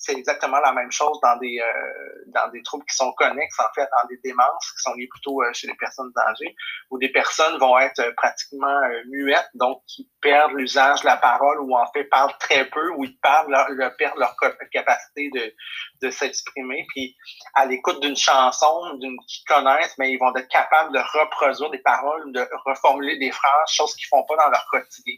c'est 0.00 0.14
exactement 0.14 0.58
la 0.60 0.72
même 0.72 0.90
chose 0.90 1.20
dans 1.22 1.36
des 1.36 1.60
euh, 1.60 2.24
dans 2.28 2.48
des 2.48 2.62
troubles 2.62 2.86
qui 2.86 2.96
sont 2.96 3.12
connexes, 3.12 3.60
en 3.60 3.70
fait, 3.74 3.86
dans 4.02 4.08
des 4.08 4.16
démences 4.24 4.72
qui 4.72 4.82
sont 4.82 4.94
liées 4.94 5.08
plutôt 5.08 5.42
euh, 5.42 5.52
chez 5.52 5.66
les 5.66 5.74
personnes 5.74 6.10
âgées, 6.16 6.56
où 6.90 6.98
des 6.98 7.10
personnes 7.10 7.58
vont 7.58 7.78
être 7.78 7.98
euh, 7.98 8.10
pratiquement 8.16 8.80
muettes, 9.08 9.50
donc 9.54 9.82
qui 9.86 10.08
perdent 10.22 10.52
l'usage 10.52 11.02
de 11.02 11.06
la 11.06 11.18
parole 11.18 11.60
ou 11.60 11.76
en 11.76 11.86
fait 11.92 12.04
parlent 12.04 12.34
très 12.40 12.64
peu, 12.70 12.90
ou 12.96 13.04
ils 13.04 13.18
parlent, 13.18 13.50
leur, 13.50 13.96
perdent 13.96 14.18
leur 14.18 14.34
capacité 14.72 15.30
de, 15.34 15.54
de 16.00 16.10
s'exprimer. 16.10 16.86
Puis 16.94 17.14
à 17.54 17.66
l'écoute 17.66 18.00
d'une 18.00 18.16
chanson, 18.16 18.94
d'une 19.00 19.18
qu'ils 19.28 19.44
connaissent, 19.46 19.96
mais 19.98 20.12
ils 20.12 20.18
vont 20.18 20.34
être 20.34 20.48
capables 20.48 20.94
de 20.94 20.98
reproduire 20.98 21.70
des 21.70 21.78
paroles, 21.78 22.32
de 22.32 22.48
reformuler 22.64 23.18
des 23.18 23.32
phrases, 23.32 23.70
choses 23.70 23.94
qu'ils 23.94 24.08
font 24.08 24.24
pas 24.24 24.36
dans 24.36 24.48
leur 24.48 24.64
quotidien. 24.70 25.16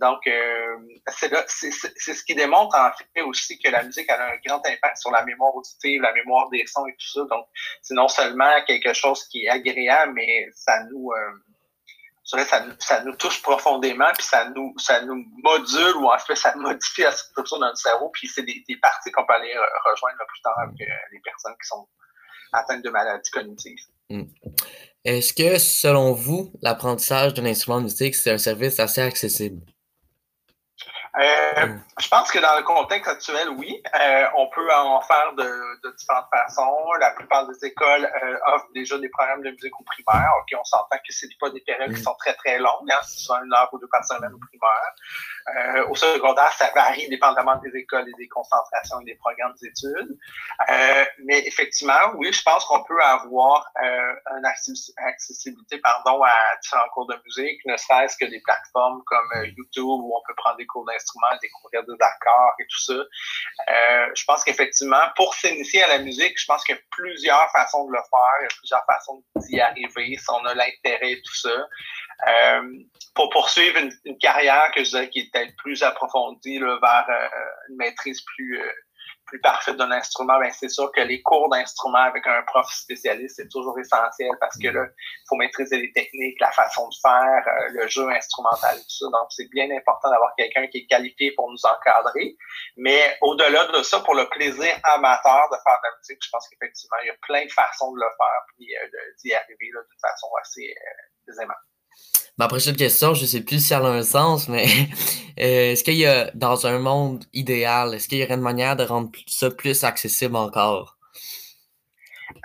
Donc, 0.00 0.26
euh, 0.26 0.76
c'est 1.08 2.14
ce 2.14 2.24
qui 2.24 2.34
démontre 2.34 2.76
en 2.76 2.90
fait 2.92 3.22
aussi 3.22 3.58
que 3.58 3.70
la 3.70 3.82
musique 3.82 4.08
a 4.10 4.32
un 4.32 4.36
grand 4.44 4.64
impact 4.64 4.98
sur 4.98 5.10
la 5.10 5.24
mémoire 5.24 5.54
auditive, 5.54 6.02
la 6.02 6.12
mémoire 6.12 6.48
des 6.50 6.64
sons 6.66 6.86
et 6.86 6.92
tout 6.92 7.08
ça. 7.12 7.20
Donc, 7.30 7.46
c'est 7.82 7.94
non 7.94 8.08
seulement 8.08 8.62
quelque 8.66 8.92
chose 8.92 9.26
qui 9.28 9.44
est 9.44 9.48
agréable, 9.48 10.12
mais 10.14 10.48
ça 10.54 10.84
nous, 10.84 11.10
euh, 11.12 11.32
ça, 12.24 12.44
ça, 12.78 13.02
nous 13.04 13.16
touche 13.16 13.42
profondément, 13.42 14.12
puis 14.16 14.26
ça 14.26 14.48
nous, 14.50 14.74
ça 14.78 15.02
nous 15.02 15.24
module 15.42 15.96
ou 15.96 16.10
en 16.10 16.18
fait, 16.18 16.36
ça 16.36 16.54
modifie 16.56 17.02
la 17.02 17.12
structure 17.12 17.58
de 17.58 17.64
notre 17.64 17.78
cerveau. 17.78 18.10
Puis 18.10 18.28
c'est 18.28 18.42
des, 18.42 18.64
des, 18.68 18.76
parties 18.76 19.10
qu'on 19.10 19.26
peut 19.26 19.34
aller 19.34 19.54
rejoindre 19.84 20.18
plus 20.28 20.40
tard 20.42 20.58
avec 20.58 20.80
euh, 20.80 20.94
les 21.12 21.20
personnes 21.20 21.54
qui 21.60 21.66
sont 21.66 21.88
atteintes 22.52 22.84
de 22.84 22.90
maladies 22.90 23.30
cognitives. 23.30 23.78
Hmm. 24.10 24.24
Est-ce 25.04 25.32
que, 25.32 25.58
selon 25.58 26.12
vous, 26.12 26.52
l'apprentissage 26.62 27.34
d'un 27.34 27.46
instrument 27.46 27.78
de 27.78 27.84
musique, 27.84 28.14
c'est 28.14 28.30
un 28.30 28.38
service 28.38 28.78
assez 28.78 29.00
accessible? 29.00 29.62
Euh, 31.16 31.66
mm. 31.66 31.82
je 32.00 32.08
pense 32.08 32.30
que 32.30 32.38
dans 32.38 32.56
le 32.56 32.62
contexte 32.62 33.08
actuel, 33.08 33.48
oui, 33.56 33.82
euh, 33.98 34.24
on 34.36 34.48
peut 34.50 34.72
en 34.74 35.00
faire 35.00 35.32
de, 35.36 35.42
de, 35.42 35.96
différentes 35.96 36.26
façons. 36.30 36.92
La 37.00 37.10
plupart 37.12 37.46
des 37.48 37.64
écoles 37.64 38.04
euh, 38.22 38.38
offrent 38.54 38.72
déjà 38.74 38.98
des 38.98 39.08
programmes 39.08 39.42
de 39.42 39.50
musique 39.50 39.78
au 39.80 39.84
primaire. 39.84 40.30
Ok, 40.40 40.58
on 40.58 40.64
s'entend 40.64 40.96
que 40.96 41.12
c'est 41.12 41.28
pas 41.40 41.50
des 41.50 41.60
périodes 41.60 41.94
qui 41.94 42.00
mm. 42.00 42.04
sont 42.04 42.14
très 42.14 42.34
très 42.34 42.58
longues, 42.58 42.90
hein, 42.90 42.98
c'est 43.02 43.20
soit 43.20 43.40
une 43.44 43.52
heure 43.54 43.68
ou 43.72 43.78
deux 43.78 43.88
par 43.88 44.04
semaine 44.04 44.32
au 44.32 44.38
primaire. 44.38 45.88
Au 45.88 45.94
secondaire, 45.94 46.52
ça 46.52 46.70
varie 46.74 47.08
dépendamment 47.08 47.56
des 47.56 47.74
écoles 47.74 48.06
et 48.06 48.12
des 48.18 48.28
concentrations 48.28 49.00
et 49.00 49.04
des 49.04 49.14
programmes 49.14 49.54
d'études. 49.62 50.18
Mais 51.24 51.42
effectivement, 51.46 52.12
oui, 52.16 52.30
je 52.32 52.42
pense 52.42 52.66
qu'on 52.66 52.84
peut 52.84 53.02
avoir 53.02 53.70
une 53.80 54.44
accessibilité 54.44 55.78
pardon, 55.78 56.22
à 56.22 56.32
différents 56.60 56.88
cours 56.92 57.06
de 57.06 57.16
musique, 57.24 57.64
ne 57.64 57.78
serait-ce 57.78 58.18
que 58.18 58.26
des 58.26 58.40
plateformes 58.40 59.02
comme 59.06 59.44
YouTube 59.56 59.86
où 59.86 60.14
on 60.14 60.22
peut 60.26 60.34
prendre 60.36 60.58
des 60.58 60.66
cours 60.66 60.84
d'instruments, 60.98 61.38
découvrir 61.40 61.84
des 61.84 61.94
accords 62.00 62.54
et 62.58 62.66
tout 62.68 62.80
ça. 62.80 62.92
Euh, 62.94 64.06
je 64.14 64.24
pense 64.24 64.44
qu'effectivement, 64.44 65.02
pour 65.16 65.34
s'initier 65.34 65.82
à 65.84 65.88
la 65.88 65.98
musique, 65.98 66.38
je 66.38 66.46
pense 66.46 66.64
qu'il 66.64 66.74
y 66.74 66.78
a 66.78 66.80
plusieurs 66.90 67.50
façons 67.52 67.86
de 67.86 67.92
le 67.92 67.98
faire, 67.98 68.34
il 68.40 68.42
y 68.44 68.46
a 68.46 68.56
plusieurs 68.58 68.84
façons 68.86 69.22
d'y 69.36 69.60
arriver 69.60 70.16
si 70.16 70.30
on 70.30 70.44
a 70.44 70.54
l'intérêt 70.54 71.12
et 71.12 71.22
tout 71.22 71.34
ça. 71.34 71.68
Euh, 72.28 72.62
pour 73.14 73.30
poursuivre 73.30 73.78
une, 73.78 74.18
carrière 74.18 74.72
que 74.74 74.82
je 74.82 74.90
dirais 74.90 75.08
qui 75.08 75.20
est 75.20 75.30
peut-être 75.32 75.54
plus 75.56 75.82
approfondie 75.82 76.58
vers 76.58 77.06
euh, 77.08 77.28
une 77.68 77.76
maîtrise 77.76 78.22
plus 78.22 78.60
plus 79.28 79.40
parfaite 79.40 79.76
d'un 79.76 79.90
instrument, 79.92 80.38
ben 80.38 80.50
c'est 80.50 80.68
sûr 80.68 80.90
que 80.92 81.00
les 81.02 81.22
cours 81.22 81.48
d'instrument 81.50 81.98
avec 81.98 82.26
un 82.26 82.42
prof 82.42 82.66
spécialiste, 82.72 83.36
c'est 83.36 83.48
toujours 83.48 83.78
essentiel 83.78 84.30
parce 84.40 84.56
que 84.58 84.68
là, 84.68 84.84
il 84.84 85.24
faut 85.28 85.36
maîtriser 85.36 85.76
les 85.76 85.92
techniques, 85.92 86.40
la 86.40 86.50
façon 86.50 86.88
de 86.88 86.94
faire, 87.00 87.44
le 87.70 87.86
jeu 87.86 88.08
instrumental, 88.10 88.76
tout 88.76 89.04
ça. 89.04 89.06
Donc, 89.06 89.28
c'est 89.30 89.48
bien 89.50 89.70
important 89.70 90.10
d'avoir 90.10 90.34
quelqu'un 90.36 90.66
qui 90.68 90.78
est 90.78 90.86
qualifié 90.86 91.32
pour 91.36 91.50
nous 91.50 91.64
encadrer. 91.64 92.36
Mais 92.76 93.16
au-delà 93.20 93.66
de 93.66 93.82
ça, 93.82 94.00
pour 94.00 94.14
le 94.14 94.28
plaisir 94.28 94.74
amateur 94.84 95.48
de 95.52 95.56
faire 95.62 95.78
de 95.82 95.88
la 95.88 95.96
musique, 95.98 96.18
je 96.22 96.30
pense 96.30 96.48
qu'effectivement, 96.48 96.96
il 97.02 97.08
y 97.08 97.10
a 97.10 97.16
plein 97.22 97.44
de 97.44 97.52
façons 97.52 97.92
de 97.92 98.00
le 98.00 98.08
faire 98.16 98.40
puis 98.56 98.66
d'y 99.22 99.34
arriver 99.34 99.56
d'une 99.60 100.00
façon 100.00 100.28
assez 100.40 100.74
aisément. 101.28 101.54
Ma 102.38 102.46
prochaine 102.46 102.76
question, 102.76 103.14
je 103.14 103.22
ne 103.22 103.26
sais 103.26 103.40
plus 103.40 103.58
si 103.58 103.74
elle 103.74 103.84
a 103.84 103.88
un 103.88 104.04
sens, 104.04 104.48
mais 104.48 104.64
euh, 105.40 105.72
est-ce 105.72 105.82
qu'il 105.82 105.96
y 105.96 106.06
a, 106.06 106.30
dans 106.34 106.68
un 106.68 106.78
monde 106.78 107.24
idéal, 107.32 107.94
est-ce 107.94 108.06
qu'il 108.06 108.18
y 108.18 108.24
aurait 108.24 108.34
une 108.34 108.40
manière 108.42 108.76
de 108.76 108.84
rendre 108.84 109.10
ça 109.26 109.50
plus 109.50 109.82
accessible 109.82 110.36
encore? 110.36 110.96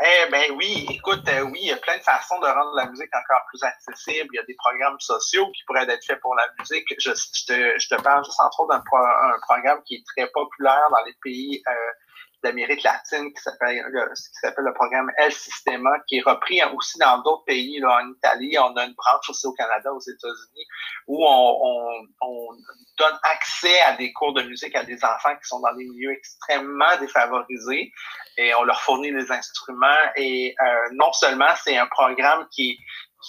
Eh 0.01 0.31
bien 0.31 0.55
oui, 0.55 0.87
écoute, 0.89 1.21
euh, 1.27 1.41
oui, 1.41 1.59
il 1.61 1.67
y 1.67 1.71
a 1.71 1.77
plein 1.77 1.97
de 1.97 2.03
façons 2.03 2.39
de 2.39 2.47
rendre 2.47 2.73
la 2.75 2.87
musique 2.87 3.13
encore 3.15 3.45
plus 3.49 3.61
accessible. 3.61 4.29
Il 4.33 4.37
y 4.37 4.39
a 4.39 4.43
des 4.43 4.55
programmes 4.55 4.99
sociaux 4.99 5.45
qui 5.51 5.61
pourraient 5.67 5.87
être 5.87 6.03
faits 6.03 6.19
pour 6.21 6.33
la 6.35 6.47
musique. 6.57 6.87
Je, 6.97 7.11
te, 7.11 8.01
parle 8.01 8.25
juste 8.25 8.41
entre 8.41 8.61
autres 8.61 8.73
d'un 8.73 9.39
programme 9.41 9.83
qui 9.85 9.95
est 9.95 10.03
très 10.15 10.27
populaire 10.31 10.87
dans 10.89 11.03
les 11.05 11.13
pays 11.21 11.61
euh, 11.67 11.71
d'Amérique 12.43 12.83
latine 12.83 13.33
qui 13.33 13.41
s'appelle 13.41 13.83
qui 14.15 14.39
s'appelle 14.41 14.65
le 14.65 14.73
programme 14.73 15.11
El 15.17 15.31
Sistema, 15.31 15.91
qui 16.07 16.17
est 16.17 16.21
repris 16.21 16.61
aussi 16.75 16.97
dans 16.99 17.19
d'autres 17.19 17.45
pays, 17.45 17.79
là, 17.79 18.01
en 18.03 18.11
Italie. 18.11 18.57
On 18.59 18.75
a 18.75 18.85
une 18.85 18.93
branche 18.93 19.29
aussi 19.29 19.47
au 19.47 19.53
Canada, 19.53 19.93
aux 19.93 19.99
États-Unis, 19.99 20.65
où 21.07 21.25
on, 21.25 22.07
on, 22.21 22.47
donne 22.99 23.17
accès 23.23 23.79
à 23.81 23.95
des 23.95 24.13
cours 24.13 24.33
de 24.33 24.43
musique 24.43 24.75
à 24.75 24.83
des 24.83 25.03
enfants 25.03 25.35
qui 25.35 25.47
sont 25.47 25.59
dans 25.61 25.73
des 25.73 25.83
milieux 25.83 26.11
extrêmement 26.11 26.95
défavorisés 26.99 27.91
et 28.37 28.53
on 28.53 28.63
leur 28.63 28.79
fournit 28.81 29.11
des 29.11 29.31
instruments. 29.31 29.87
Et 30.15 30.53
euh, 30.61 30.89
non 30.91 31.11
seulement 31.13 31.49
c'est 31.63 31.75
un 31.75 31.87
programme 31.87 32.47
qui 32.51 32.77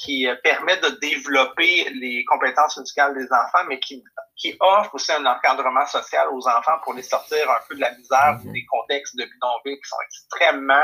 qui 0.03 0.27
euh, 0.27 0.35
permet 0.43 0.77
de 0.79 0.89
développer 1.01 1.89
les 1.91 2.25
compétences 2.25 2.77
musicales 2.77 3.15
des 3.15 3.27
enfants, 3.33 3.65
mais 3.69 3.79
qui, 3.79 4.03
qui 4.37 4.57
offre 4.61 4.95
aussi 4.95 5.13
un 5.13 5.25
encadrement 5.27 5.87
social 5.87 6.29
aux 6.33 6.49
enfants 6.49 6.79
pour 6.83 6.95
les 6.95 7.03
sortir 7.03 7.49
un 7.51 7.59
peu 7.69 7.77
de 7.77 7.81
la 7.81 7.93
misère 7.93 8.39
ou 8.43 8.49
mhm. 8.49 8.53
des 8.53 8.65
contextes 8.67 9.17
de 9.17 9.25
bidonville 9.25 9.79
qui 9.81 9.89
sont 9.89 9.97
extrêmement 10.05 10.83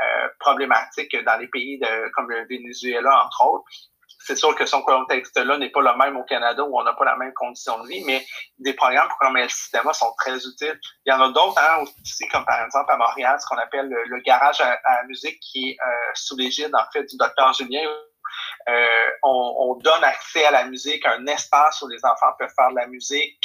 euh, 0.00 0.28
problématiques 0.38 1.16
dans 1.24 1.36
les 1.38 1.48
pays 1.48 1.78
de, 1.78 2.08
comme 2.14 2.30
le 2.30 2.46
Venezuela, 2.48 3.24
entre 3.24 3.46
autres. 3.46 3.64
C'est 4.26 4.36
sûr 4.36 4.54
que 4.54 4.64
son 4.64 4.80
contexte-là 4.82 5.58
n'est 5.58 5.70
pas 5.70 5.82
le 5.82 5.98
même 5.98 6.16
au 6.16 6.24
Canada 6.24 6.64
où 6.64 6.78
on 6.78 6.82
n'a 6.82 6.94
pas 6.94 7.04
la 7.04 7.16
même 7.16 7.34
condition 7.34 7.82
de 7.82 7.88
vie, 7.88 8.02
mais 8.06 8.24
des 8.58 8.72
programmes 8.72 9.10
comme 9.20 9.36
le 9.36 9.48
système 9.50 9.84
sont 9.92 10.14
très 10.16 10.36
utiles. 10.36 10.80
Il 11.04 11.10
y 11.10 11.12
en 11.12 11.20
a 11.20 11.28
d'autres 11.28 11.58
hein, 11.58 11.82
aussi, 11.82 12.26
comme 12.28 12.44
par 12.46 12.64
exemple 12.64 12.90
à 12.90 12.96
Montréal, 12.96 13.38
ce 13.38 13.46
qu'on 13.46 13.58
appelle 13.58 13.88
le, 13.88 14.20
garage 14.20 14.62
à, 14.62 14.78
à, 14.84 15.02
musique 15.04 15.38
qui 15.40 15.72
est 15.72 15.76
euh, 15.78 16.10
sous 16.14 16.36
l'égide 16.36 16.74
en 16.74 16.90
fait 16.90 17.04
du 17.04 17.18
docteur 17.18 17.52
Julien 17.52 17.86
euh, 18.68 19.10
on, 19.22 19.54
on, 19.58 19.74
donne 19.76 20.04
accès 20.04 20.44
à 20.44 20.50
la 20.50 20.64
musique, 20.64 21.04
un 21.06 21.26
espace 21.26 21.82
où 21.82 21.88
les 21.88 22.04
enfants 22.04 22.32
peuvent 22.38 22.52
faire 22.56 22.70
de 22.70 22.76
la 22.76 22.86
musique 22.86 23.38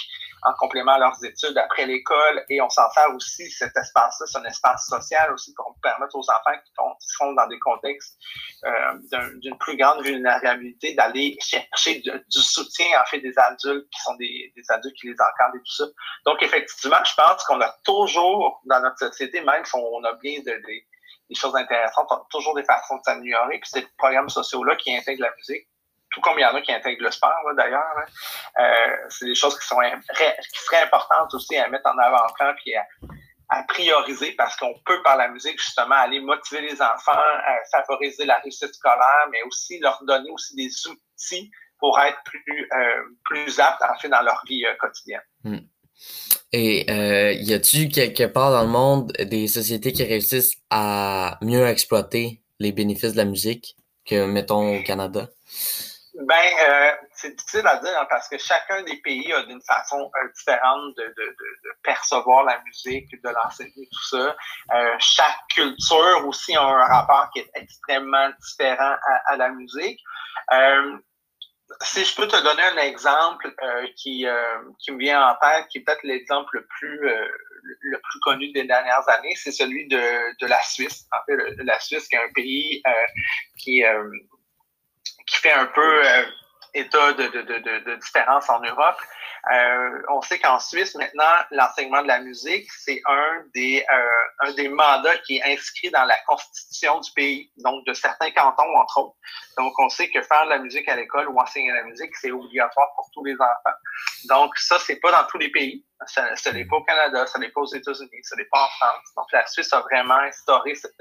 en 0.44 0.54
complément 0.54 0.94
à 0.94 1.00
leurs 1.00 1.24
études 1.24 1.58
après 1.58 1.86
l'école 1.86 2.44
et 2.50 2.62
on 2.62 2.70
s'en 2.70 2.90
sert 2.92 3.14
aussi 3.16 3.50
cet 3.52 3.76
espace-là, 3.76 4.26
c'est 4.26 4.38
un 4.38 4.46
espace 4.46 4.88
social 4.88 5.34
aussi 5.34 5.54
pour 5.54 5.76
permettre 5.82 6.16
aux 6.16 6.30
enfants 6.30 6.58
qui 6.66 7.08
sont 7.08 7.34
dans 7.34 7.48
des 7.48 7.60
contextes 7.60 8.18
euh, 8.64 9.30
d'une 9.42 9.58
plus 9.58 9.78
grande 9.78 10.04
vulnérabilité 10.04 10.94
d'aller 10.96 11.38
chercher 11.42 12.00
du 12.00 12.42
soutien 12.42 12.88
en 13.02 13.06
fait 13.06 13.20
des 13.20 13.38
adultes 13.38 13.90
qui 13.90 14.02
sont 14.02 14.16
des, 14.16 14.54
adultes 14.70 14.96
qui 14.96 15.08
les 15.08 15.14
encadrent 15.14 15.56
et 15.56 15.60
tout 15.60 15.76
ça. 15.76 15.86
Donc 16.26 16.42
effectivement, 16.42 17.04
je 17.04 17.14
pense 17.16 17.44
qu'on 17.44 17.60
a 17.62 17.76
toujours 17.84 18.62
dans 18.66 18.80
notre 18.82 18.98
société, 18.98 19.42
même 19.42 19.66
si 19.66 19.76
on 19.76 20.04
a 20.04 20.14
bien 20.14 20.40
de 20.42 20.52
des 21.30 21.36
choses 21.36 21.56
intéressantes. 21.56 22.10
Toujours 22.30 22.56
des 22.56 22.64
façons 22.64 22.98
de 22.98 23.04
s'améliorer. 23.04 23.60
Puis 23.60 23.70
c'est 23.72 23.82
le 23.82 23.88
programme 23.98 24.30
sociaux-là 24.30 24.76
qui 24.76 24.96
intègre 24.96 25.22
la 25.24 25.36
musique. 25.36 25.68
tout 26.12 26.22
comme 26.22 26.40
il 26.40 26.42
y 26.42 26.46
en 26.46 26.56
a 26.56 26.62
qui 26.62 26.74
intègrent 26.74 27.04
le 27.04 27.12
sport 27.12 27.44
d'ailleurs. 27.56 27.96
Euh, 28.60 28.96
c'est 29.10 29.26
des 29.26 29.36
choses 29.36 29.58
qui 29.60 29.68
sont 29.68 29.78
qui 29.80 30.60
seraient 30.60 30.84
importantes 30.84 31.34
aussi 31.34 31.56
à 31.58 31.68
mettre 31.70 31.88
en 31.88 31.98
avant-plan 31.98 32.54
puis 32.58 32.74
à, 32.76 33.64
prioriser 33.68 34.34
parce 34.34 34.56
qu'on 34.58 34.74
peut 34.86 35.02
par 35.02 35.18
la 35.18 35.28
musique 35.28 35.60
justement 35.60 35.96
aller 35.96 36.20
motiver 36.20 36.62
les 36.62 36.80
enfants, 36.82 37.18
favoriser 37.72 38.26
la 38.26 38.38
réussite 38.40 38.74
scolaire, 38.76 39.28
mais 39.32 39.42
aussi 39.44 39.80
leur 39.80 40.04
donner 40.04 40.30
aussi 40.30 40.56
des 40.56 40.70
outils 40.88 41.50
pour 41.80 42.00
être 42.00 42.22
plus 42.26 42.70
plus 43.26 43.60
aptes 43.60 43.82
en 43.82 43.98
fait 43.98 44.10
dans 44.10 44.22
leur 44.22 44.44
vie 44.46 44.64
quotidienne. 44.80 45.24
Hmm. 45.44 45.60
Et 46.52 46.86
euh, 46.90 47.34
y 47.34 47.54
a-tu 47.54 47.90
quelque 47.90 48.24
part 48.24 48.52
dans 48.52 48.64
le 48.64 48.70
monde 48.70 49.12
des 49.20 49.48
sociétés 49.48 49.92
qui 49.92 50.04
réussissent 50.04 50.58
à 50.70 51.38
mieux 51.42 51.66
exploiter 51.68 52.42
les 52.60 52.72
bénéfices 52.72 53.14
de 53.14 53.18
la 53.18 53.26
musique 53.26 53.76
que, 54.06 54.26
mettons, 54.26 54.80
au 54.80 54.84
Canada? 54.84 55.28
Ben, 56.22 56.36
euh, 56.68 56.92
c'est 57.14 57.36
difficile 57.36 57.66
à 57.66 57.78
dire 57.78 57.98
hein, 57.98 58.06
parce 58.10 58.28
que 58.28 58.38
chacun 58.38 58.84
des 58.84 58.98
pays 58.98 59.32
a 59.32 59.44
d'une 59.44 59.62
façon 59.62 60.12
euh, 60.16 60.28
différente 60.36 60.96
de, 60.98 61.04
de, 61.04 61.24
de, 61.24 61.72
percevoir 61.82 62.44
la 62.44 62.62
musique, 62.66 63.10
de 63.24 63.30
l'enseigner, 63.30 63.88
tout 63.92 64.04
ça. 64.10 64.36
Euh, 64.74 64.96
chaque 65.00 65.48
culture 65.54 66.28
aussi 66.28 66.56
a 66.58 66.64
un 66.64 66.86
rapport 66.86 67.30
qui 67.32 67.40
est 67.40 67.50
extrêmement 67.56 68.30
différent 68.42 68.96
à, 69.08 69.32
à 69.32 69.38
la 69.38 69.50
musique. 69.50 70.02
Euh, 71.72 71.76
si 71.82 72.06
je 72.06 72.16
peux 72.16 72.28
te 72.28 72.42
donner 72.44 72.64
un 72.64 72.78
exemple 72.78 73.54
euh, 73.62 73.88
qui, 73.96 74.26
euh, 74.26 74.60
qui 74.80 74.92
me 74.92 75.00
vient 75.00 75.30
en 75.30 75.36
tête, 75.36 75.68
qui 75.70 75.80
est 75.80 75.82
peut-être 75.82 76.04
l'exemple 76.04 76.50
le 76.54 76.66
plus 76.66 77.08
euh, 77.08 77.28
le 77.82 78.00
plus 78.00 78.20
connu 78.22 78.52
des 78.52 78.64
dernières 78.64 79.08
années, 79.10 79.36
c'est 79.36 79.52
celui 79.52 79.88
de, 79.88 79.98
de 80.40 80.48
la 80.48 80.62
Suisse. 80.64 81.06
En 81.12 81.24
fait, 81.26 81.38
la 81.64 81.80
Suisse 81.80 82.08
qui 82.08 82.16
est 82.16 82.24
un 82.24 82.32
pays 82.34 82.82
qui 83.58 83.84
qui 85.28 85.36
fait 85.36 85.52
un 85.52 85.68
peu 85.68 86.02
état 86.74 87.14
de, 87.14 87.24
de, 87.28 87.42
de, 87.42 87.80
de, 87.86 87.96
différence 87.96 88.50
en 88.50 88.62
Europe. 88.62 89.00
Euh, 89.52 90.02
on 90.10 90.22
sait 90.22 90.40
qu'en 90.40 90.60
Suisse, 90.60 90.96
maintenant, 90.96 91.36
l'enseignement 91.52 92.02
de 92.02 92.08
la 92.08 92.20
musique, 92.20 92.70
c'est 92.72 93.02
un 93.08 93.44
des, 93.56 93.86
euh, 93.92 94.48
un 94.48 94.52
des 94.54 94.70
mandats 94.70 95.18
qui 95.20 95.38
est 95.38 95.44
inscrit 95.44 95.90
dans 95.92 96.06
la 96.06 96.18
constitution 96.28 97.00
du 97.00 97.12
pays, 97.14 97.52
donc 97.58 97.86
de 97.86 97.94
certains 97.94 98.32
cantons, 98.32 98.76
entre 98.76 99.00
autres. 99.00 99.16
Donc, 99.58 99.74
on 99.80 99.90
sait 99.90 100.10
que 100.10 100.22
faire 100.22 100.46
de 100.46 100.50
la 100.50 100.60
musique 100.60 100.88
à 100.88 100.96
l'école 100.96 101.28
ou 101.30 101.40
enseigner 101.40 101.72
la 101.72 101.84
musique, 101.84 102.16
c'est 102.16 102.32
obligatoire 102.32 102.90
pour 102.96 103.10
tous 103.14 103.24
les 103.26 103.36
enfants. 103.36 103.78
Donc, 104.26 104.58
ça, 104.58 104.78
c'est 104.80 105.00
pas 105.00 105.12
dans 105.12 105.28
tous 105.28 105.38
les 105.38 105.52
pays. 105.52 105.86
Ce 106.08 106.50
n'est 106.52 106.66
pas 106.66 106.78
au 106.78 106.84
Canada, 106.84 107.26
ce 107.28 107.38
n'est 107.40 107.50
pas 107.50 107.62
aux 107.62 107.74
États-Unis, 107.74 108.24
ce 108.24 108.36
n'est 108.36 108.46
pas 108.46 108.64
en 108.64 108.70
France. 108.70 109.14
Donc, 109.18 109.26
la 109.34 109.46
Suisse 109.48 109.72
a 109.74 109.82
vraiment 109.82 110.20
instauré 110.20 110.74
cette, 110.76 110.96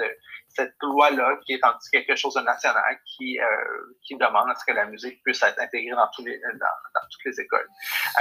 cette 0.49 0.74
loi-là 0.82 1.36
qui 1.46 1.53
est 1.53 1.64
en 1.64 1.72
quelque 1.92 2.16
chose 2.16 2.34
de 2.34 2.40
national 2.40 2.99
qui, 3.05 3.38
euh, 3.38 3.44
qui 4.03 4.16
demande 4.16 4.51
à 4.51 4.55
ce 4.57 4.64
que 4.64 4.72
la 4.72 4.86
musique 4.86 5.22
puisse 5.22 5.40
être 5.42 5.61
intégrée 5.61 5.94
dans, 5.94 6.09
tous 6.14 6.24
les, 6.24 6.38
dans, 6.38 6.51
dans 6.94 7.07
toutes 7.11 7.24
les 7.26 7.40
écoles. 7.40 7.68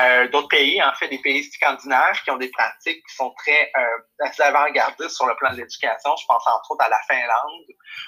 Euh, 0.01 0.28
D'autres 0.28 0.49
pays, 0.49 0.82
en 0.84 0.93
fait, 0.93 1.07
des 1.07 1.17
pays 1.19 1.43
scandinaves 1.45 2.21
qui 2.23 2.30
ont 2.30 2.38
des 2.38 2.51
pratiques 2.51 3.03
qui 3.07 3.15
sont 3.15 3.34
très 3.38 3.71
euh, 3.75 4.28
avant-gardistes 4.43 5.09
sur 5.09 5.25
le 5.25 5.36
plan 5.36 5.51
de 5.51 5.57
l'éducation. 5.57 6.15
Je 6.15 6.25
pense 6.28 6.47
entre 6.47 6.71
autres 6.71 6.86
à 6.86 6.89
la 6.89 6.99
Finlande, 7.07 7.65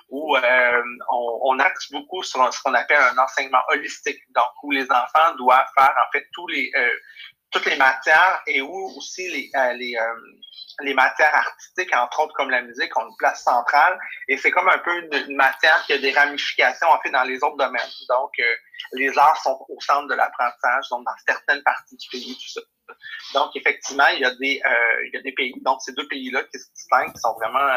où 0.10 0.38
euh, 0.38 0.84
on, 1.12 1.40
on, 1.44 1.60
axe 1.60 1.92
beaucoup 1.92 2.22
sur 2.24 2.54
ce 2.54 2.62
qu'on 2.62 2.74
appelle 2.74 3.02
un 3.02 3.18
enseignement 3.18 3.62
holistique, 3.70 4.20
donc 4.36 4.52
où 4.64 4.72
les 4.72 4.90
enfants 4.92 5.36
doivent 5.38 5.68
faire 5.76 5.96
en 5.98 6.12
fait 6.12 6.28
tous 6.34 6.48
les 6.48 6.72
euh, 6.76 6.90
toutes 7.52 7.66
les 7.66 7.78
matières 7.78 8.42
et 8.48 8.62
où 8.62 8.92
aussi 8.98 9.28
les, 9.30 9.50
euh, 9.56 9.74
les, 9.74 9.96
euh, 9.96 10.16
les 10.82 10.94
matières 10.94 11.34
artistiques, 11.34 11.94
entre 11.96 12.22
autres 12.22 12.34
comme 12.34 12.50
la 12.50 12.62
musique, 12.62 12.96
ont 12.98 13.08
une 13.08 13.16
place 13.18 13.44
centrale. 13.44 14.00
Et 14.28 14.38
c'est 14.38 14.52
comme 14.52 14.70
un 14.70 14.78
peu 14.80 14.96
une, 15.04 15.36
matière 15.36 15.84
qui 15.86 15.94
a 15.94 15.98
des 15.98 16.12
ramifications 16.12 16.88
en 16.90 17.00
fait 17.02 17.12
dans 17.12 17.24
les 17.24 17.44
autres 17.44 17.58
domaines. 17.58 17.90
Donc, 18.10 18.32
euh, 18.40 18.56
les 18.94 19.18
arts 19.18 19.42
sont 19.42 19.66
au 19.68 19.82
centre 19.82 20.08
de 20.08 20.16
l'apprentissage, 20.16 20.90
donc 20.90 21.06
dans 21.06 21.12
certaines 21.26 21.64
parties 21.64 21.98
du 21.98 22.08
pays, 22.10 22.36
tout 22.36 22.50
ça. 22.50 22.62
Donc, 23.34 23.52
effectivement, 23.56 24.08
il 24.14 24.20
y 24.20 24.26
a 24.26 24.34
des, 24.36 24.62
il 25.06 25.12
y 25.14 25.18
a 25.18 25.22
des 25.22 25.32
pays, 25.34 25.54
donc 25.62 25.80
ces 25.82 25.94
deux 25.94 26.08
pays-là 26.08 26.44
qui 26.46 26.60
se 26.60 26.72
distinguent, 26.74 27.14
qui 27.14 27.20
sont 27.20 27.34
vraiment, 27.36 27.70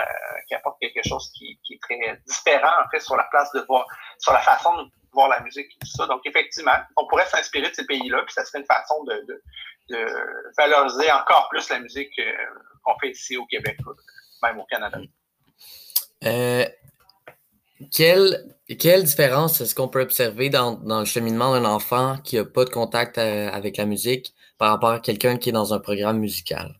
qui 0.48 0.54
apportent 0.54 0.80
quelque 0.80 1.06
chose 1.06 1.30
qui, 1.36 1.60
qui, 1.64 1.74
est 1.74 1.82
très 1.82 2.18
différent, 2.26 2.72
en 2.82 2.88
fait, 2.90 3.00
sur 3.00 3.16
la 3.16 3.24
place 3.24 3.52
de 3.52 3.60
voir, 3.68 3.86
sur 4.18 4.32
la 4.32 4.40
façon 4.40 4.90
voir 5.12 5.28
la 5.28 5.40
musique 5.40 5.66
et 5.66 5.78
tout 5.80 5.90
ça. 5.96 6.06
Donc, 6.06 6.22
effectivement, 6.24 6.76
on 6.96 7.06
pourrait 7.06 7.26
s'inspirer 7.26 7.68
de 7.68 7.74
ces 7.74 7.86
pays-là, 7.86 8.22
puis 8.24 8.32
ça 8.32 8.44
serait 8.44 8.60
une 8.60 8.66
façon 8.66 9.04
de, 9.04 9.14
de, 9.28 9.42
de 9.90 10.06
valoriser 10.56 11.10
encore 11.12 11.48
plus 11.50 11.68
la 11.68 11.80
musique 11.80 12.18
euh, 12.18 12.32
qu'on 12.82 12.98
fait 12.98 13.10
ici 13.10 13.36
au 13.36 13.46
Québec, 13.46 13.76
même 14.42 14.58
au 14.58 14.64
Canada. 14.64 14.98
Euh, 16.24 16.64
quelle, 17.92 18.56
quelle 18.78 19.04
différence 19.04 19.60
est-ce 19.60 19.74
qu'on 19.74 19.88
peut 19.88 20.02
observer 20.02 20.50
dans, 20.50 20.72
dans 20.72 21.00
le 21.00 21.04
cheminement 21.04 21.52
d'un 21.52 21.64
enfant 21.64 22.16
qui 22.24 22.36
n'a 22.36 22.44
pas 22.44 22.64
de 22.64 22.70
contact 22.70 23.18
euh, 23.18 23.50
avec 23.50 23.76
la 23.76 23.86
musique 23.86 24.34
par 24.58 24.70
rapport 24.70 24.90
à 24.90 25.00
quelqu'un 25.00 25.36
qui 25.36 25.48
est 25.48 25.52
dans 25.52 25.74
un 25.74 25.80
programme 25.80 26.18
musical? 26.18 26.74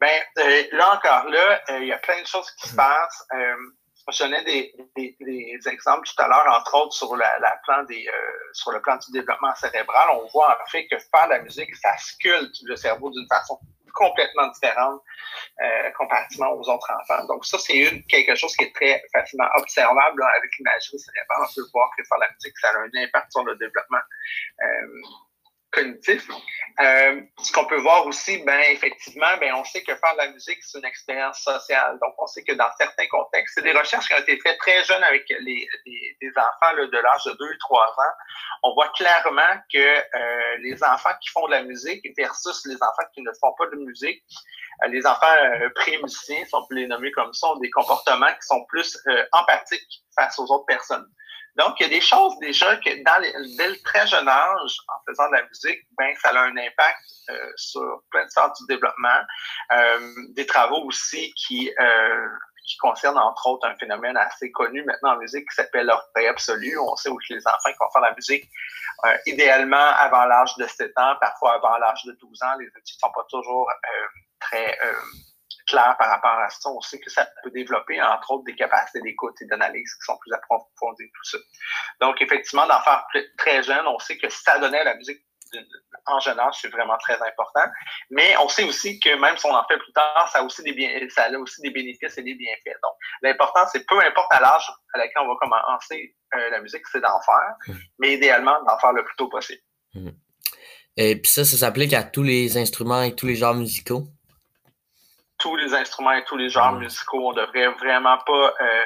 Ben, 0.00 0.20
euh, 0.38 0.62
là 0.72 0.94
encore, 0.94 1.28
là, 1.28 1.60
il 1.80 1.88
y 1.88 1.92
a 1.92 1.98
plein 1.98 2.20
de 2.22 2.26
choses 2.26 2.50
qui 2.52 2.68
se 2.68 2.76
passent. 2.76 3.26
Je 4.10 4.24
donnais 4.24 4.44
des, 4.44 4.74
des, 4.96 5.16
des, 5.20 5.68
exemples 5.68 6.08
tout 6.08 6.22
à 6.22 6.28
l'heure, 6.28 6.46
entre 6.48 6.74
autres 6.74 6.94
sur, 6.94 7.14
la, 7.16 7.38
la 7.40 7.60
plan 7.64 7.82
des, 7.84 8.06
euh, 8.08 8.52
sur 8.52 8.72
le 8.72 8.80
plan 8.80 8.96
du 8.96 9.12
développement 9.12 9.54
cérébral. 9.54 10.08
On 10.14 10.26
voit 10.28 10.58
en 10.62 10.70
fait 10.70 10.86
que 10.86 10.98
faire 10.98 11.28
la 11.28 11.40
musique, 11.40 11.74
ça 11.76 11.96
sculpte 11.98 12.56
le 12.64 12.76
cerveau 12.76 13.10
d'une 13.10 13.26
façon 13.28 13.58
complètement 13.98 14.46
différente 14.48 15.02
euh, 15.60 15.90
comparativement 15.98 16.52
aux 16.52 16.68
autres 16.70 16.90
enfants. 16.90 17.24
Donc 17.26 17.44
ça, 17.44 17.58
c'est 17.58 18.02
quelque 18.08 18.34
chose 18.36 18.54
qui 18.56 18.64
est 18.64 18.74
très 18.74 19.02
facilement 19.12 19.48
observable 19.56 20.22
avec 20.36 20.50
l'imagerie 20.58 20.98
cérébrale. 20.98 21.38
On 21.42 21.54
peut 21.54 21.68
voir 21.74 21.90
que 21.96 22.04
faire 22.04 22.18
la 22.18 22.28
musique, 22.30 22.56
ça 22.58 22.68
a 22.68 22.78
un 22.78 23.04
impact 23.04 23.32
sur 23.32 23.44
le 23.44 23.56
développement. 23.56 23.98
Euh, 24.62 24.86
cognitif. 25.70 26.28
Euh, 26.80 27.20
ce 27.42 27.52
qu'on 27.52 27.66
peut 27.66 27.80
voir 27.80 28.06
aussi, 28.06 28.38
ben 28.44 28.60
effectivement, 28.70 29.36
ben 29.40 29.52
on 29.54 29.64
sait 29.64 29.82
que 29.82 29.94
faire 29.96 30.12
de 30.12 30.18
la 30.18 30.30
musique 30.30 30.58
c'est 30.60 30.78
une 30.78 30.84
expérience 30.84 31.40
sociale. 31.40 31.98
Donc 32.00 32.14
on 32.18 32.26
sait 32.26 32.44
que 32.44 32.52
dans 32.52 32.70
certains 32.78 33.06
contextes, 33.08 33.54
c'est 33.56 33.64
des 33.64 33.72
recherches 33.72 34.06
qui 34.06 34.14
ont 34.14 34.18
été 34.18 34.38
faites 34.40 34.58
très 34.58 34.84
jeunes 34.84 35.02
avec 35.02 35.28
les, 35.40 35.68
enfants 36.36 36.76
de 36.76 36.98
l'âge 36.98 37.24
de 37.24 37.32
2-3 37.32 37.74
ans. 37.74 38.14
On 38.62 38.74
voit 38.74 38.88
clairement 38.90 39.60
que 39.72 39.78
euh, 39.78 40.56
les 40.60 40.82
enfants 40.84 41.14
qui 41.20 41.30
font 41.30 41.46
de 41.46 41.52
la 41.52 41.62
musique 41.62 42.06
versus 42.16 42.64
les 42.66 42.76
enfants 42.76 43.08
qui 43.12 43.22
ne 43.22 43.30
font 43.40 43.52
pas 43.58 43.66
de 43.66 43.76
musique, 43.76 44.22
euh, 44.84 44.88
les 44.88 45.04
enfants 45.04 45.26
pré-musiciens, 45.74 46.44
si 46.44 46.54
on 46.54 46.64
peut 46.66 46.76
les 46.76 46.86
nommer 46.86 47.10
comme 47.10 47.32
ça, 47.34 47.48
ont 47.48 47.58
des 47.58 47.70
comportements 47.70 48.32
qui 48.34 48.46
sont 48.46 48.64
plus 48.66 48.96
empathiques 49.32 50.04
face 50.14 50.38
aux 50.38 50.44
autres 50.44 50.66
personnes. 50.66 51.08
Donc, 51.58 51.74
il 51.80 51.82
y 51.82 51.86
a 51.86 51.88
des 51.88 52.00
choses 52.00 52.38
déjà 52.40 52.76
que 52.76 53.02
dans 53.02 53.20
les, 53.20 53.32
dès 53.56 53.68
le 53.68 53.82
très 53.82 54.06
jeune 54.06 54.28
âge, 54.28 54.76
en 54.88 55.00
faisant 55.06 55.28
de 55.28 55.36
la 55.36 55.42
musique, 55.42 55.80
ben, 55.98 56.14
ça 56.22 56.30
a 56.30 56.42
un 56.42 56.56
impact 56.56 56.98
euh, 57.30 57.52
sur 57.56 58.02
plein 58.10 58.24
de 58.24 58.30
sortes 58.30 58.56
du 58.60 58.66
développement. 58.68 59.20
Euh, 59.72 60.12
des 60.30 60.46
travaux 60.46 60.84
aussi 60.84 61.32
qui, 61.34 61.72
euh, 61.80 62.28
qui 62.68 62.76
concernent 62.76 63.18
entre 63.18 63.46
autres 63.48 63.66
un 63.66 63.76
phénomène 63.76 64.16
assez 64.16 64.52
connu 64.52 64.84
maintenant 64.84 65.14
en 65.14 65.16
musique 65.16 65.48
qui 65.48 65.54
s'appelle 65.56 65.86
l'orthographe 65.86 66.32
absolue. 66.32 66.78
On 66.78 66.94
sait 66.94 67.08
où 67.08 67.18
les 67.30 67.46
enfants 67.46 67.72
qui 67.72 67.78
vont 67.80 67.90
faire 67.90 68.02
la 68.02 68.14
musique, 68.14 68.48
euh, 69.06 69.16
idéalement 69.26 69.76
avant 69.76 70.26
l'âge 70.26 70.54
de 70.58 70.66
7 70.66 70.92
ans, 70.96 71.14
parfois 71.20 71.54
avant 71.54 71.76
l'âge 71.78 72.04
de 72.04 72.12
12 72.12 72.42
ans, 72.42 72.54
les 72.60 72.66
études 72.66 72.96
ne 72.96 73.00
sont 73.00 73.12
pas 73.12 73.26
toujours 73.28 73.68
euh, 73.70 74.06
très 74.38 74.78
clair 75.68 75.96
par 75.98 76.08
rapport 76.08 76.38
à 76.38 76.48
ça. 76.50 76.70
On 76.70 76.80
sait 76.80 76.98
que 76.98 77.10
ça 77.10 77.28
peut 77.42 77.50
développer, 77.50 78.00
entre 78.02 78.32
autres, 78.32 78.44
des 78.44 78.54
capacités 78.54 79.00
d'écoute 79.00 79.34
et 79.40 79.46
d'analyse 79.46 79.94
qui 79.94 80.04
sont 80.04 80.18
plus 80.18 80.32
approfondies, 80.32 81.10
tout 81.14 81.24
ça. 81.24 81.38
Donc, 82.00 82.20
effectivement, 82.20 82.66
d'en 82.66 82.80
faire 82.80 83.06
très 83.36 83.62
jeune, 83.62 83.86
on 83.86 83.98
sait 83.98 84.18
que 84.18 84.28
ça 84.28 84.58
donnait 84.58 84.80
à 84.80 84.84
la 84.84 84.94
musique 84.96 85.22
en 86.06 86.20
jeune 86.20 86.38
âge, 86.38 86.54
c'est 86.60 86.68
vraiment 86.68 86.96
très 86.98 87.14
important. 87.14 87.64
Mais 88.10 88.36
on 88.38 88.48
sait 88.48 88.64
aussi 88.64 88.98
que 89.00 89.14
même 89.20 89.36
si 89.36 89.46
on 89.46 89.54
en 89.54 89.64
fait 89.66 89.78
plus 89.78 89.92
tard, 89.92 90.28
ça 90.32 90.40
a 90.40 90.42
aussi 90.42 90.62
des, 90.62 90.72
bien, 90.72 90.90
ça 91.10 91.24
a 91.24 91.38
aussi 91.38 91.60
des 91.62 91.70
bénéfices 91.70 92.18
et 92.18 92.22
des 92.22 92.34
bienfaits. 92.34 92.78
Donc, 92.82 92.92
l'important, 93.22 93.66
c'est 93.70 93.86
peu 93.86 93.98
importe 94.00 94.32
à 94.32 94.40
l'âge 94.40 94.70
à 94.94 94.98
laquelle 94.98 95.22
on 95.22 95.28
va 95.28 95.34
commencer 95.40 96.16
euh, 96.34 96.50
la 96.50 96.60
musique, 96.60 96.86
c'est 96.90 97.00
d'en 97.00 97.20
faire, 97.20 97.54
mmh. 97.66 97.72
mais 97.98 98.14
idéalement, 98.14 98.62
d'en 98.64 98.78
faire 98.78 98.92
le 98.92 99.04
plus 99.04 99.16
tôt 99.16 99.28
possible. 99.28 99.60
Mmh. 99.94 100.10
Et 100.96 101.20
puis 101.20 101.30
ça, 101.30 101.44
ça 101.44 101.56
s'applique 101.56 101.92
à 101.92 102.02
tous 102.02 102.22
les 102.22 102.56
instruments 102.56 103.02
et 103.02 103.14
tous 103.14 103.26
les 103.26 103.36
genres 103.36 103.54
musicaux? 103.54 104.08
Tous 105.38 105.56
les 105.56 105.74
instruments 105.74 106.12
et 106.12 106.24
tous 106.24 106.36
les 106.36 106.50
genres 106.50 106.72
musicaux. 106.72 107.28
On 107.28 107.32
devrait 107.32 107.68
vraiment 107.68 108.18
pas 108.26 108.54
euh, 108.60 108.84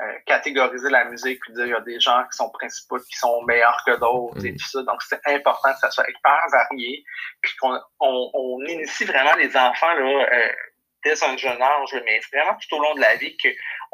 euh, 0.00 0.12
catégoriser 0.26 0.90
la 0.90 1.04
musique 1.04 1.40
et 1.48 1.52
dire 1.52 1.66
il 1.66 1.70
y 1.70 1.74
a 1.74 1.80
des 1.80 2.00
gens 2.00 2.22
qui 2.24 2.36
sont 2.36 2.50
principaux 2.50 2.98
qui 2.98 3.16
sont 3.16 3.42
meilleurs 3.42 3.80
que 3.86 3.98
d'autres 3.98 4.44
et 4.44 4.52
mm. 4.52 4.56
tout 4.56 4.68
ça. 4.68 4.82
Donc 4.82 5.02
c'est 5.02 5.20
important 5.26 5.72
que 5.72 5.78
ça 5.78 5.90
soit 5.90 6.08
hyper 6.08 6.40
varié, 6.50 7.04
puis 7.40 7.52
qu'on 7.60 7.78
on, 8.00 8.30
on, 8.34 8.64
initie 8.66 9.04
vraiment 9.04 9.34
les 9.34 9.56
enfants 9.56 9.94
là. 9.94 10.26
Euh, 10.32 10.48
dès 11.04 11.24
un 11.24 11.36
jeune 11.36 11.60
âge, 11.60 12.00
mais 12.04 12.20
vraiment 12.32 12.56
tout 12.60 12.76
au 12.76 12.82
long 12.82 12.94
de 12.94 13.00
la 13.00 13.16
vie, 13.16 13.36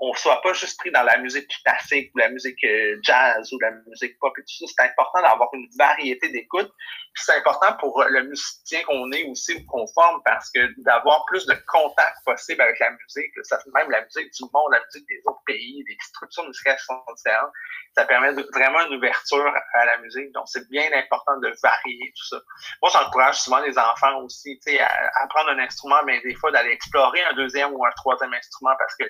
on 0.00 0.14
soit 0.14 0.40
pas 0.42 0.52
juste 0.52 0.78
pris 0.78 0.92
dans 0.92 1.02
la 1.02 1.18
musique 1.18 1.48
classique 1.64 2.10
ou 2.14 2.18
la 2.18 2.28
musique 2.28 2.62
euh, 2.64 2.98
jazz 3.02 3.52
ou 3.52 3.58
la 3.58 3.72
musique 3.86 4.16
pop 4.20 4.32
et 4.38 4.42
tout 4.42 4.66
ça. 4.66 4.72
C'est 4.76 4.90
important 4.90 5.22
d'avoir 5.22 5.48
une 5.52 5.68
variété 5.76 6.28
d'écoute. 6.28 6.70
C'est 7.16 7.36
important 7.36 7.76
pour 7.80 8.04
le 8.08 8.22
musicien 8.22 8.84
qu'on 8.84 9.10
est 9.10 9.24
aussi 9.24 9.54
ou 9.54 9.66
qu'on 9.66 9.86
forme 9.88 10.22
parce 10.24 10.50
que 10.50 10.60
d'avoir 10.84 11.24
plus 11.26 11.44
de 11.46 11.54
contact 11.66 12.16
possible 12.24 12.62
avec 12.62 12.78
la 12.78 12.90
musique, 12.92 13.32
ça 13.42 13.58
même 13.74 13.90
la 13.90 14.04
musique 14.04 14.32
du 14.32 14.44
monde, 14.52 14.70
la 14.70 14.80
musique 14.84 15.08
des 15.08 15.20
autres 15.26 15.42
pays, 15.44 15.82
des 15.84 15.96
structures 16.00 16.46
musicales 16.46 16.78
sont 16.78 17.02
différentes, 17.16 17.50
ça 17.96 18.04
permet 18.04 18.30
vraiment 18.52 18.86
une 18.86 18.94
ouverture 18.94 19.52
à 19.74 19.84
la 19.84 19.98
musique. 19.98 20.30
Donc, 20.32 20.44
c'est 20.46 20.68
bien 20.70 20.88
important 20.92 21.38
de 21.38 21.52
varier 21.60 22.12
tout 22.16 22.26
ça. 22.28 22.40
Moi, 22.82 22.90
j'encourage 22.92 23.40
souvent 23.40 23.58
les 23.58 23.76
enfants 23.76 24.22
aussi, 24.22 24.58
tu 24.64 24.72
sais, 24.72 24.80
à 24.80 24.88
apprendre 25.24 25.50
un 25.50 25.58
instrument, 25.58 26.02
mais 26.04 26.20
des 26.20 26.34
fois 26.34 26.52
d'aller 26.52 26.70
explorer 26.70 27.22
un 27.24 27.34
deuxième 27.34 27.72
ou 27.72 27.84
un 27.84 27.90
troisième 27.96 28.32
instrument 28.32 28.74
parce 28.78 28.94
que 28.94 29.04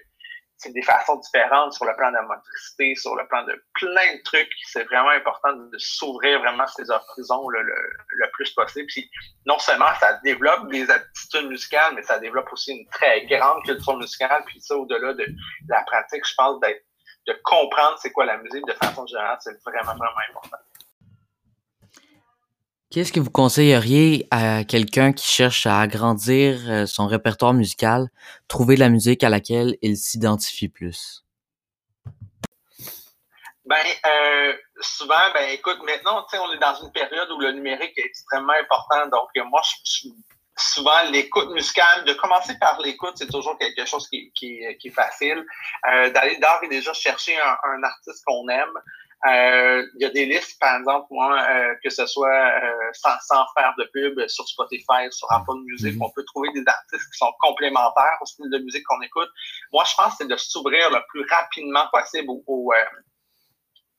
c'est 0.58 0.72
des 0.72 0.82
façons 0.82 1.16
différentes 1.16 1.72
sur 1.72 1.84
le 1.84 1.94
plan 1.96 2.10
de 2.10 2.16
la 2.16 2.22
motricité, 2.22 2.94
sur 2.96 3.14
le 3.16 3.26
plan 3.28 3.44
de 3.44 3.62
plein 3.74 4.16
de 4.16 4.22
trucs. 4.22 4.50
C'est 4.66 4.84
vraiment 4.84 5.10
important 5.10 5.52
de 5.52 5.78
s'ouvrir 5.78 6.40
vraiment 6.40 6.66
ces 6.66 6.90
horizons 6.90 7.48
le, 7.48 7.62
le, 7.62 8.30
plus 8.32 8.50
possible. 8.50 8.86
Puis 8.88 9.08
non 9.46 9.58
seulement 9.58 9.94
ça 10.00 10.14
développe 10.24 10.68
des 10.68 10.90
aptitudes 10.90 11.48
musicales, 11.48 11.94
mais 11.94 12.02
ça 12.02 12.18
développe 12.18 12.52
aussi 12.52 12.72
une 12.72 12.88
très 12.88 13.24
grande 13.26 13.62
culture 13.64 13.96
musicale. 13.96 14.42
Puis 14.46 14.60
ça, 14.60 14.76
au-delà 14.76 15.14
de 15.14 15.26
la 15.68 15.82
pratique, 15.84 16.26
je 16.26 16.34
pense 16.34 16.60
d'être 16.60 16.84
de 17.28 17.38
comprendre 17.44 17.98
c'est 17.98 18.10
quoi 18.10 18.24
la 18.24 18.38
musique 18.38 18.66
de 18.66 18.72
façon 18.72 19.06
générale, 19.06 19.36
c'est 19.40 19.62
vraiment, 19.62 19.94
vraiment 19.94 20.22
important. 20.30 20.56
Qu'est-ce 22.90 23.12
que 23.12 23.20
vous 23.20 23.30
conseilleriez 23.30 24.26
à 24.30 24.64
quelqu'un 24.64 25.12
qui 25.12 25.26
cherche 25.26 25.66
à 25.66 25.78
agrandir 25.78 26.58
euh, 26.70 26.86
son 26.86 27.06
répertoire 27.06 27.52
musical, 27.52 28.08
trouver 28.48 28.76
la 28.76 28.88
musique 28.88 29.22
à 29.22 29.28
laquelle 29.28 29.76
il 29.82 29.98
s'identifie 29.98 30.70
plus? 30.70 31.22
Ben, 33.66 33.76
euh, 34.06 34.54
souvent, 34.80 35.20
ben, 35.34 35.50
écoute, 35.50 35.76
maintenant, 35.84 36.22
tu 36.22 36.38
sais, 36.38 36.42
on 36.42 36.50
est 36.50 36.58
dans 36.58 36.82
une 36.82 36.90
période 36.92 37.30
où 37.30 37.38
le 37.38 37.52
numérique 37.52 37.92
est 37.98 38.06
extrêmement 38.06 38.54
important. 38.58 39.06
Donc, 39.08 39.28
moi, 39.50 39.60
je, 39.84 40.08
souvent, 40.56 41.02
l'écoute 41.10 41.50
musicale, 41.50 42.06
de 42.06 42.14
commencer 42.14 42.58
par 42.58 42.80
l'écoute, 42.80 43.16
c'est 43.16 43.30
toujours 43.30 43.58
quelque 43.58 43.84
chose 43.84 44.08
qui, 44.08 44.32
est 44.42 44.90
facile. 44.90 45.44
Euh, 45.92 46.08
D'aller 46.08 46.38
d'art 46.38 46.64
et 46.64 46.68
déjà 46.68 46.94
chercher 46.94 47.38
un 47.38 47.82
artiste 47.82 48.24
qu'on 48.24 48.48
aime. 48.48 48.80
Euh, 49.26 49.84
il 49.94 50.02
y 50.02 50.04
a 50.04 50.10
des 50.10 50.26
listes, 50.26 50.58
par 50.60 50.76
exemple, 50.78 51.06
moi, 51.10 51.42
euh, 51.42 51.74
que 51.82 51.90
ce 51.90 52.06
soit 52.06 52.28
euh, 52.28 52.90
sans, 52.92 53.18
sans, 53.26 53.44
faire 53.56 53.74
de 53.76 53.84
pub 53.92 54.28
sur 54.28 54.46
Spotify, 54.46 55.10
sur 55.10 55.30
Apple 55.32 55.58
Music, 55.66 55.94
mm-hmm. 55.94 56.04
on 56.04 56.10
peut 56.10 56.24
trouver 56.24 56.50
des 56.54 56.62
artistes 56.64 57.10
qui 57.12 57.18
sont 57.18 57.32
complémentaires 57.40 58.18
au 58.20 58.26
style 58.26 58.48
de 58.50 58.58
musique 58.58 58.84
qu'on 58.84 59.02
écoute. 59.02 59.28
Moi, 59.72 59.82
je 59.90 59.94
pense 59.96 60.12
que 60.12 60.18
c'est 60.18 60.28
de 60.28 60.36
s'ouvrir 60.36 60.90
le 60.90 61.00
plus 61.08 61.26
rapidement 61.28 61.86
possible 61.92 62.28
aux, 62.46 62.72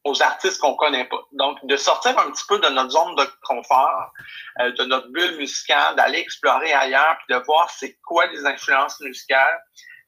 aux 0.05 0.23
artistes 0.23 0.61
qu'on 0.61 0.75
connaît 0.75 1.05
pas. 1.05 1.21
Donc, 1.33 1.57
de 1.65 1.75
sortir 1.75 2.17
un 2.17 2.31
petit 2.31 2.45
peu 2.47 2.57
de 2.59 2.69
notre 2.69 2.91
zone 2.91 3.15
de 3.15 3.25
confort, 3.43 4.13
de 4.59 4.85
notre 4.85 5.09
bulle 5.09 5.35
musicale, 5.35 5.97
d'aller 5.97 6.19
explorer 6.19 6.71
ailleurs, 6.71 7.17
puis 7.17 7.35
de 7.35 7.43
voir 7.43 7.69
c'est 7.69 7.97
quoi 8.05 8.25
les 8.27 8.45
influences 8.45 9.01
musicales 9.01 9.59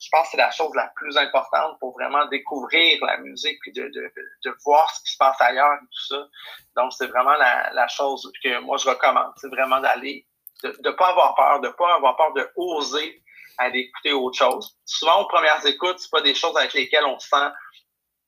je 0.01 0.09
pense 0.11 0.23
que 0.23 0.31
c'est 0.31 0.37
la 0.37 0.49
chose 0.51 0.73
la 0.75 0.91
plus 0.95 1.15
importante 1.15 1.77
pour 1.79 1.93
vraiment 1.93 2.25
découvrir 2.27 2.97
la 3.05 3.17
musique 3.17 3.59
et 3.67 3.71
de, 3.71 3.83
de, 3.83 4.11
de, 4.45 4.55
voir 4.65 4.89
ce 4.95 5.03
qui 5.03 5.11
se 5.11 5.17
passe 5.17 5.39
ailleurs 5.39 5.73
et 5.75 5.85
tout 5.85 6.07
ça. 6.07 6.27
Donc, 6.75 6.91
c'est 6.93 7.05
vraiment 7.05 7.35
la, 7.35 7.71
la, 7.73 7.87
chose 7.87 8.31
que 8.43 8.59
moi, 8.61 8.77
je 8.77 8.89
recommande. 8.89 9.31
C'est 9.37 9.49
vraiment 9.49 9.79
d'aller, 9.79 10.25
de 10.63 10.75
ne 10.83 10.91
pas 10.91 11.09
avoir 11.09 11.35
peur, 11.35 11.59
de 11.61 11.67
ne 11.67 11.73
pas 11.73 11.95
avoir 11.95 12.17
peur 12.17 12.33
de 12.33 12.49
oser 12.55 13.21
aller 13.57 13.79
écouter 13.79 14.13
autre 14.13 14.37
chose. 14.37 14.75
Souvent, 14.85 15.21
aux 15.21 15.27
premières 15.27 15.65
écoutes, 15.65 15.99
c'est 15.99 16.09
pas 16.09 16.21
des 16.21 16.33
choses 16.33 16.55
avec 16.57 16.73
lesquelles 16.73 17.05
on 17.05 17.19
se 17.19 17.27
sent 17.27 17.51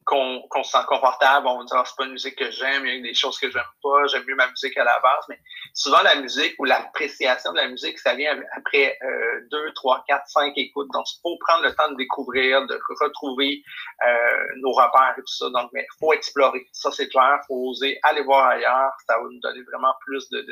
qu'on 0.05 0.63
se 0.63 0.71
sent 0.71 0.85
confortable, 0.87 1.47
on 1.47 1.59
va 1.59 1.65
dire, 1.65 1.77
ah, 1.77 1.83
c'est 1.85 1.95
pas 1.95 2.05
une 2.05 2.13
musique 2.13 2.35
que 2.35 2.51
j'aime, 2.51 2.85
il 2.85 2.95
y 2.95 2.99
a 2.99 3.01
des 3.01 3.13
choses 3.13 3.37
que 3.37 3.49
j'aime 3.49 3.63
pas, 3.81 4.07
j'aime 4.07 4.23
mieux 4.27 4.35
ma 4.35 4.49
musique 4.49 4.77
à 4.77 4.83
la 4.83 4.99
base, 5.01 5.25
mais 5.29 5.39
souvent 5.73 6.01
la 6.01 6.15
musique 6.15 6.55
ou 6.59 6.65
l'appréciation 6.65 7.51
de 7.51 7.57
la 7.57 7.67
musique, 7.67 7.97
ça 7.99 8.15
vient 8.15 8.39
après 8.55 8.97
euh, 9.01 9.47
deux, 9.51 9.71
trois, 9.73 10.03
quatre, 10.07 10.27
cinq 10.27 10.53
écoutes. 10.55 10.89
Donc, 10.93 11.05
il 11.11 11.19
faut 11.21 11.37
prendre 11.39 11.63
le 11.63 11.73
temps 11.75 11.91
de 11.91 11.97
découvrir, 11.97 12.65
de 12.67 12.79
retrouver 13.01 13.63
euh, 14.05 14.45
nos 14.61 14.71
repères 14.71 15.15
et 15.17 15.21
tout 15.21 15.33
ça. 15.33 15.49
Donc, 15.49 15.69
il 15.73 15.85
faut 15.99 16.13
explorer. 16.13 16.65
Ça, 16.71 16.91
c'est 16.91 17.07
clair, 17.09 17.39
faut 17.47 17.69
oser 17.69 17.99
aller 18.03 18.23
voir 18.23 18.47
ailleurs. 18.47 18.91
Ça 19.07 19.17
va 19.17 19.23
nous 19.23 19.39
donner 19.39 19.63
vraiment 19.63 19.93
plus 20.05 20.29
de, 20.29 20.43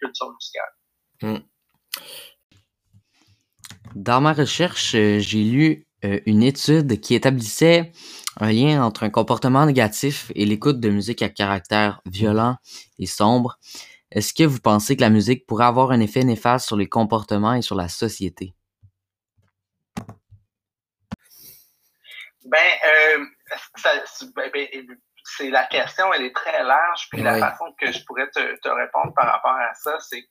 culture 0.00 0.32
musicale. 0.32 0.72
Hmm. 1.22 1.38
Dans 3.94 4.20
ma 4.20 4.32
recherche, 4.32 4.94
euh, 4.94 5.18
j'ai 5.18 5.42
lu 5.42 5.86
une 6.26 6.42
étude 6.42 7.00
qui 7.00 7.14
établissait 7.14 7.92
un 8.40 8.52
lien 8.52 8.84
entre 8.84 9.02
un 9.02 9.10
comportement 9.10 9.66
négatif 9.66 10.32
et 10.34 10.44
l'écoute 10.44 10.80
de 10.80 10.88
musique 10.88 11.22
à 11.22 11.28
caractère 11.28 12.00
violent 12.06 12.56
et 12.98 13.06
sombre. 13.06 13.58
Est-ce 14.10 14.34
que 14.34 14.44
vous 14.44 14.60
pensez 14.60 14.96
que 14.96 15.00
la 15.00 15.10
musique 15.10 15.46
pourrait 15.46 15.64
avoir 15.64 15.90
un 15.90 16.00
effet 16.00 16.24
néfaste 16.24 16.66
sur 16.66 16.76
les 16.76 16.88
comportements 16.88 17.54
et 17.54 17.62
sur 17.62 17.76
la 17.76 17.88
société? 17.88 18.54
Ben, 22.44 22.58
euh, 23.18 23.24
ben, 24.34 24.50
ben 24.52 24.66
c'est 25.24 25.50
la 25.50 25.64
question, 25.66 26.12
elle 26.12 26.24
est 26.24 26.34
très 26.34 26.62
large. 26.62 27.08
Puis 27.10 27.22
la 27.22 27.38
façon 27.38 27.72
que 27.80 27.90
je 27.90 28.04
pourrais 28.04 28.28
te, 28.30 28.60
te, 28.60 28.68
répondre 28.68 29.14
par 29.14 29.32
rapport 29.32 29.52
à 29.52 29.72
ça, 29.74 29.98
c'est 30.00 30.28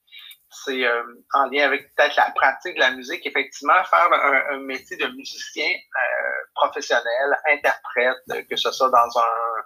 c'est 0.51 0.85
euh, 0.85 1.03
en 1.33 1.45
lien 1.45 1.65
avec 1.65 1.93
peut-être 1.95 2.15
la 2.17 2.31
pratique 2.31 2.75
de 2.75 2.79
la 2.79 2.91
musique, 2.91 3.25
effectivement, 3.25 3.83
faire 3.89 4.09
un, 4.51 4.57
métier 4.59 4.97
de 4.97 5.07
musicien 5.07 5.69
euh, 5.69 6.45
professionnel, 6.55 7.37
interprète, 7.49 8.47
que 8.49 8.55
ce 8.55 8.71
soit 8.71 8.89
dans 8.89 9.19
un 9.19 9.61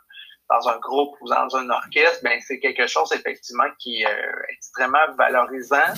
dans 0.48 0.70
un 0.70 0.78
groupe 0.78 1.16
ou 1.22 1.28
dans 1.28 1.56
un 1.56 1.68
orchestre, 1.72 2.20
ben 2.24 2.40
c'est 2.40 2.60
quelque 2.60 2.86
chose 2.86 3.12
effectivement 3.14 3.66
qui 3.80 4.04
est 4.04 4.06
euh, 4.06 4.42
extrêmement 4.50 5.12
valorisant, 5.18 5.94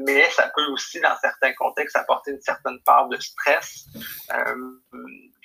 mais 0.00 0.28
ça 0.30 0.50
peut 0.52 0.66
aussi, 0.72 1.00
dans 1.00 1.14
certains 1.18 1.52
contextes, 1.52 1.94
apporter 1.94 2.32
une 2.32 2.40
certaine 2.40 2.80
part 2.84 3.08
de 3.08 3.16
stress 3.20 3.86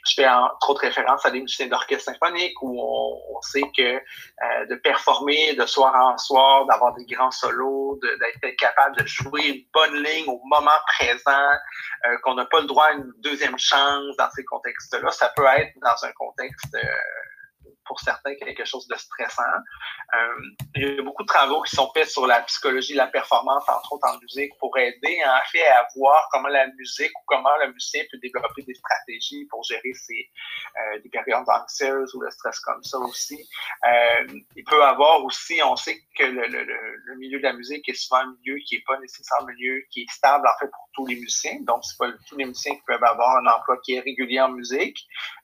je 0.07 0.13
fais 0.15 0.27
entre 0.27 0.69
autres 0.69 0.81
référence 0.81 1.25
à 1.25 1.31
des 1.31 1.41
musiciens 1.41 1.67
d'orchestre 1.67 2.11
symphonique 2.11 2.61
où 2.61 2.79
on, 2.81 3.41
sait 3.41 3.63
que 3.75 3.81
euh, 3.81 4.65
de 4.69 4.75
performer 4.75 5.55
de 5.55 5.65
soir 5.65 5.95
en 5.95 6.15
soir, 6.17 6.67
d'avoir 6.67 6.93
des 6.93 7.05
grands 7.05 7.31
solos, 7.31 7.99
d'être 8.01 8.55
capable 8.55 8.95
de 8.97 9.05
jouer 9.07 9.47
une 9.47 9.65
bonne 9.73 10.03
ligne 10.03 10.27
au 10.27 10.39
moment 10.45 10.69
présent, 10.99 11.51
euh, 12.05 12.17
qu'on 12.23 12.35
n'a 12.35 12.45
pas 12.45 12.61
le 12.61 12.67
droit 12.67 12.85
à 12.85 12.91
une 12.93 13.11
deuxième 13.19 13.57
chance 13.57 14.15
dans 14.17 14.29
ces 14.35 14.45
contextes-là, 14.45 15.09
ça 15.11 15.33
peut 15.35 15.45
être 15.57 15.73
dans 15.81 16.05
un 16.05 16.11
contexte 16.11 16.75
euh, 16.75 16.87
pour 17.91 17.99
certains 17.99 18.35
quelque 18.35 18.63
chose 18.63 18.87
de 18.87 18.95
stressant. 18.95 19.43
Euh, 20.15 20.17
il 20.75 20.95
y 20.95 20.99
a 20.99 21.01
beaucoup 21.01 21.23
de 21.23 21.27
travaux 21.27 21.61
qui 21.61 21.75
sont 21.75 21.91
faits 21.93 22.07
sur 22.07 22.25
la 22.25 22.39
psychologie 22.43 22.93
de 22.93 22.99
la 22.99 23.07
performance, 23.07 23.67
entre 23.67 23.91
autres 23.91 24.07
en 24.07 24.17
musique, 24.19 24.53
pour 24.59 24.77
aider 24.77 25.19
en 25.25 25.43
fait 25.51 25.67
à 25.67 25.85
voir 25.97 26.25
comment 26.31 26.47
la 26.47 26.67
musique 26.67 27.11
ou 27.19 27.23
comment 27.27 27.57
le 27.61 27.73
musicien 27.73 28.03
peut 28.09 28.17
développer 28.19 28.61
des 28.61 28.75
stratégies 28.75 29.45
pour 29.49 29.61
gérer 29.65 29.93
ses, 29.93 30.29
euh, 30.77 30.99
des 31.01 31.09
périodes 31.09 31.43
anxieuses 31.49 32.15
ou 32.15 32.21
le 32.21 32.31
stress 32.31 32.61
comme 32.61 32.81
ça 32.81 32.97
aussi. 32.99 33.45
Euh, 33.85 34.39
il 34.55 34.63
peut 34.63 34.81
avoir 34.81 35.25
aussi, 35.25 35.59
on 35.61 35.75
sait 35.75 35.99
que 36.17 36.23
le, 36.23 36.47
le, 36.47 36.63
le, 36.63 37.15
milieu 37.17 37.39
de 37.39 37.43
la 37.43 37.51
musique 37.51 37.89
est 37.89 37.93
souvent 37.93 38.21
un 38.21 38.33
milieu 38.39 38.57
qui 38.65 38.75
n'est 38.75 38.83
pas 38.87 38.97
nécessairement 38.99 39.49
un 39.49 39.53
milieu 39.53 39.83
qui 39.91 40.03
est 40.03 40.11
stable 40.11 40.47
en 40.47 40.57
fait 40.59 40.71
pour 40.71 40.87
tous 40.93 41.07
les 41.07 41.15
musiciens. 41.15 41.57
Donc, 41.67 41.83
c'est 41.83 41.97
pas 41.97 42.07
tous 42.29 42.37
les 42.37 42.45
musiciens 42.45 42.75
qui 42.75 42.83
peuvent 42.87 43.03
avoir 43.03 43.35
un 43.35 43.45
emploi 43.47 43.77
qui 43.83 43.95
est 43.95 43.99
régulier 43.99 44.39
en 44.39 44.49
musique. 44.49 44.97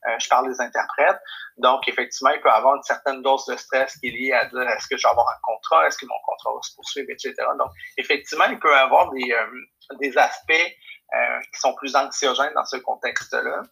Euh, 0.07 0.15
je 0.19 0.29
parle 0.29 0.49
des 0.49 0.61
interprètes. 0.61 1.19
Donc, 1.57 1.87
effectivement, 1.87 2.29
il 2.31 2.41
peut 2.41 2.51
avoir 2.51 2.75
une 2.75 2.83
certaine 2.83 3.21
dose 3.23 3.45
de 3.45 3.55
stress 3.57 3.97
qui 3.97 4.07
est 4.07 4.11
liée 4.11 4.33
à 4.33 4.45
dire 4.45 4.61
est-ce 4.61 4.87
que 4.87 4.95
je 4.95 5.03
vais 5.03 5.09
avoir 5.09 5.27
un 5.27 5.39
contrat, 5.41 5.87
est-ce 5.87 5.97
que 5.97 6.05
mon 6.05 6.19
contrat 6.23 6.53
va 6.53 6.61
se 6.61 6.75
poursuivre, 6.75 7.09
etc. 7.09 7.33
Donc, 7.57 7.71
effectivement, 7.97 8.45
il 8.45 8.59
peut 8.59 8.75
avoir 8.75 9.11
des, 9.11 9.31
euh, 9.31 9.95
des 9.99 10.15
aspects 10.17 10.51
euh, 10.51 11.39
qui 11.51 11.59
sont 11.59 11.73
plus 11.75 11.95
anxiogènes 11.95 12.53
dans 12.53 12.65
ce 12.65 12.77
contexte-là. 12.77 13.63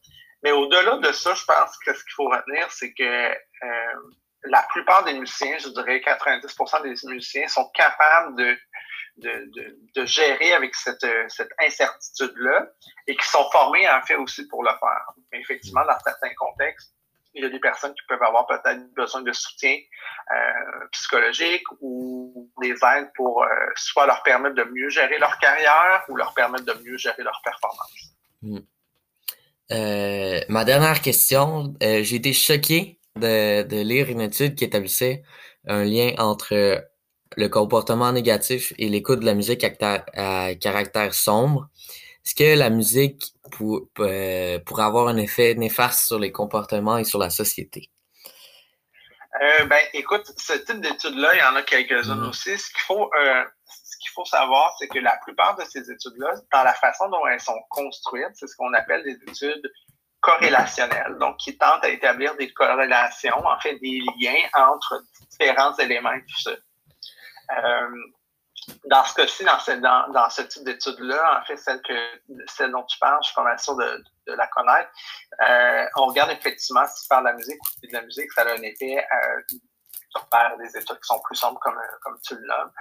Mais 0.43 0.51
au-delà 0.51 0.97
de 0.97 1.11
ça, 1.11 1.35
je 1.35 1.45
pense 1.45 1.77
que 1.85 1.93
ce 1.93 2.03
qu'il 2.03 2.13
faut 2.13 2.29
retenir, 2.29 2.71
c'est 2.71 2.93
que 2.93 3.03
euh, 3.03 3.93
la 4.45 4.63
plupart 4.71 5.03
des 5.03 5.13
musiciens, 5.13 5.57
je 5.59 5.69
dirais 5.69 5.99
90% 5.99 6.81
des 6.83 7.07
musiciens, 7.07 7.47
sont 7.47 7.69
capables 7.69 8.35
de, 8.35 8.57
de, 9.17 9.51
de, 9.53 9.77
de 9.95 10.05
gérer 10.05 10.53
avec 10.53 10.73
cette, 10.75 11.05
cette 11.27 11.51
incertitude-là 11.59 12.67
et 13.07 13.15
qui 13.15 13.27
sont 13.27 13.47
formés 13.51 13.87
en 13.89 14.01
fait 14.01 14.15
aussi 14.15 14.47
pour 14.47 14.63
le 14.63 14.69
faire. 14.69 15.11
Mais 15.31 15.39
effectivement, 15.39 15.85
dans 15.85 15.99
certains 15.99 16.33
contextes, 16.35 16.94
il 17.35 17.43
y 17.43 17.45
a 17.45 17.49
des 17.49 17.59
personnes 17.59 17.93
qui 17.93 18.01
peuvent 18.07 18.23
avoir 18.23 18.47
peut-être 18.47 18.93
besoin 18.95 19.21
de 19.21 19.31
soutien 19.33 19.75
euh, 19.75 20.87
psychologique 20.91 21.63
ou 21.81 22.49
des 22.61 22.71
aides 22.71 23.11
pour 23.15 23.43
euh, 23.43 23.47
soit 23.75 24.07
leur 24.07 24.23
permettre 24.23 24.55
de 24.55 24.63
mieux 24.63 24.89
gérer 24.89 25.19
leur 25.19 25.37
carrière 25.39 26.03
ou 26.09 26.15
leur 26.15 26.33
permettre 26.33 26.65
de 26.65 26.73
mieux 26.83 26.97
gérer 26.97 27.23
leur 27.23 27.41
performance. 27.43 28.13
Hmm. 28.41 28.59
Euh, 29.71 30.39
ma 30.47 30.63
dernière 30.63 31.01
question, 31.01 31.73
j'ai 31.81 32.15
été 32.15 32.33
choqué 32.33 32.99
de, 33.15 33.81
lire 33.81 34.09
une 34.09 34.21
étude 34.21 34.55
qui 34.55 34.63
établissait 34.63 35.23
un 35.67 35.83
lien 35.83 36.13
entre 36.17 36.85
le 37.35 37.47
comportement 37.49 38.11
négatif 38.11 38.73
et 38.77 38.87
l'écoute 38.87 39.19
de 39.19 39.25
la 39.25 39.33
musique 39.33 39.63
à 39.63 40.55
caractère 40.55 41.13
sombre. 41.13 41.67
Est-ce 42.25 42.35
que 42.35 42.57
la 42.57 42.69
musique 42.69 43.33
pour, 43.51 43.87
euh, 43.99 44.59
pourrait 44.59 44.83
avoir 44.83 45.07
un 45.07 45.17
effet 45.17 45.53
néfaste 45.55 46.07
sur 46.07 46.19
les 46.19 46.31
comportements 46.31 46.97
et 46.97 47.03
sur 47.03 47.19
la 47.19 47.29
société? 47.29 47.89
Euh, 49.41 49.65
ben, 49.65 49.81
écoute, 49.93 50.31
ce 50.37 50.53
type 50.53 50.81
d'études-là, 50.81 51.35
il 51.35 51.39
y 51.39 51.43
en 51.43 51.55
a 51.55 51.61
quelques-unes 51.61 52.21
mm. 52.21 52.29
aussi. 52.29 52.57
Ce 52.57 52.71
qu'il 52.71 52.81
faut, 52.81 53.11
euh, 53.13 53.43
ce 53.65 53.97
qu'il 53.97 54.11
faut 54.11 54.25
savoir, 54.25 54.75
c'est 54.79 54.87
que 54.87 54.99
la 54.99 55.17
plupart 55.23 55.55
de 55.57 55.63
ces 55.65 55.91
études-là, 55.91 56.33
dans 56.51 56.63
la 56.63 56.73
façon 56.73 57.09
dont 57.09 57.27
elles 57.27 57.41
sont 57.41 57.59
construites, 57.69 58.31
c'est 58.33 58.47
ce 58.47 58.55
qu'on 58.55 58.73
appelle 58.73 59.03
des 59.03 59.17
études 59.29 59.71
corrélationnelles, 60.21 61.17
donc 61.19 61.37
qui 61.37 61.55
tentent 61.55 61.83
à 61.83 61.89
établir 61.89 62.35
des 62.37 62.51
corrélations, 62.51 63.45
en 63.45 63.59
fait, 63.59 63.75
des 63.75 64.01
liens 64.19 64.41
entre 64.53 65.03
différents 65.29 65.75
éléments 65.77 66.13
et 66.13 66.21
tout 66.21 66.41
ça. 66.41 66.51
Euh, 66.51 67.87
dans 68.85 69.03
ce 69.03 69.13
cas-ci, 69.13 69.43
dans 69.43 69.59
ce, 69.59 69.71
dans, 69.71 70.07
dans 70.11 70.29
ce 70.29 70.41
type 70.43 70.63
d'études-là, 70.63 71.39
en 71.39 71.45
fait, 71.45 71.57
celle, 71.57 71.81
que, 71.81 71.93
celle 72.47 72.71
dont 72.71 72.83
tu 72.83 72.97
parles, 72.99 73.19
je 73.21 73.27
suis 73.27 73.35
pas 73.35 73.43
mal 73.43 73.59
sûr 73.59 73.75
de, 73.75 74.03
de 74.27 74.33
la 74.33 74.47
connaître, 74.47 74.89
euh, 75.47 75.85
on 75.97 76.07
regarde 76.07 76.31
effectivement 76.31 76.85
si 76.87 77.07
tu 77.07 77.15
de 77.15 77.23
la 77.23 77.33
musique 77.33 77.59
ou 77.61 77.87
de 77.87 77.93
la 77.93 78.01
musique, 78.01 78.31
ça 78.31 78.41
a 78.41 78.51
un 78.51 78.61
effet 78.61 78.97
euh, 78.97 79.57
sur 80.09 80.27
des 80.57 80.77
études 80.77 80.97
qui 80.97 81.07
sont 81.07 81.21
plus 81.21 81.35
sombres 81.35 81.59
comme, 81.59 81.77
comme 82.01 82.17
tu 82.21 82.35
le 82.35 82.47
nommes. 82.47 82.71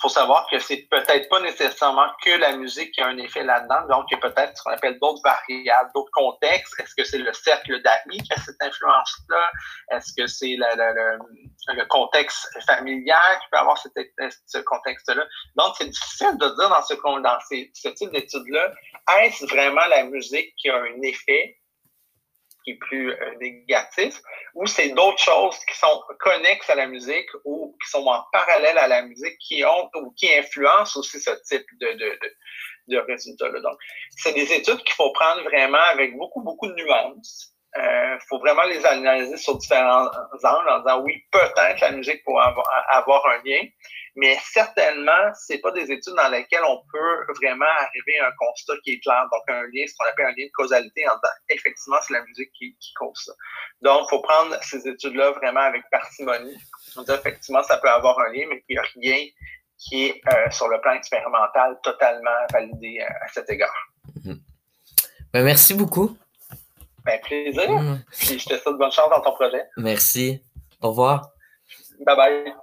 Faut 0.00 0.08
savoir 0.08 0.46
que 0.50 0.58
c'est 0.58 0.86
peut-être 0.90 1.28
pas 1.28 1.40
nécessairement 1.40 2.06
que 2.22 2.30
la 2.30 2.56
musique 2.56 2.92
qui 2.92 3.00
a 3.00 3.08
un 3.08 3.18
effet 3.18 3.42
là-dedans. 3.42 3.86
Donc, 3.88 4.06
il 4.10 4.14
y 4.14 4.16
a 4.16 4.30
peut-être 4.30 4.56
ce 4.56 4.62
qu'on 4.62 4.70
appelle 4.70 4.98
d'autres 5.00 5.22
variables, 5.24 5.90
d'autres 5.94 6.12
contextes. 6.12 6.78
Est-ce 6.78 6.94
que 6.94 7.04
c'est 7.04 7.18
le 7.18 7.32
cercle 7.32 7.82
d'amis 7.82 8.22
qui 8.22 8.32
a 8.32 8.36
cette 8.36 8.60
influence-là? 8.60 9.50
Est-ce 9.90 10.12
que 10.16 10.26
c'est 10.26 10.56
le, 10.56 11.84
contexte 11.88 12.48
familial 12.66 13.38
qui 13.40 13.46
peut 13.50 13.58
avoir 13.58 13.78
ce 13.78 14.58
contexte-là? 14.58 15.24
Donc, 15.56 15.74
c'est 15.76 15.88
difficile 15.88 16.38
de 16.38 16.46
dire 16.46 16.68
dans 16.68 16.82
ce, 16.82 16.94
ce 17.74 17.88
type 17.88 18.12
d'études-là, 18.12 18.72
est-ce 19.20 19.46
vraiment 19.46 19.86
la 19.88 20.04
musique 20.04 20.54
qui 20.56 20.70
a 20.70 20.76
un 20.76 21.02
effet 21.02 21.56
plus 22.74 23.12
euh, 23.12 23.34
négatif, 23.40 24.20
ou 24.54 24.66
c'est 24.66 24.90
d'autres 24.90 25.18
choses 25.18 25.58
qui 25.68 25.76
sont 25.76 26.02
connexes 26.20 26.68
à 26.70 26.74
la 26.74 26.86
musique 26.86 27.28
ou 27.44 27.76
qui 27.82 27.90
sont 27.90 28.04
en 28.06 28.22
parallèle 28.32 28.78
à 28.78 28.88
la 28.88 29.02
musique 29.02 29.38
qui 29.38 29.64
ont 29.64 29.90
ou 29.94 30.12
qui 30.16 30.32
influencent 30.34 30.98
aussi 30.98 31.20
ce 31.20 31.30
type 31.46 31.66
de, 31.80 31.92
de, 31.92 32.18
de, 32.88 32.98
résultats-là. 32.98 33.60
Donc, 33.60 33.78
c'est 34.10 34.32
des 34.32 34.52
études 34.52 34.82
qu'il 34.82 34.94
faut 34.94 35.12
prendre 35.12 35.42
vraiment 35.44 35.84
avec 35.92 36.16
beaucoup, 36.16 36.42
beaucoup 36.42 36.66
de 36.66 36.74
nuances. 36.74 37.54
Il 37.76 37.82
euh, 37.82 38.18
faut 38.28 38.38
vraiment 38.38 38.64
les 38.64 38.84
analyser 38.86 39.36
sur 39.36 39.56
différents 39.56 40.06
angles 40.06 40.68
en 40.68 40.78
disant 40.80 41.02
oui, 41.02 41.22
peut-être 41.30 41.80
la 41.80 41.92
musique 41.92 42.24
pourrait 42.24 42.46
avoir 42.90 43.26
un 43.28 43.42
lien, 43.44 43.60
mais 44.18 44.36
certainement, 44.42 45.32
c'est 45.34 45.58
pas 45.58 45.70
des 45.70 45.92
études 45.92 46.14
dans 46.16 46.28
lesquelles 46.28 46.64
on 46.66 46.82
peut 46.90 47.32
vraiment 47.40 47.70
arriver 47.78 48.18
à 48.18 48.26
un 48.26 48.32
constat 48.36 48.72
qui 48.82 48.94
est 48.94 48.98
clair. 48.98 49.24
Donc, 49.30 49.42
un 49.46 49.62
lien, 49.72 49.84
ce 49.86 49.94
qu'on 49.96 50.06
appelle 50.10 50.26
un 50.26 50.34
lien 50.36 50.46
de 50.46 50.52
causalité 50.54 51.08
en 51.08 51.14
disant, 51.14 51.34
effectivement, 51.50 51.98
c'est 52.02 52.14
la 52.14 52.24
musique 52.24 52.50
qui, 52.52 52.76
qui 52.80 52.92
cause 52.94 53.16
ça. 53.24 53.32
Donc, 53.80 54.06
il 54.06 54.10
faut 54.10 54.20
prendre 54.20 54.56
ces 54.64 54.88
études-là 54.88 55.30
vraiment 55.30 55.60
avec 55.60 55.84
parcimonie. 55.92 56.58
Donc, 56.96 57.08
effectivement, 57.08 57.62
ça 57.62 57.78
peut 57.78 57.88
avoir 57.88 58.18
un 58.18 58.32
lien, 58.32 58.46
mais 58.50 58.64
il 58.68 58.74
n'y 58.74 58.78
a 58.78 58.82
rien 58.96 59.24
qui 59.78 60.06
est, 60.06 60.20
euh, 60.32 60.50
sur 60.50 60.66
le 60.66 60.80
plan 60.80 60.94
expérimental, 60.94 61.78
totalement 61.84 62.44
validé 62.52 62.98
euh, 63.00 63.24
à 63.24 63.28
cet 63.28 63.48
égard. 63.48 63.72
Mm-hmm. 64.16 64.40
Ben, 65.32 65.44
merci 65.44 65.74
beaucoup. 65.74 66.18
Ben, 67.04 67.20
plaisir. 67.20 67.70
Mm. 67.70 68.02
Puis, 68.18 68.40
je 68.40 68.48
te 68.48 68.58
souhaite 68.58 68.78
bonne 68.78 68.90
chance 68.90 69.10
dans 69.10 69.20
ton 69.20 69.32
projet. 69.32 69.62
Merci. 69.76 70.42
Au 70.80 70.88
revoir. 70.88 71.30
Bye 72.04 72.16
bye. 72.16 72.54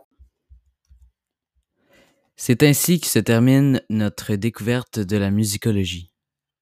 C'est 2.37 2.63
ainsi 2.63 2.99
que 2.99 3.07
se 3.07 3.19
termine 3.19 3.81
notre 3.89 4.35
découverte 4.35 4.99
de 4.99 5.15
la 5.15 5.31
musicologie. 5.31 6.11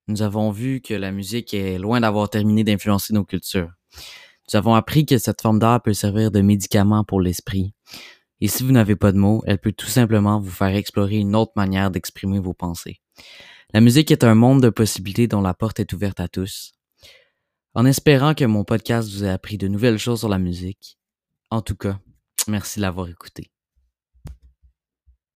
Nous 0.07 0.21
avons 0.21 0.51
vu 0.51 0.81
que 0.81 0.93
la 0.93 1.11
musique 1.11 1.53
est 1.53 1.79
loin 1.79 2.01
d'avoir 2.01 2.29
terminé 2.29 2.63
d'influencer 2.63 3.13
nos 3.13 3.23
cultures. 3.23 3.71
Nous 4.51 4.55
avons 4.55 4.75
appris 4.75 5.05
que 5.05 5.17
cette 5.17 5.41
forme 5.41 5.59
d'art 5.59 5.81
peut 5.81 5.93
servir 5.93 6.29
de 6.29 6.41
médicament 6.41 7.03
pour 7.03 7.21
l'esprit. 7.21 7.73
Et 8.39 8.47
si 8.47 8.63
vous 8.63 8.71
n'avez 8.71 8.95
pas 8.95 9.11
de 9.11 9.17
mots, 9.17 9.41
elle 9.47 9.57
peut 9.57 9.71
tout 9.71 9.87
simplement 9.87 10.39
vous 10.39 10.51
faire 10.51 10.75
explorer 10.75 11.17
une 11.17 11.35
autre 11.35 11.53
manière 11.55 11.89
d'exprimer 11.89 12.39
vos 12.39 12.53
pensées. 12.53 12.99
La 13.73 13.81
musique 13.81 14.11
est 14.11 14.23
un 14.23 14.35
monde 14.35 14.61
de 14.61 14.69
possibilités 14.69 15.27
dont 15.27 15.41
la 15.41 15.53
porte 15.53 15.79
est 15.79 15.93
ouverte 15.93 16.19
à 16.19 16.27
tous. 16.27 16.73
En 17.73 17.85
espérant 17.85 18.35
que 18.35 18.45
mon 18.45 18.63
podcast 18.63 19.09
vous 19.09 19.23
ait 19.23 19.29
appris 19.29 19.57
de 19.57 19.67
nouvelles 19.67 19.97
choses 19.97 20.19
sur 20.19 20.29
la 20.29 20.37
musique. 20.37 20.99
En 21.49 21.61
tout 21.61 21.75
cas, 21.75 21.97
merci 22.47 22.79
de 22.79 22.83
l'avoir 22.83 23.07
écouté. 23.07 23.52